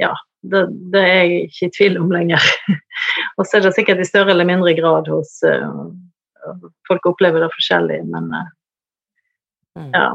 Ja, 0.00 0.14
det, 0.40 0.62
det, 0.92 1.00
er 1.00 1.20
jeg 1.20 1.42
ikke 1.46 1.66
i 1.66 1.74
tvil 1.76 1.98
om 2.00 2.10
lenger. 2.12 2.46
og 3.36 3.46
så 3.46 3.58
er 3.58 3.66
det 3.66 3.74
sikkert 3.76 4.00
i 4.02 4.08
større 4.08 4.32
eller 4.32 4.48
mindre 4.48 4.72
grad 4.78 5.10
hos 5.12 5.38
uh, 5.46 5.92
Folk 6.88 7.06
opplever 7.06 7.44
det 7.44 7.52
forskjellig, 7.52 8.00
men 8.10 8.32
uh, 8.34 8.48
ja. 9.92 10.06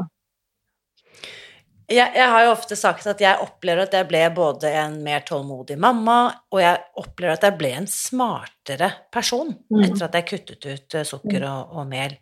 Jeg, 1.88 2.12
jeg, 2.12 2.28
har 2.28 2.42
jo 2.44 2.50
ofte 2.52 2.76
sagt 2.76 3.06
at 3.08 3.20
jeg 3.22 3.40
opplever 3.40 3.86
at 3.86 3.94
jeg 3.96 4.04
ble 4.10 4.20
både 4.36 4.68
en 4.76 4.98
mer 5.00 5.22
tålmodig 5.24 5.78
mamma, 5.80 6.18
og 6.52 6.60
jeg 6.60 6.82
opplever 7.00 7.38
at 7.38 7.46
jeg 7.48 7.56
ble 7.56 7.70
en 7.78 7.88
smartere 7.88 8.90
person 9.14 9.54
mm. 9.56 9.86
etter 9.86 10.04
at 10.04 10.18
jeg 10.18 10.26
kuttet 10.28 10.66
ut 10.68 10.96
eh, 10.98 11.06
sukker 11.08 11.46
og, 11.48 11.72
og 11.80 11.88
mel. 11.88 12.18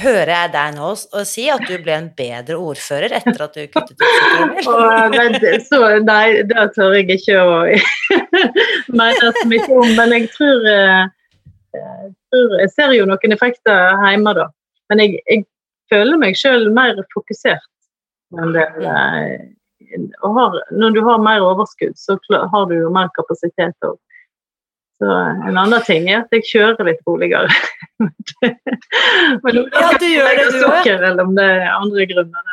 Hører 0.00 0.32
jeg 0.32 0.52
deg 0.54 0.72
nå 0.78 0.88
si 1.28 1.44
at 1.52 1.66
du 1.68 1.74
ble 1.84 1.92
en 1.92 2.08
bedre 2.16 2.56
ordfører 2.56 3.18
etter 3.20 3.44
at 3.44 3.58
du 3.58 3.66
kuttet 3.68 4.00
ut 4.00 4.06
sukker 4.06 4.40
og 4.40 4.54
mel? 4.54 4.64
nei, 6.08 6.24
det 6.48 6.66
tør 6.78 6.96
jeg 6.96 7.18
ikke 7.18 7.36
å 7.36 7.58
mene 9.02 9.32
så 9.36 9.48
mye 9.52 9.66
om, 9.76 9.92
men 10.00 10.16
jeg 10.16 10.30
tror, 10.38 10.70
eh, 10.72 11.02
jeg 11.76 12.14
tror, 12.32 12.56
jeg 12.64 12.72
ser 12.78 12.96
jo 12.96 13.04
noen 13.12 13.36
effekter 13.36 14.00
hjemme, 14.06 14.32
da. 14.40 14.48
Men 14.88 15.04
jeg, 15.04 15.20
jeg 15.28 15.44
føler 15.92 16.24
meg 16.24 16.40
sjøl 16.40 16.70
mer 16.72 16.96
fokusert 17.12 17.68
enn 18.38 18.54
det. 18.54 18.66
Har, 20.22 20.56
når 20.70 20.94
du 20.94 21.00
har 21.02 21.22
mer 21.22 21.42
overskudd, 21.42 21.96
så 21.98 22.18
har 22.30 22.68
du 22.70 22.76
jo 22.76 22.92
mer 22.94 23.10
kapasitet 23.16 23.86
òg. 23.86 23.98
Så 25.00 25.12
en 25.48 25.56
annen 25.56 25.80
ting 25.86 26.10
er 26.10 26.20
at 26.20 26.34
jeg 26.36 26.44
kjører 26.50 26.90
litt 26.90 27.00
roligere. 27.08 27.48
Men 28.00 29.56
ja, 29.56 29.86
du 29.96 30.04
gjør 30.04 30.36
det, 30.36 30.44
du 30.52 30.66
òg. 30.68 30.90
Eller 30.92 31.22
om 31.24 31.32
det 31.38 31.46
er 31.54 31.70
andre 31.72 32.04
grunner. 32.10 32.52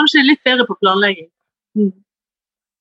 Kanskje 0.00 0.24
litt 0.24 0.40
bedre 0.46 0.64
på 0.68 0.78
planlegging. 0.80 1.28
Mm. 1.76 1.92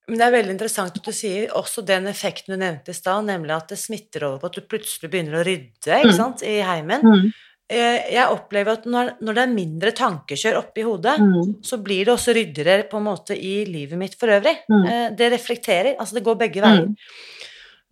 Men 0.08 0.20
det 0.20 0.26
er 0.26 0.36
veldig 0.36 0.54
interessant 0.56 0.98
at 1.00 1.06
du 1.06 1.16
sier 1.16 1.52
også 1.56 1.84
den 1.88 2.10
effekten 2.12 2.56
du 2.56 2.60
nevnte 2.60 2.92
i 2.92 2.98
stad, 2.98 3.24
nemlig 3.28 3.54
at 3.56 3.70
det 3.72 3.80
smitter 3.80 4.26
over 4.28 4.42
på 4.42 4.50
at 4.50 4.58
du 4.58 4.66
plutselig 4.68 5.12
begynner 5.12 5.40
å 5.40 5.46
rydde 5.48 6.00
mm. 6.04 6.34
i 6.48 6.56
heimen. 6.68 7.06
Mm. 7.08 7.30
Eh, 7.72 8.10
jeg 8.12 8.34
opplever 8.34 8.76
at 8.76 8.84
når, 8.90 9.14
når, 9.24 9.38
det 9.38 9.44
er 9.46 9.54
mindre 9.54 9.94
tankekjør 9.96 10.60
oppi 10.60 10.84
hodet, 10.86 11.16
mm. 11.22 11.56
så 11.66 11.80
blir 11.84 12.04
det 12.06 12.14
også 12.14 12.36
ryddigere 12.36 12.90
på 12.92 13.00
en 13.00 13.08
måte 13.08 13.38
i 13.38 13.64
livet 13.70 14.00
mitt 14.00 14.18
for 14.20 14.34
øvrig. 14.36 14.58
Mm. 14.68 14.84
Eh, 14.84 15.08
det 15.18 15.32
reflekterer. 15.38 15.96
Altså 15.96 16.20
det 16.20 16.26
går 16.28 16.38
begge 16.44 16.64
veier. 16.66 16.92
Mm. 16.92 17.00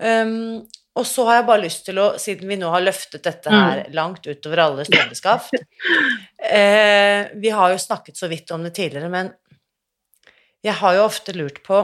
Um, 0.01 0.63
og 0.97 1.05
så 1.07 1.23
har 1.27 1.37
jeg 1.39 1.47
bare 1.47 1.63
lyst 1.63 1.85
til 1.87 1.99
å, 2.01 2.07
siden 2.19 2.49
vi 2.49 2.57
nå 2.59 2.71
har 2.73 2.83
løftet 2.83 3.23
dette 3.23 3.51
her 3.53 3.83
mm. 3.85 3.93
langt 3.95 4.25
utover 4.27 4.63
alle 4.63 4.83
støvleskaft 4.87 5.53
uh, 5.55 7.21
Vi 7.37 7.53
har 7.53 7.71
jo 7.71 7.77
snakket 7.79 8.19
så 8.19 8.27
vidt 8.31 8.51
om 8.51 8.65
det 8.65 8.73
tidligere, 8.75 9.11
men 9.13 9.29
jeg 10.65 10.75
har 10.81 10.97
jo 10.97 11.05
ofte 11.05 11.35
lurt 11.37 11.61
på 11.65 11.79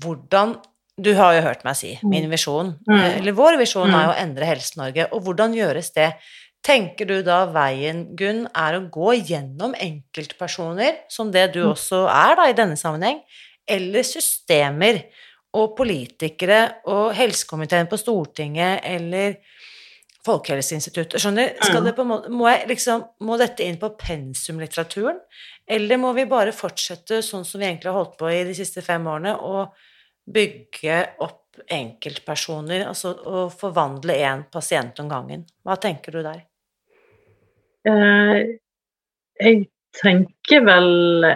hvordan 0.00 0.56
Du 0.96 1.12
har 1.18 1.34
jo 1.36 1.42
hørt 1.44 1.66
meg 1.66 1.76
si 1.78 1.92
mm. 1.98 2.08
min 2.10 2.30
visjon, 2.30 2.72
mm. 2.86 2.94
Eh, 2.96 3.18
eller 3.18 3.34
vår 3.36 3.58
visjon, 3.60 3.90
er 3.90 4.06
jo 4.06 4.12
å 4.14 4.18
endre 4.22 4.46
Helse-Norge. 4.46 5.08
Og 5.10 5.24
hvordan 5.26 5.56
gjøres 5.56 5.90
det? 5.96 6.12
Tenker 6.64 7.10
du 7.10 7.18
da 7.26 7.42
veien, 7.52 8.06
Gunn, 8.16 8.46
er 8.56 8.78
å 8.78 8.86
gå 8.92 9.12
gjennom 9.20 9.74
enkeltpersoner, 9.76 11.04
som 11.12 11.28
det 11.34 11.50
du 11.56 11.60
også 11.66 12.06
er 12.08 12.38
da 12.38 12.48
i 12.48 12.56
denne 12.56 12.78
sammenheng, 12.80 13.20
eller 13.68 14.06
systemer? 14.06 15.02
og 15.54 15.74
politikere 15.78 16.60
og 16.90 17.12
helsekomiteen 17.16 17.90
på 17.90 17.98
Stortinget 18.00 18.84
eller 18.88 19.38
Folkehelseinstituttet 20.24 21.20
Skjønner? 21.20 21.52
Skal 21.60 21.84
det 21.84 21.94
på 21.96 22.04
en 22.04 22.10
måte, 22.10 22.30
må, 22.32 22.48
liksom, 22.68 23.04
må 23.28 23.36
dette 23.40 23.66
inn 23.66 23.76
på 23.80 23.92
pensumlitteraturen? 24.00 25.20
Eller 25.68 26.00
må 26.00 26.14
vi 26.16 26.24
bare 26.28 26.54
fortsette 26.56 27.20
sånn 27.24 27.44
som 27.46 27.60
vi 27.60 27.68
egentlig 27.68 27.92
har 27.92 27.98
holdt 28.00 28.16
på 28.20 28.30
i 28.32 28.40
de 28.48 28.56
siste 28.56 28.82
fem 28.84 29.04
årene, 29.08 29.36
og 29.36 29.74
bygge 30.34 30.96
opp 31.24 31.60
enkeltpersoner, 31.70 32.86
altså 32.88 33.12
å 33.28 33.44
forvandle 33.52 34.16
én 34.16 34.46
pasient 34.52 34.98
om 35.04 35.12
gangen? 35.12 35.44
Hva 35.62 35.76
tenker 35.80 36.16
du 36.16 36.24
der? 36.24 36.40
Uh, 37.84 38.56
jeg 39.42 39.64
tenker 40.00 40.64
vel 40.66 41.26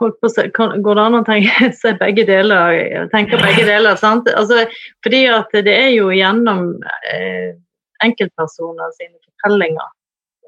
holdt 0.00 0.18
på 0.20 0.28
å 0.28 0.32
se, 0.32 0.46
Går 0.54 0.98
det 0.98 1.04
an 1.04 1.18
å 1.18 1.24
tenke 1.26 1.70
seg 1.80 2.00
begge 2.00 2.26
deler? 2.28 3.08
Tenker 3.12 3.42
begge 3.42 3.66
deler, 3.68 3.98
sant? 4.00 4.28
Altså, 4.32 4.64
fordi 5.04 5.26
at 5.32 5.52
det 5.66 5.74
er 5.74 5.92
jo 5.94 6.10
gjennom 6.14 6.68
eh, 7.12 7.56
enkeltpersoner 8.04 8.92
sine 8.96 9.16
fortellinger 9.20 9.90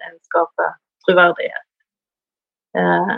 en 0.09 0.21
skaper 0.29 0.77
troverdighet. 1.07 1.67
Eh, 2.79 3.17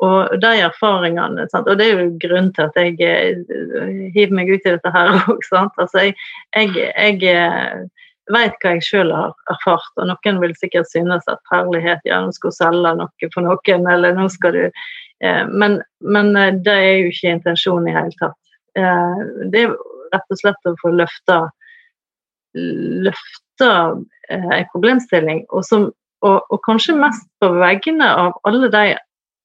og 0.00 0.36
de 0.40 0.50
erfaringene 0.64 1.44
sant? 1.52 1.68
Og 1.68 1.76
det 1.76 1.90
er 1.90 1.98
jo 1.98 2.12
grunnen 2.22 2.52
til 2.56 2.68
at 2.68 2.78
jeg 2.80 2.96
eh, 3.04 4.12
hiver 4.14 4.36
meg 4.36 4.52
ut 4.52 4.64
i 4.64 4.76
dette 4.76 4.94
her 4.94 5.12
òg. 5.18 5.44
Altså, 5.52 6.06
jeg, 6.08 6.16
jeg, 6.56 7.20
jeg 7.20 7.90
vet 8.34 8.56
hva 8.62 8.74
jeg 8.76 8.86
sjøl 8.86 9.12
har 9.14 9.34
erfart, 9.52 9.92
og 9.98 10.08
noen 10.10 10.40
vil 10.42 10.54
sikkert 10.58 10.90
synes 10.90 11.26
at 11.30 11.40
herlighet, 11.52 12.02
ja, 12.08 12.20
nå 12.22 12.34
skal 12.36 12.52
du 12.52 12.58
selge 12.58 12.94
noe 12.98 13.30
for 13.34 13.46
noen, 13.46 13.86
eller 13.94 14.16
nå 14.16 14.26
skal 14.32 14.56
du 14.56 14.64
eh, 14.66 15.44
men, 15.48 15.80
men, 16.00 16.32
eh, 16.38 16.56
det 16.64 16.76
er 16.76 16.96
jo 17.00 17.12
ikke 17.12 17.34
intensjonen 17.36 17.90
i 17.90 17.96
hele 17.96 18.16
tatt. 18.20 18.38
Eh, 18.78 19.22
det 19.52 19.64
er 19.66 19.76
rett 20.14 20.34
og 20.34 20.42
slett 20.42 20.70
å 20.70 20.76
få 20.82 20.94
løfta 20.98 21.46
løfta 22.50 23.66
en 24.26 24.64
problemstilling, 24.72 25.44
og, 25.54 25.62
som, 25.62 25.84
og, 26.26 26.38
og 26.50 26.58
kanskje 26.64 26.96
mest 26.98 27.28
på 27.38 27.52
vegne 27.60 28.08
av 28.10 28.32
alle 28.48 28.66
de 28.72 28.96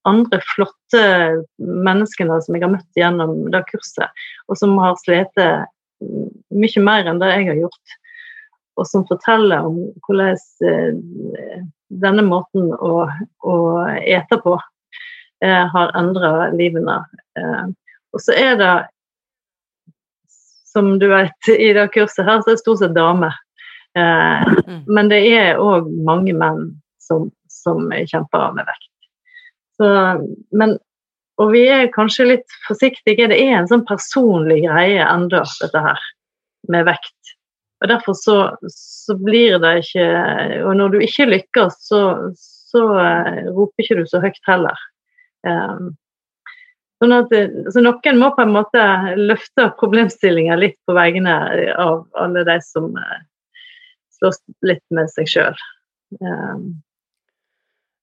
andre 0.09 0.39
flotte 0.55 1.03
menneskene 1.61 2.39
som 2.41 2.57
jeg 2.57 2.63
har 2.65 2.73
møtt 2.73 2.97
gjennom 2.97 3.35
det 3.53 3.61
kurset, 3.69 4.25
og 4.49 4.57
som 4.57 4.73
har 4.81 4.97
slitt 5.03 5.37
mye 5.37 6.83
mer 6.87 7.11
enn 7.11 7.21
det 7.21 7.29
jeg 7.29 7.47
har 7.51 7.61
gjort 7.61 7.95
og 8.75 8.87
som 8.87 9.05
forteller 9.07 9.65
om 9.67 9.77
hvordan 10.05 10.37
eh, 10.67 11.61
denne 12.01 12.25
måten 12.25 12.71
å, 12.73 13.05
å 13.45 13.55
ete 14.01 14.39
på 14.43 14.55
eh, 15.43 15.63
har 15.71 15.93
endra 15.97 16.49
livene. 16.55 16.99
Eh, 17.39 17.65
og 18.15 18.23
så 18.23 18.35
er 18.39 18.59
det, 18.59 18.73
som 20.71 20.95
du 20.99 21.07
vet, 21.11 21.51
i 21.51 21.71
det 21.75 21.89
kurset 21.95 22.25
her, 22.27 22.41
så 22.41 22.51
er 22.51 22.57
det 22.57 22.63
stort 22.63 22.81
sett 22.83 22.97
damer. 22.97 23.35
Eh, 23.97 24.55
mm. 24.67 24.81
Men 24.91 25.11
det 25.11 25.21
er 25.29 25.61
òg 25.61 25.87
mange 26.07 26.35
menn 26.35 26.67
som, 27.03 27.29
som 27.51 27.87
kjemper 27.91 28.51
med 28.57 28.67
vekt. 28.67 28.91
Så, 29.75 29.87
men, 30.55 30.77
og 31.41 31.51
vi 31.51 31.65
er 31.71 31.91
kanskje 31.95 32.29
litt 32.29 32.59
forsiktige. 32.67 33.29
Det 33.31 33.39
er 33.39 33.59
en 33.59 33.71
sånn 33.71 33.85
personlig 33.87 34.61
greie 34.67 35.03
ennå, 35.03 35.43
dette 35.61 35.85
her, 35.87 36.05
med 36.71 36.87
vekt. 36.87 37.24
Og 37.83 37.89
Derfor 37.91 38.15
så, 38.17 38.37
så, 38.71 39.17
blir 39.19 39.57
det 39.59 39.73
ikke 39.83 40.05
Og 40.63 40.77
når 40.79 40.93
du 40.93 40.97
ikke 41.03 41.27
lykkes, 41.27 41.75
så, 41.89 42.01
så 42.39 42.87
uh, 42.95 43.51
roper 43.51 43.83
ikke 43.83 43.99
du 43.99 44.05
så 44.09 44.21
høyt 44.23 44.41
heller. 44.47 44.79
Um, 45.45 45.93
sånn 47.03 47.13
at, 47.17 47.35
så 47.75 47.83
noen 47.83 48.19
må 48.21 48.31
på 48.33 48.45
en 48.45 48.55
måte 48.55 48.85
løfte 49.19 49.67
problemstillinger 49.79 50.57
litt 50.61 50.77
på 50.87 50.95
vegne 50.95 51.35
av 51.75 52.05
alle 52.17 52.45
de 52.47 52.57
som 52.63 52.89
uh, 52.95 53.19
slåss 54.17 54.41
litt 54.65 54.83
med 54.95 55.11
seg 55.11 55.29
sjøl. 55.29 55.63
Um, 56.21 56.71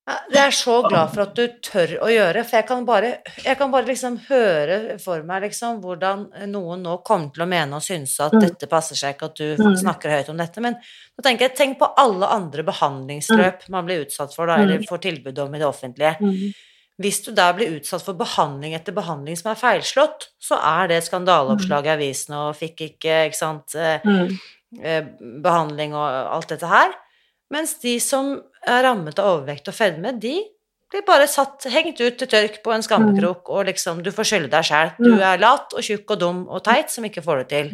jeg 0.02 0.42
er 0.42 0.54
så 0.56 0.80
glad 0.82 1.12
for 1.12 1.22
at 1.22 1.36
du 1.38 1.60
tør 1.62 1.92
å 2.02 2.08
gjøre, 2.10 2.42
for 2.42 2.58
jeg 2.58 2.66
kan 2.66 2.86
bare, 2.86 3.10
jeg 3.44 3.58
kan 3.60 3.70
bare 3.70 3.86
liksom 3.86 4.16
høre 4.26 4.96
for 5.02 5.22
meg 5.26 5.44
liksom 5.44 5.78
hvordan 5.84 6.24
noen 6.50 6.82
nå 6.82 6.96
kommer 7.06 7.30
til 7.34 7.44
å 7.44 7.48
mene 7.50 7.78
og 7.78 7.84
synes 7.86 8.16
at 8.24 8.34
mm. 8.34 8.40
dette 8.42 8.68
passer 8.70 8.98
seg 8.98 9.14
ikke, 9.14 9.30
at 9.30 9.38
du 9.38 9.62
mm. 9.62 9.76
snakker 9.84 10.16
høyt 10.16 10.32
om 10.32 10.42
dette. 10.42 10.64
Men 10.64 10.74
nå 10.80 11.22
tenker 11.22 11.46
jeg, 11.46 11.54
tenk 11.60 11.78
på 11.78 11.92
alle 12.02 12.32
andre 12.34 12.66
behandlingsløp 12.66 13.68
mm. 13.68 13.70
man 13.76 13.86
blir 13.86 14.02
utsatt 14.02 14.34
for, 14.34 14.50
da, 14.50 14.58
eller 14.64 14.82
får 14.88 15.04
tilbud 15.06 15.38
om 15.44 15.54
i 15.54 15.62
det 15.62 15.70
offentlige. 15.70 16.34
Hvis 17.02 17.22
du 17.22 17.30
da 17.38 17.52
blir 17.54 17.78
utsatt 17.78 18.02
for 18.02 18.18
behandling 18.18 18.74
etter 18.76 18.94
behandling 18.96 19.38
som 19.38 19.52
er 19.54 19.62
feilslått, 19.62 20.32
så 20.42 20.58
er 20.58 20.90
det 20.90 21.04
skandaleoppslag 21.06 21.86
i 21.86 21.94
avisen 21.94 22.34
og 22.40 22.58
fikk 22.58 22.88
ikke, 22.90 23.22
ikke 23.30 23.38
sant, 23.38 23.78
eh, 23.78 24.02
eh, 24.82 25.06
behandling 25.46 25.94
og 25.94 26.34
alt 26.36 26.50
dette 26.56 26.74
her. 26.74 26.90
Mens 27.54 27.78
de 27.82 28.00
som 28.02 28.34
er 28.68 28.84
rammet 28.86 29.18
av 29.18 29.36
overvekt 29.36 29.70
og 29.70 29.76
fedme, 29.76 30.14
de 30.22 30.36
blir 30.92 31.04
bare 31.06 31.28
satt, 31.30 31.64
hengt 31.72 32.00
ut 32.02 32.18
til 32.20 32.28
tørk 32.28 32.58
på 32.64 32.74
en 32.74 32.84
skammekrok, 32.84 33.48
og 33.48 33.68
liksom 33.70 34.02
Du 34.04 34.10
får 34.12 34.28
skylde 34.28 34.52
deg 34.52 34.66
sjæl. 34.68 34.92
Du 35.00 35.14
er 35.14 35.40
lat 35.40 35.72
og 35.72 35.80
tjukk 35.84 36.12
og 36.14 36.20
dum 36.20 36.42
og 36.48 36.60
teit 36.66 36.92
som 36.92 37.06
ikke 37.08 37.24
får 37.24 37.42
det 37.42 37.48
til. 37.54 37.72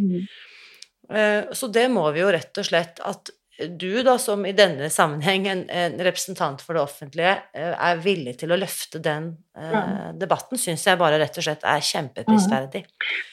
Uh, 1.09 1.51
så 1.57 1.71
det 1.73 1.89
må 1.91 2.05
vi 2.15 2.23
jo 2.23 2.31
rett 2.31 2.61
og 2.61 2.69
slett 2.69 3.01
at 3.01 3.33
du, 3.59 4.03
da, 4.03 4.15
som 4.19 4.45
i 4.47 4.53
denne 4.55 4.87
sammenheng 4.91 5.47
en, 5.51 5.65
en 5.71 5.97
representant 6.07 6.61
for 6.63 6.79
det 6.79 6.83
offentlige, 6.85 7.33
eh, 7.59 7.73
er 7.75 8.03
villig 8.05 8.37
til 8.39 8.55
å 8.55 8.59
løfte 8.61 9.01
den 9.03 9.33
eh, 9.59 10.13
debatten, 10.19 10.61
syns 10.61 10.87
jeg 10.87 11.01
bare 11.01 11.19
rett 11.19 11.41
og 11.41 11.47
slett 11.47 11.67
er 11.67 11.83
kjempeprisverdig. 11.83 12.85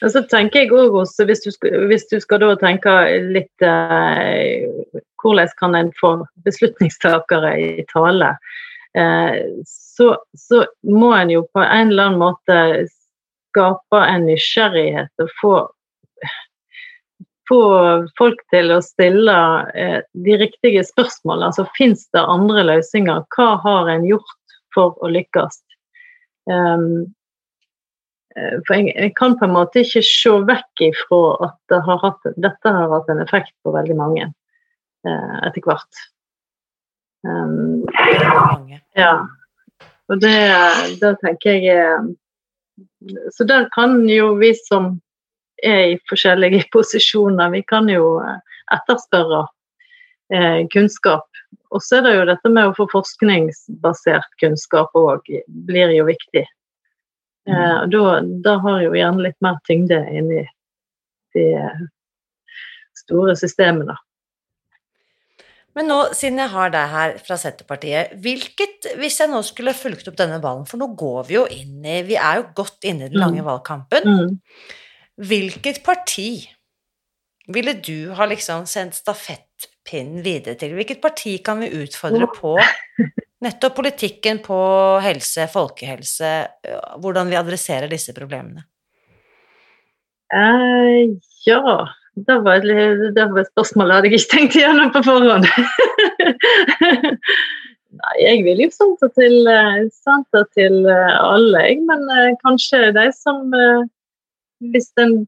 Og 0.02 0.10
så 0.14 0.24
tenker 0.30 0.64
jeg 0.64 0.72
også, 0.74 1.28
hvis 1.28 1.44
du, 1.46 1.52
skal, 1.54 1.86
hvis 1.92 2.08
du 2.10 2.18
skal 2.22 2.42
da 2.42 2.54
tenke 2.60 2.96
litt 3.30 3.66
eh, 3.66 4.66
Hvordan 5.26 5.48
kan 5.58 5.74
en 5.74 5.88
få 5.98 6.10
beslutningstakere 6.46 7.48
i 7.58 7.86
tale? 7.90 8.28
Eh, 8.98 9.40
så, 9.66 10.12
så 10.38 10.60
må 10.86 11.10
en 11.16 11.32
jo 11.32 11.46
på 11.50 11.62
en 11.64 11.90
eller 11.90 12.10
annen 12.10 12.20
måte 12.20 12.58
skape 12.90 14.02
en 14.02 14.28
nysgjerrighet 14.28 15.24
og 15.24 15.32
få 15.40 15.56
få 17.48 17.60
folk 18.18 18.40
til 18.54 18.72
å 18.74 18.80
stille 18.84 19.36
eh, 19.74 20.00
de 20.26 20.38
riktige 20.40 20.82
spørsmålene. 20.86 21.50
Altså 21.52 21.66
fins 21.78 22.06
det 22.14 22.22
andre 22.22 22.64
løsninger? 22.66 23.24
Hva 23.36 23.52
har 23.62 23.92
en 23.92 24.06
gjort 24.08 24.58
for 24.74 24.96
å 25.02 25.10
lykkes? 25.12 25.60
Um, 26.50 27.06
for 28.36 28.76
jeg, 28.76 28.92
jeg, 28.92 29.14
kan 29.16 29.38
på 29.38 29.46
en 29.46 29.54
måte 29.54 29.80
ikke 29.82 30.02
se 30.04 30.34
vekk 30.48 30.82
ifra 30.90 31.20
at 31.48 31.56
det 31.72 31.80
har 31.86 32.02
hatt, 32.02 32.28
dette 32.36 32.74
har 32.78 32.92
hatt 32.92 33.08
en 33.12 33.22
effekt 33.24 33.54
på 33.64 33.72
veldig 33.74 33.96
mange 33.96 34.26
eh, 34.26 35.38
etter 35.46 35.64
hvert. 35.64 36.04
Um, 37.26 37.86
ja. 38.98 39.24
Og 40.06 40.20
det, 40.22 40.36
det 41.00 41.16
tenker 41.18 41.56
jeg 41.58 42.12
Så 43.34 43.42
der 43.48 43.64
kan 43.74 44.04
jo 44.06 44.36
vi 44.38 44.52
som 44.54 45.00
er 45.62 45.92
i 45.92 45.98
forskjellige 46.10 46.64
posisjoner. 46.74 47.52
Vi 47.54 47.62
kan 47.68 47.88
jo 47.92 48.16
eh, 48.24 48.58
etterspørre 48.76 49.46
eh, 50.34 50.62
kunnskap. 50.72 51.26
Og 51.74 51.82
så 51.82 51.98
er 51.98 52.06
det 52.06 52.14
jo 52.16 52.28
dette 52.30 52.52
med 52.52 52.70
å 52.70 52.76
få 52.76 52.86
forskningsbasert 52.92 54.38
kunnskap 54.42 54.94
òg, 54.98 55.28
blir 55.68 55.94
jo 55.96 56.06
viktig. 56.08 56.46
Mm. 57.46 57.92
da, 57.92 58.00
da, 58.42 58.56
har 58.58 58.80
jo 58.82 58.94
gjerne 58.98 59.22
litt 59.22 59.36
mer 59.44 59.60
tyngde 59.68 60.00
inni 60.10 60.40
de 61.36 61.44
store 62.98 63.36
systemene. 63.38 63.94
Men 65.76 65.90
nå, 65.90 65.98
siden 66.16 66.40
jeg 66.40 66.52
har 66.54 66.72
deg 66.72 66.88
her 66.88 67.14
fra 67.20 67.36
Senterpartiet, 67.36 68.14
hvilket, 68.24 68.88
hvis 68.96 69.18
jeg 69.20 69.28
nå 69.28 69.42
skulle 69.44 69.76
fulgt 69.76 70.08
opp 70.08 70.16
denne 70.16 70.38
ballen, 70.40 70.64
for 70.68 70.80
nå 70.80 70.88
går 70.96 71.26
vi 71.28 71.36
jo 71.36 71.44
inn 71.52 71.84
i 71.84 71.98
Vi 72.08 72.16
er 72.16 72.40
jo 72.40 72.46
godt 72.56 72.86
inne 72.88 73.06
i 73.06 73.12
den 73.12 73.20
lange 73.20 73.42
mm. 73.42 73.48
valgkampen. 73.50 74.08
Mm. 74.08 74.38
Hvilket 75.16 75.80
parti 75.84 76.44
ville 77.48 77.72
du 77.80 78.12
ha 78.18 78.26
liksom 78.28 78.66
sendt 78.68 78.98
stafettpinnen 78.98 80.20
videre 80.24 80.58
til? 80.60 80.74
Hvilket 80.76 81.00
parti 81.00 81.38
kan 81.44 81.62
vi 81.62 81.70
utfordre 81.84 82.28
på 82.34 82.56
nettopp 83.46 83.78
politikken 83.78 84.42
på 84.44 84.58
helse, 85.04 85.46
folkehelse, 85.52 86.32
hvordan 87.00 87.32
vi 87.32 87.38
adresserer 87.40 87.88
disse 87.88 88.12
problemene? 88.16 88.66
Uh, 90.34 91.16
ja, 91.46 91.86
det 92.28 92.38
var, 92.44 92.60
et, 92.60 93.06
det 93.16 93.28
var 93.30 93.40
et 93.40 93.52
spørsmål 93.54 93.92
jeg 93.92 94.00
hadde 94.00 94.12
ikke 94.12 94.32
tenkt 94.34 94.58
igjennom 94.58 94.92
på 94.92 95.04
forhånd. 95.06 95.48
Nei, 97.96 98.16
jeg 98.20 98.42
vil 98.44 98.66
jo 98.66 98.70
sende 98.74 99.08
til, 99.16 99.36
til 100.58 100.74
alle, 100.92 101.62
jeg. 101.62 101.78
Men 101.88 102.04
kanskje 102.42 102.90
de 102.92 103.06
som 103.16 103.54
hvis 104.64 104.88
en 105.02 105.18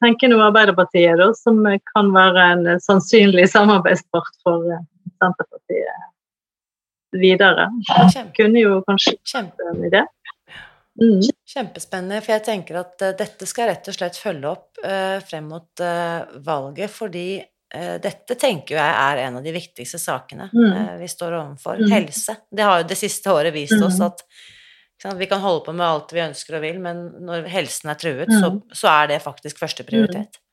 tenker 0.00 0.30
noe 0.32 0.46
Arbeiderpartiet, 0.48 1.18
da, 1.20 1.30
som 1.36 1.60
kan 1.92 2.12
være 2.14 2.46
en 2.54 2.70
sannsynlig 2.82 3.48
samarbeidspart 3.52 4.40
for 4.44 4.64
eh, 4.70 4.86
Senterpartiet 5.20 6.06
videre. 7.20 7.68
Kjempe. 8.12 8.32
Kunne 8.36 8.62
jo 8.62 8.80
kanskje 8.86 9.16
Kjempe. 9.26 9.68
en 9.72 9.84
idé. 9.84 10.04
Mm. 11.00 11.20
Kjempespennende, 11.48 12.20
for 12.20 12.34
jeg 12.36 12.44
tenker 12.46 12.80
at 12.82 13.02
uh, 13.02 13.14
dette 13.16 13.48
skal 13.48 13.70
rett 13.70 13.88
og 13.88 13.96
slett 13.96 14.18
følge 14.20 14.50
opp 14.50 14.80
uh, 14.84 15.16
frem 15.24 15.48
mot 15.48 15.82
uh, 15.84 16.28
valget, 16.44 16.92
fordi 16.92 17.30
dette 17.70 18.34
tenker 18.34 18.74
jeg 18.74 18.94
er 18.98 19.20
en 19.28 19.36
av 19.38 19.44
de 19.46 19.52
viktigste 19.54 20.00
sakene 20.02 20.48
mm. 20.50 20.96
vi 20.98 21.06
står 21.06 21.36
overfor. 21.38 21.78
Mm. 21.78 21.92
Helse. 21.92 22.34
Det 22.50 22.64
har 22.66 22.80
jo 22.80 22.86
det 22.90 22.96
siste 22.98 23.30
året 23.30 23.54
vist 23.54 23.76
oss 23.76 24.00
mm. 24.00 24.08
at 24.08 24.24
vi 25.16 25.26
kan 25.30 25.40
holde 25.40 25.64
på 25.64 25.72
med 25.72 25.86
alt 25.86 26.12
vi 26.12 26.22
ønsker 26.24 26.58
og 26.58 26.64
vil, 26.66 26.78
men 26.82 27.06
når 27.24 27.48
helsen 27.52 27.92
er 27.92 27.98
truet, 28.00 28.28
mm. 28.28 28.38
så, 28.40 28.52
så, 28.82 28.92
er 28.92 29.12
det 29.14 29.22
faktisk 29.24 29.60
første 29.62 29.86
prioritet. 29.88 30.36
Mm. 30.36 30.46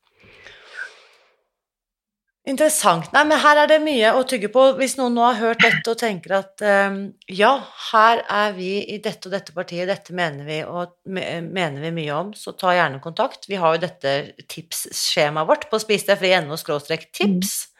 Interessant. 2.47 3.09
Nei, 3.11 3.25
men 3.27 3.41
her 3.43 3.59
er 3.59 3.67
det 3.67 3.77
mye 3.83 4.13
å 4.15 4.21
tygge 4.27 4.47
på. 4.53 4.61
Hvis 4.79 4.95
noen 4.95 5.17
nå 5.17 5.25
har 5.25 5.39
hørt 5.41 5.63
dette 5.65 5.91
og 5.91 5.99
tenker 5.99 6.37
at 6.37 6.63
um, 6.63 7.01
ja, 7.27 7.49
her 7.89 8.21
er 8.23 8.53
vi 8.55 8.69
i 8.87 9.01
dette 9.03 9.27
og 9.27 9.33
dette 9.35 9.51
partiet, 9.55 9.89
dette 9.89 10.15
mener 10.15 10.47
vi 10.47 10.61
og 10.63 10.95
mener 11.03 11.81
vi 11.83 11.91
mye 11.97 12.13
om, 12.15 12.29
så 12.31 12.55
ta 12.55 12.71
gjerne 12.77 13.03
kontakt. 13.03 13.49
Vi 13.51 13.59
har 13.59 13.75
jo 13.75 13.83
dette 13.83 14.13
tipsskjemaet 14.47 15.49
vårt 15.49 15.67
på 15.67 15.81
spisdegfri.no 15.83 16.55
tips. 16.55 17.19
Mm. 17.27 17.76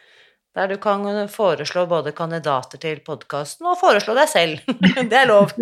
Der 0.57 0.71
du 0.71 0.79
kan 0.81 1.05
foreslå 1.29 1.85
både 1.85 2.15
kandidater 2.17 2.81
til 2.81 3.03
podkasten 3.05 3.67
og 3.69 3.77
foreslå 3.77 4.15
deg 4.17 4.29
selv. 4.31 4.71
det 5.11 5.19
er 5.19 5.29
lov. 5.29 5.53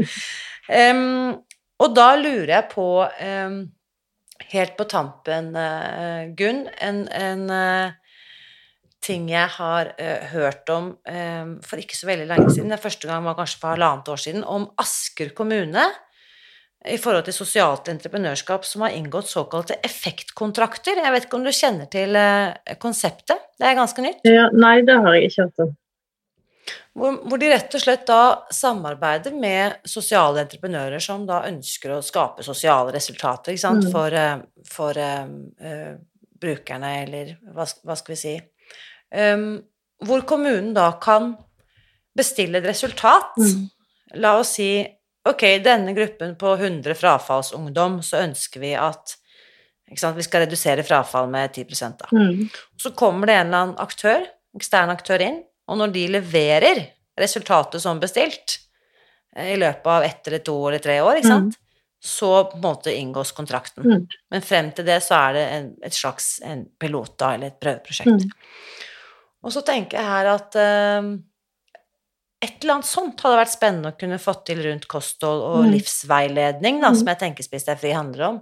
Um, 0.72 1.36
og 1.84 1.92
da 1.98 2.14
lurer 2.16 2.54
jeg 2.54 2.70
på, 2.72 2.88
um, 3.04 3.58
helt 4.54 4.78
på 4.78 4.88
tampen, 4.88 5.52
uh, 5.52 6.32
Gunn, 6.40 6.64
en, 6.80 7.04
en 7.12 7.44
uh, 7.52 7.92
ting 9.04 9.28
jeg 9.30 9.52
har 9.58 9.92
uh, 10.00 10.24
hørt 10.32 10.72
om 10.72 10.94
um, 10.96 11.52
for 11.66 11.84
ikke 11.84 12.00
så 12.00 12.08
veldig 12.10 12.30
lenge 12.32 12.56
siden, 12.56 12.72
det 12.72 12.80
første 12.82 13.12
gang 13.12 13.28
var 13.28 13.36
kanskje 13.38 13.60
for 13.60 13.76
halvannet 13.76 14.16
år 14.16 14.24
siden, 14.24 14.48
om 14.48 14.70
Asker 14.82 15.36
kommune 15.36 15.84
i 16.92 16.98
forhold 17.02 17.26
til 17.28 17.36
sosialt 17.36 17.88
entreprenørskap 17.90 18.66
som 18.68 18.84
har 18.86 18.94
inngått 18.98 19.30
såkalte 19.32 19.80
effektkontrakter. 19.86 21.02
Jeg 21.02 21.14
vet 21.16 21.26
ikke 21.28 21.40
om 21.40 21.48
du 21.48 21.54
kjenner 21.56 21.90
til 21.92 22.18
konseptet? 22.82 23.42
Det 23.58 23.70
er 23.70 23.80
ganske 23.80 24.06
nytt? 24.06 24.22
Ja, 24.28 24.50
nei, 24.54 24.78
det 24.86 25.00
har 25.02 25.18
jeg 25.18 25.32
ikke 25.32 25.48
hørt 25.48 25.66
om. 25.66 25.74
Hvor, 26.96 27.18
hvor, 27.28 27.40
de 27.42 27.50
rett 27.52 27.74
og 27.76 27.82
slett 27.84 28.06
da 28.08 28.48
samarbeider 28.56 29.34
med 29.36 29.82
sosiale 29.90 30.46
entreprenører 30.46 31.04
som 31.04 31.26
da 31.28 31.42
ønsker 31.50 31.92
å 31.92 32.04
skape 32.06 32.46
sosiale 32.46 32.94
resultater 32.96 33.58
mm. 33.60 33.90
for, 33.92 34.16
for 34.70 35.00
uh, 35.04 35.26
uh, 35.60 35.98
brukerne, 36.40 36.94
eller 37.04 37.34
hva, 37.52 37.68
hva, 37.84 37.98
skal 38.00 38.16
vi 38.16 38.20
si 38.22 38.36
um, 39.12 39.60
Hvor 40.08 40.24
kommunen 40.30 40.72
da 40.76 40.94
kan 41.04 41.34
bestille 42.16 42.62
et 42.62 42.70
resultat. 42.70 43.36
Mm. 43.44 43.68
La 44.24 44.38
oss 44.40 44.56
si 44.56 44.70
ok, 45.30 45.44
denne 45.66 45.94
gruppen 45.98 46.36
på 46.40 46.54
100 46.56 46.96
frafallsungdom, 47.00 48.02
så 48.06 48.24
ønsker 48.26 48.64
vi 48.64 48.76
at 48.78 49.18
vi 49.86 50.26
skal 50.26 50.46
redusere 50.46 50.84
frafall 50.86 51.30
med 51.30 51.54
10 51.54 51.66
da. 52.00 52.10
Mm. 52.12 52.48
Så 52.78 52.92
kommer 52.98 53.30
det 53.30 53.36
en 53.38 53.48
eller 53.48 53.66
annen 53.66 53.82
aktør, 53.82 54.26
ekstern 54.58 54.94
aktør 54.94 55.22
inn, 55.22 55.44
og 55.70 55.78
når 55.82 55.94
de 55.94 56.08
leverer 56.18 56.82
resultatet 57.20 57.82
som 57.82 58.02
bestilt 58.02 58.60
eh, 59.36 59.54
i 59.54 59.60
løpet 59.62 59.92
av 59.92 60.08
ett 60.08 60.28
eller 60.28 60.44
to 60.46 60.58
eller 60.68 60.82
tre 60.84 60.98
år, 61.02 61.22
sant, 61.26 61.54
mm. 61.54 61.86
så 62.02 62.32
på 62.50 62.58
en 62.58 62.66
måte 62.66 62.96
inngås 62.96 63.32
kontrakten. 63.38 63.86
Mm. 63.86 64.08
Men 64.34 64.46
frem 64.46 64.74
til 64.76 64.90
det 64.90 65.00
så 65.06 65.20
er 65.28 65.38
det 65.38 65.46
en, 65.60 65.70
et 65.86 65.96
slags 65.96 66.40
en 66.46 66.66
pilot 66.82 67.14
da, 67.22 67.36
eller 67.36 67.54
et 67.54 67.62
prøveprosjekt. 67.62 68.26
Mm. 68.26 68.84
Og 69.46 69.54
så 69.54 69.62
tenker 69.66 70.02
jeg 70.02 70.10
her 70.10 70.32
at 70.34 70.58
um, 70.98 71.16
et 72.46 72.62
eller 72.62 72.78
annet 72.78 72.90
sånt 72.90 73.24
hadde 73.26 73.42
vært 73.42 73.54
spennende 73.54 73.92
å 73.92 73.98
kunne 74.00 74.22
fått 74.22 74.46
til 74.50 74.62
rundt 74.66 74.88
kosthold 74.92 75.44
og 75.44 75.66
mm. 75.66 75.74
livsveiledning, 75.74 76.80
da, 76.84 76.94
som 76.94 77.08
mm. 77.08 77.12
jeg 77.14 77.22
tenker 77.24 77.48
Spis 77.48 77.68
deg 77.68 77.82
fri 77.82 77.94
handler 77.96 78.28
om. 78.30 78.40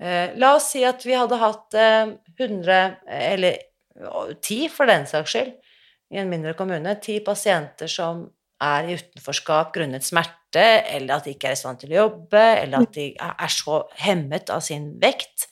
Uh, 0.00 0.32
la 0.40 0.54
oss 0.56 0.70
si 0.74 0.84
at 0.86 1.04
vi 1.04 1.16
hadde 1.16 1.40
hatt 1.40 1.76
uh, 1.76 2.12
100, 2.38 2.80
eller 3.20 3.58
10 4.00 4.70
for 4.72 4.88
den 4.88 5.08
saks 5.08 5.34
skyld, 5.34 5.56
i 6.10 6.18
en 6.18 6.30
mindre 6.30 6.56
kommune 6.58 6.96
ti 7.02 7.20
pasienter 7.22 7.90
som 7.90 8.24
er 8.60 8.88
i 8.88 8.96
utenforskap 8.98 9.72
grunnet 9.74 10.04
smerte, 10.04 10.64
eller 10.90 11.16
at 11.16 11.26
de 11.26 11.34
ikke 11.34 11.50
er 11.50 11.56
i 11.56 11.60
stand 11.60 11.80
til 11.80 11.94
å 11.94 12.02
jobbe, 12.04 12.42
eller 12.62 12.84
at 12.84 12.96
de 12.96 13.06
er 13.16 13.52
så 13.54 13.82
hemmet 14.02 14.50
av 14.52 14.64
sin 14.64 14.90
vekt 15.00 15.46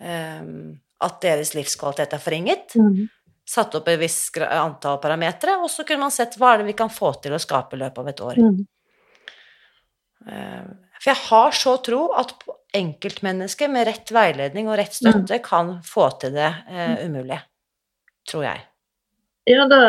um, 0.00 0.74
at 1.06 1.20
deres 1.22 1.54
livskvalitet 1.56 2.16
er 2.16 2.22
forringet. 2.22 2.76
Mm. 2.76 3.06
Satt 3.46 3.76
opp 3.78 3.88
et 3.92 4.00
visst 4.00 4.38
antall 4.42 4.98
parametere, 5.02 5.54
og 5.62 5.70
så 5.70 5.84
kunne 5.86 6.06
man 6.08 6.14
sett 6.14 6.34
hva 6.40 6.54
er 6.54 6.62
det 6.62 6.70
vi 6.72 6.78
kan 6.78 6.90
få 6.90 7.12
til 7.22 7.36
å 7.36 7.42
skape 7.42 7.76
i 7.76 7.82
løpet 7.84 8.02
av 8.02 8.10
et 8.10 8.22
år. 8.26 8.40
Mm. 8.42 8.56
Uh, 10.26 10.64
for 10.96 11.12
jeg 11.12 11.22
har 11.28 11.54
så 11.54 11.76
tro 11.86 12.00
at 12.18 12.32
enkeltmennesket 12.76 13.70
med 13.70 13.86
rett 13.86 14.10
veiledning 14.10 14.66
og 14.66 14.80
rett 14.80 14.96
støtte 14.98 15.38
mm. 15.38 15.44
kan 15.46 15.76
få 15.86 16.08
til 16.18 16.34
det 16.34 16.50
uh, 16.66 16.96
umulige. 17.06 17.44
Tror 18.26 18.48
jeg. 18.48 18.64
Ja, 19.46 19.68
det, 19.70 19.82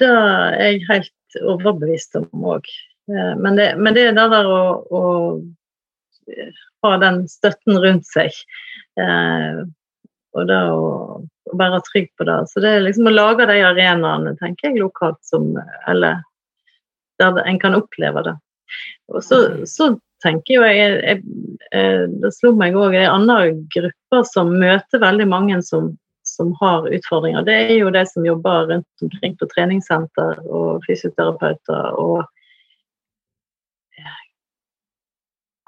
det 0.00 0.08
er 0.08 0.70
jeg 0.70 0.86
helt 0.88 1.42
overbevist 1.44 2.16
om 2.16 2.46
òg. 2.54 2.68
Eh, 3.10 3.34
men, 3.36 3.58
men, 3.82 3.94
det 3.94 4.06
er 4.08 4.16
det 4.16 4.28
der 4.32 4.48
å, 4.48 4.62
å, 4.88 5.02
ha 6.86 6.92
den 7.02 7.24
støtten 7.30 7.80
rundt 7.82 8.08
seg. 8.08 8.36
Eh, 9.00 9.62
og 10.32 10.48
det 10.48 10.60
å 10.72 10.86
og 11.50 11.58
være 11.58 11.80
trygg 11.88 12.08
på 12.18 12.26
det. 12.28 12.38
Så 12.50 12.62
det 12.62 12.70
er 12.70 12.84
liksom 12.84 13.08
å 13.10 13.14
lage 13.14 13.48
de 13.50 13.58
arenaene, 13.66 14.36
tenker 14.40 14.70
jeg, 14.70 14.82
lokalt 14.82 15.20
som 15.26 15.52
Eller 15.90 16.22
der 17.20 17.42
en 17.46 17.58
kan 17.60 17.76
oppleve 17.78 18.22
det. 18.26 18.36
Og 19.12 19.24
så, 19.24 19.38
så 19.68 19.92
tenker 20.24 20.56
jo 20.56 20.62
jeg, 20.66 20.92
jeg, 21.02 21.22
jeg 21.72 22.06
Det 22.22 22.32
slo 22.36 22.54
meg 22.58 22.78
òg 22.78 22.96
er 22.96 23.10
andre 23.12 23.52
grupper 23.74 24.24
som 24.28 24.54
møter 24.62 25.02
veldig 25.02 25.28
mange 25.28 25.60
som, 25.66 25.92
som, 26.26 26.54
har 26.60 26.88
utfordringer. 26.88 27.44
Det 27.46 27.58
er 27.66 27.74
jo 27.80 27.92
de 27.94 28.04
som 28.08 28.26
jobber 28.26 28.70
rundt 28.70 29.06
omkring 29.06 29.36
på 29.38 29.48
treningssenter 29.52 30.40
og 30.48 30.84
fysioterapeuter 30.86 31.98
og 32.00 32.22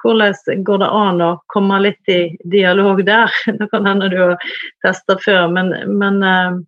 Hvordan 0.05 0.65
går 0.65 0.83
det 0.83 0.91
an 0.93 1.23
å 1.25 1.31
komme 1.49 1.81
litt 1.81 2.13
i 2.13 2.21
dialog 2.53 3.01
der? 3.07 3.33
Det 3.59 3.71
kan 3.73 3.89
hende 3.89 4.11
du 4.13 4.19
har 4.21 4.37
testa 4.85 5.17
før, 5.25 5.49
men, 5.53 5.73
men 5.97 6.21
uh, 6.21 6.61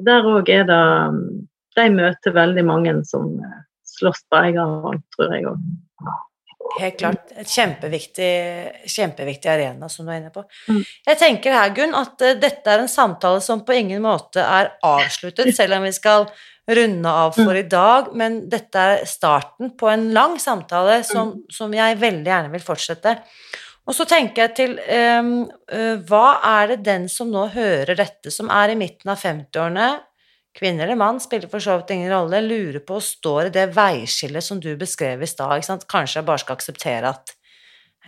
der 0.00 0.26
òg 0.28 0.48
er 0.48 0.64
det 0.68 0.82
De 1.76 1.86
møter 1.92 2.34
veldig 2.34 2.64
mange 2.66 2.96
som 3.06 3.28
slåss 3.86 4.24
på 4.32 4.40
egen 4.48 4.80
hånd, 4.84 5.04
tror 5.14 5.36
jeg 5.36 5.46
òg. 5.50 5.60
Helt 6.78 6.96
klart. 6.98 7.32
Et 7.38 7.48
kjempeviktig, 7.50 8.30
kjempeviktig, 8.88 9.50
arena, 9.50 9.88
som 9.90 10.06
du 10.06 10.12
er 10.12 10.20
inne 10.20 10.32
på. 10.34 10.44
Mm. 10.70 10.82
Jeg 11.08 11.18
tenker 11.18 11.56
her, 11.56 11.72
Gunn, 11.76 11.96
at 11.98 12.22
uh, 12.24 12.36
dette 12.40 12.72
er 12.72 12.84
en 12.84 12.90
samtale 12.90 13.42
som 13.44 13.64
på 13.66 13.76
ingen 13.76 14.02
måte 14.04 14.44
er 14.44 14.72
avsluttet, 14.86 15.52
selv 15.56 15.78
om 15.78 15.86
vi 15.88 15.92
skal 15.96 16.28
runde 16.76 17.10
av 17.10 17.32
for 17.34 17.50
mm. 17.50 17.58
i 17.58 17.68
dag, 17.70 18.10
men 18.16 18.36
dette 18.50 18.82
er 18.92 19.06
starten 19.08 19.72
på 19.78 19.88
en 19.90 20.10
lang 20.14 20.36
samtale 20.40 21.00
som, 21.06 21.34
mm. 21.34 21.42
som 21.52 21.74
jeg 21.74 21.98
veldig 22.00 22.30
gjerne 22.30 22.52
vil 22.52 22.64
fortsette. 22.64 23.16
Og 23.88 23.96
så 23.96 24.06
tenker 24.06 24.44
jeg 24.44 24.54
til 24.58 24.76
um, 25.18 25.32
uh, 25.72 25.96
Hva 26.06 26.26
er 26.46 26.74
det 26.74 26.84
den 26.86 27.08
som 27.10 27.30
nå 27.32 27.48
hører 27.54 27.96
dette, 27.98 28.30
som 28.30 28.50
er 28.52 28.72
i 28.72 28.78
midten 28.78 29.10
av 29.10 29.18
50-årene, 29.18 29.88
kvinne 30.56 30.84
eller 30.84 30.98
mann, 30.98 31.20
spiller 31.22 31.50
for 31.50 31.62
så 31.62 31.78
vidt 31.78 31.92
ingen 31.94 32.12
rolle, 32.12 32.42
lurer 32.44 32.80
på 32.86 32.98
og 32.98 33.06
står 33.06 33.48
i 33.48 33.52
det 33.54 33.68
veiskillet 33.74 34.44
som 34.44 34.60
du 34.62 34.72
beskrev 34.78 35.22
i 35.22 35.30
stad. 35.30 35.66
Kanskje 35.90 36.20
jeg 36.20 36.28
bare 36.28 36.42
skal 36.42 36.58
akseptere 36.58 37.10
at 37.10 37.34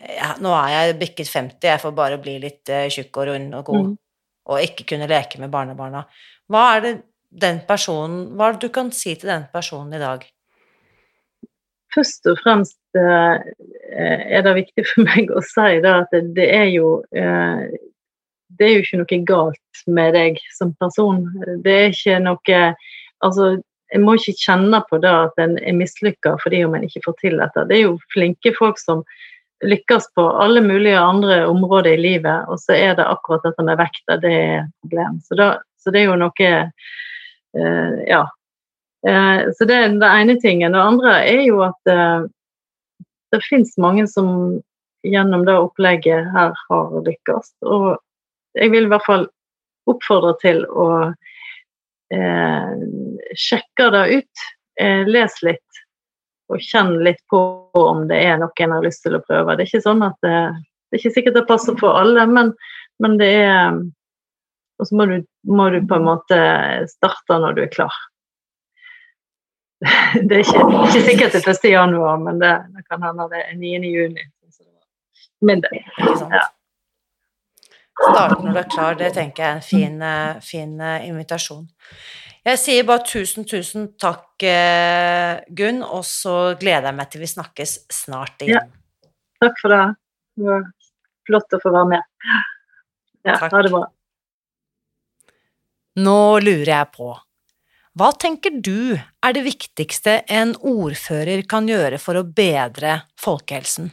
ja, 0.03 0.33
nå 0.43 0.51
er 0.57 0.73
jeg 0.73 0.99
bikket 1.03 1.31
50, 1.31 1.69
jeg 1.69 1.83
får 1.83 1.95
bare 1.95 2.19
bli 2.23 2.39
litt 2.43 2.71
uh, 2.73 2.87
tjukk 2.91 3.23
og 3.23 3.33
rund 3.33 3.59
og 3.59 3.67
god, 3.71 3.89
mm. 3.89 3.97
og 4.51 4.67
ikke 4.69 4.87
kunne 4.95 5.11
leke 5.11 5.41
med 5.43 5.53
barnebarna. 5.53 6.05
Hva 6.51 6.67
er 6.77 6.85
det 6.85 6.95
den 7.33 7.63
personen 7.69 8.33
Hva 8.37 8.53
du 8.61 8.69
kan 8.73 8.93
si 8.93 9.15
til 9.17 9.33
den 9.33 9.49
personen 9.53 9.95
i 9.97 10.03
dag? 10.03 10.25
Først 11.93 12.29
og 12.31 12.39
fremst 12.41 12.79
uh, 12.97 13.41
er 13.93 14.45
det 14.45 14.55
viktig 14.63 14.85
for 14.89 15.09
meg 15.09 15.33
å 15.33 15.43
si 15.45 15.81
da, 15.85 15.99
at 16.05 16.15
det, 16.37 16.47
er 16.49 16.71
jo 16.73 17.01
uh, 17.17 17.65
det 18.57 18.69
er 18.69 18.73
jo 18.77 18.85
ikke 18.85 19.03
noe 19.03 19.21
galt 19.29 19.85
med 19.87 20.17
deg 20.17 20.41
som 20.57 20.73
person. 20.81 21.27
Det 21.65 21.77
er 21.79 21.93
ikke 21.93 22.23
noe 22.25 22.65
Altså, 23.23 23.53
en 23.95 24.03
må 24.03 24.17
ikke 24.19 24.35
kjenne 24.35 24.81
på 24.89 24.99
det 24.99 25.11
at 25.15 25.37
en 25.39 25.53
er 25.61 25.77
mislykka 25.79 26.33
fordi 26.43 26.65
om 26.67 26.73
en 26.75 26.83
ikke 26.83 27.05
får 27.05 27.15
til 27.21 27.37
dette. 27.39 27.63
Det 27.69 27.77
er 27.77 27.85
jo 27.85 27.93
flinke 28.11 28.51
folk 28.57 28.81
som 28.83 29.05
lykkes 29.63 30.09
på 30.17 30.25
alle 30.43 30.59
mulige 30.65 30.99
andre 30.99 31.45
områder 31.47 31.93
i 31.93 32.01
livet, 32.01 32.49
og 32.51 32.59
så 32.59 32.75
er 32.75 32.97
det 32.99 33.07
akkurat 33.07 33.45
dette 33.47 33.63
med 33.63 33.79
vekta, 33.79 34.17
det 34.19 34.33
er 34.33 34.57
et 34.65 34.73
problem. 34.83 35.21
Så, 35.23 35.39
da, 35.39 35.49
så 35.79 35.95
det 35.95 36.03
er 36.03 36.11
jo 36.11 36.19
noe 36.19 36.49
Ja. 37.53 38.23
Uh, 39.03 39.51
så 39.59 39.67
det 39.69 39.77
er 39.77 39.97
det 40.01 40.09
ene 40.09 40.39
tingen. 40.41 40.73
Det 40.73 40.81
andre 40.81 41.17
er 41.27 41.43
jo 41.45 41.59
at 41.67 41.91
uh, 41.91 42.25
det 43.33 43.41
fins 43.49 43.75
mange 43.81 44.07
som 44.09 44.61
gjennom 45.03 45.45
det 45.45 45.59
opplegget 45.59 46.31
her 46.35 46.53
har 46.69 46.97
lykkes. 47.07 47.53
Og 47.67 47.97
jeg 48.59 48.73
vil 48.73 48.87
i 48.87 48.93
hvert 48.93 49.07
fall 49.07 49.27
oppfordre 49.91 50.35
til 50.43 50.63
å 50.69 50.89
eh, 52.15 52.75
sjekke 53.39 53.89
det 53.95 54.05
ut. 54.21 54.45
Eh, 54.81 55.09
les 55.09 55.41
litt 55.45 55.81
og 56.53 56.61
kjenn 56.61 56.99
litt 57.05 57.21
på 57.33 57.41
om 57.79 58.05
det 58.11 58.21
er 58.21 58.39
noe 58.41 58.53
en 58.61 58.77
har 58.77 58.85
lyst 58.85 59.03
til 59.07 59.17
å 59.17 59.25
prøve. 59.25 59.57
Det 59.57 59.65
er 59.65 59.71
ikke 59.71 59.87
sånn 59.89 60.05
at 60.05 60.19
det, 60.25 60.37
det 60.93 60.99
er 60.99 61.01
ikke 61.01 61.15
sikkert 61.17 61.39
det 61.41 61.49
passer 61.49 61.77
for 61.81 61.97
alle, 61.99 62.27
men, 62.29 62.53
men 63.03 63.17
det 63.21 63.31
er 63.41 63.81
Og 64.83 64.89
så 64.89 64.97
må 64.99 65.07
du, 65.07 65.21
må 65.47 65.69
du, 65.71 65.79
på 65.87 65.99
en 66.01 66.09
måte 66.09 66.39
starte 66.91 67.37
når 67.39 67.55
du 67.55 67.61
er 67.63 67.71
klar. 67.71 67.99
Det 70.29 70.41
er 70.41 70.43
ikke, 70.43 70.65
ikke 70.87 71.03
sikkert 71.07 71.37
det 71.37 71.55
1. 71.55 71.69
januar, 71.71 72.19
men 72.23 72.41
det, 72.43 72.51
det 72.75 72.83
kan 72.91 73.03
hende 73.03 73.29
det 73.31 73.45
er 73.45 73.55
9. 73.59 73.71
juni. 73.95 74.27
Min 75.43 75.63
del. 75.63 75.81
Ja. 76.31 76.43
Starte 78.03 78.43
når 78.43 78.53
du 78.53 78.61
er 78.61 78.69
klar, 78.71 78.99
det 78.99 79.13
tenker 79.15 79.43
jeg 79.43 79.51
er 79.51 79.57
en 79.57 79.65
fin, 79.67 79.97
eh, 80.03 80.43
fin 80.43 80.77
eh, 80.81 81.09
invitasjon. 81.09 81.65
Jeg 82.43 82.59
sier 82.59 82.87
bare 82.87 83.05
tusen, 83.07 83.47
tusen 83.47 83.89
takk, 84.03 84.27
eh, 84.43 85.43
Gunn, 85.55 85.83
og 85.83 86.03
så 86.07 86.37
gleder 86.59 86.91
jeg 86.91 86.99
meg 86.99 87.11
til 87.11 87.23
vi 87.23 87.31
snakkes 87.31 87.75
snart 87.95 88.43
igjen. 88.43 88.59
Ja. 88.59 89.11
Takk 89.43 89.59
for 89.63 89.75
det. 89.75 89.83
Det 90.39 90.49
var 90.49 90.71
flott 91.27 91.59
å 91.59 91.63
få 91.63 91.75
være 91.75 91.91
med. 91.97 92.31
Ja, 93.23 93.37
takk. 93.37 93.51
ha 93.55 93.63
det 93.63 93.75
bra. 93.75 93.85
Nå 96.01 96.41
lurer 96.41 96.71
jeg 96.73 96.89
på, 96.95 97.11
hva 98.01 98.07
tenker 98.17 98.55
du 98.65 98.95
er 98.97 99.35
det 99.37 99.43
viktigste 99.45 100.23
en 100.33 100.55
ordfører 100.57 101.43
kan 101.45 101.67
gjøre 101.69 101.99
for 102.01 102.17
å 102.17 102.25
bedre 102.25 103.03
folkehelsen? 103.21 103.91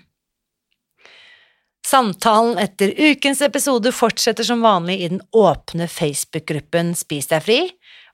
Samtalen 1.84 2.56
etter 2.62 2.94
ukens 2.96 3.42
episode 3.44 3.92
fortsetter 3.92 4.48
som 4.48 4.64
vanlig 4.64 4.96
i 5.02 5.10
den 5.12 5.20
åpne 5.36 5.90
Facebook-gruppen 5.92 6.94
Spis 6.96 7.28
deg 7.34 7.44
fri, 7.44 7.60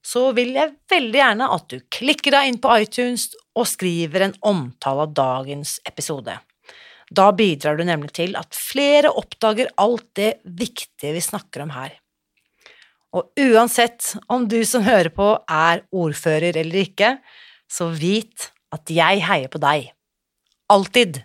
så 0.01 0.31
vil 0.33 0.55
jeg 0.55 0.73
veldig 0.89 1.19
gjerne 1.19 1.49
at 1.53 1.67
du 1.69 1.81
klikker 1.93 2.33
deg 2.33 2.47
inn 2.49 2.61
på 2.61 2.71
iTunes 2.81 3.27
og 3.53 3.67
skriver 3.69 4.25
en 4.25 4.39
omtale 4.49 5.05
av 5.05 5.13
dagens 5.13 5.75
episode. 5.85 6.33
Da 7.11 7.31
bidrar 7.35 7.75
du 7.75 7.83
nemlig 7.87 8.13
til 8.15 8.37
at 8.39 8.55
flere 8.55 9.11
oppdager 9.19 9.71
alt 9.81 10.07
det 10.15 10.31
viktige 10.45 11.15
vi 11.17 11.23
snakker 11.23 11.65
om 11.65 11.73
her. 11.75 11.97
Og 13.11 13.33
uansett 13.39 14.13
om 14.31 14.45
du 14.47 14.61
som 14.67 14.85
hører 14.85 15.11
på 15.11 15.33
er 15.51 15.83
ordfører 15.91 16.55
eller 16.55 16.85
ikke, 16.85 17.17
så 17.67 17.89
vit 17.91 18.47
at 18.71 18.87
jeg 18.91 19.25
heier 19.27 19.51
på 19.51 19.59
deg. 19.59 19.89
Alltid. 20.71 21.19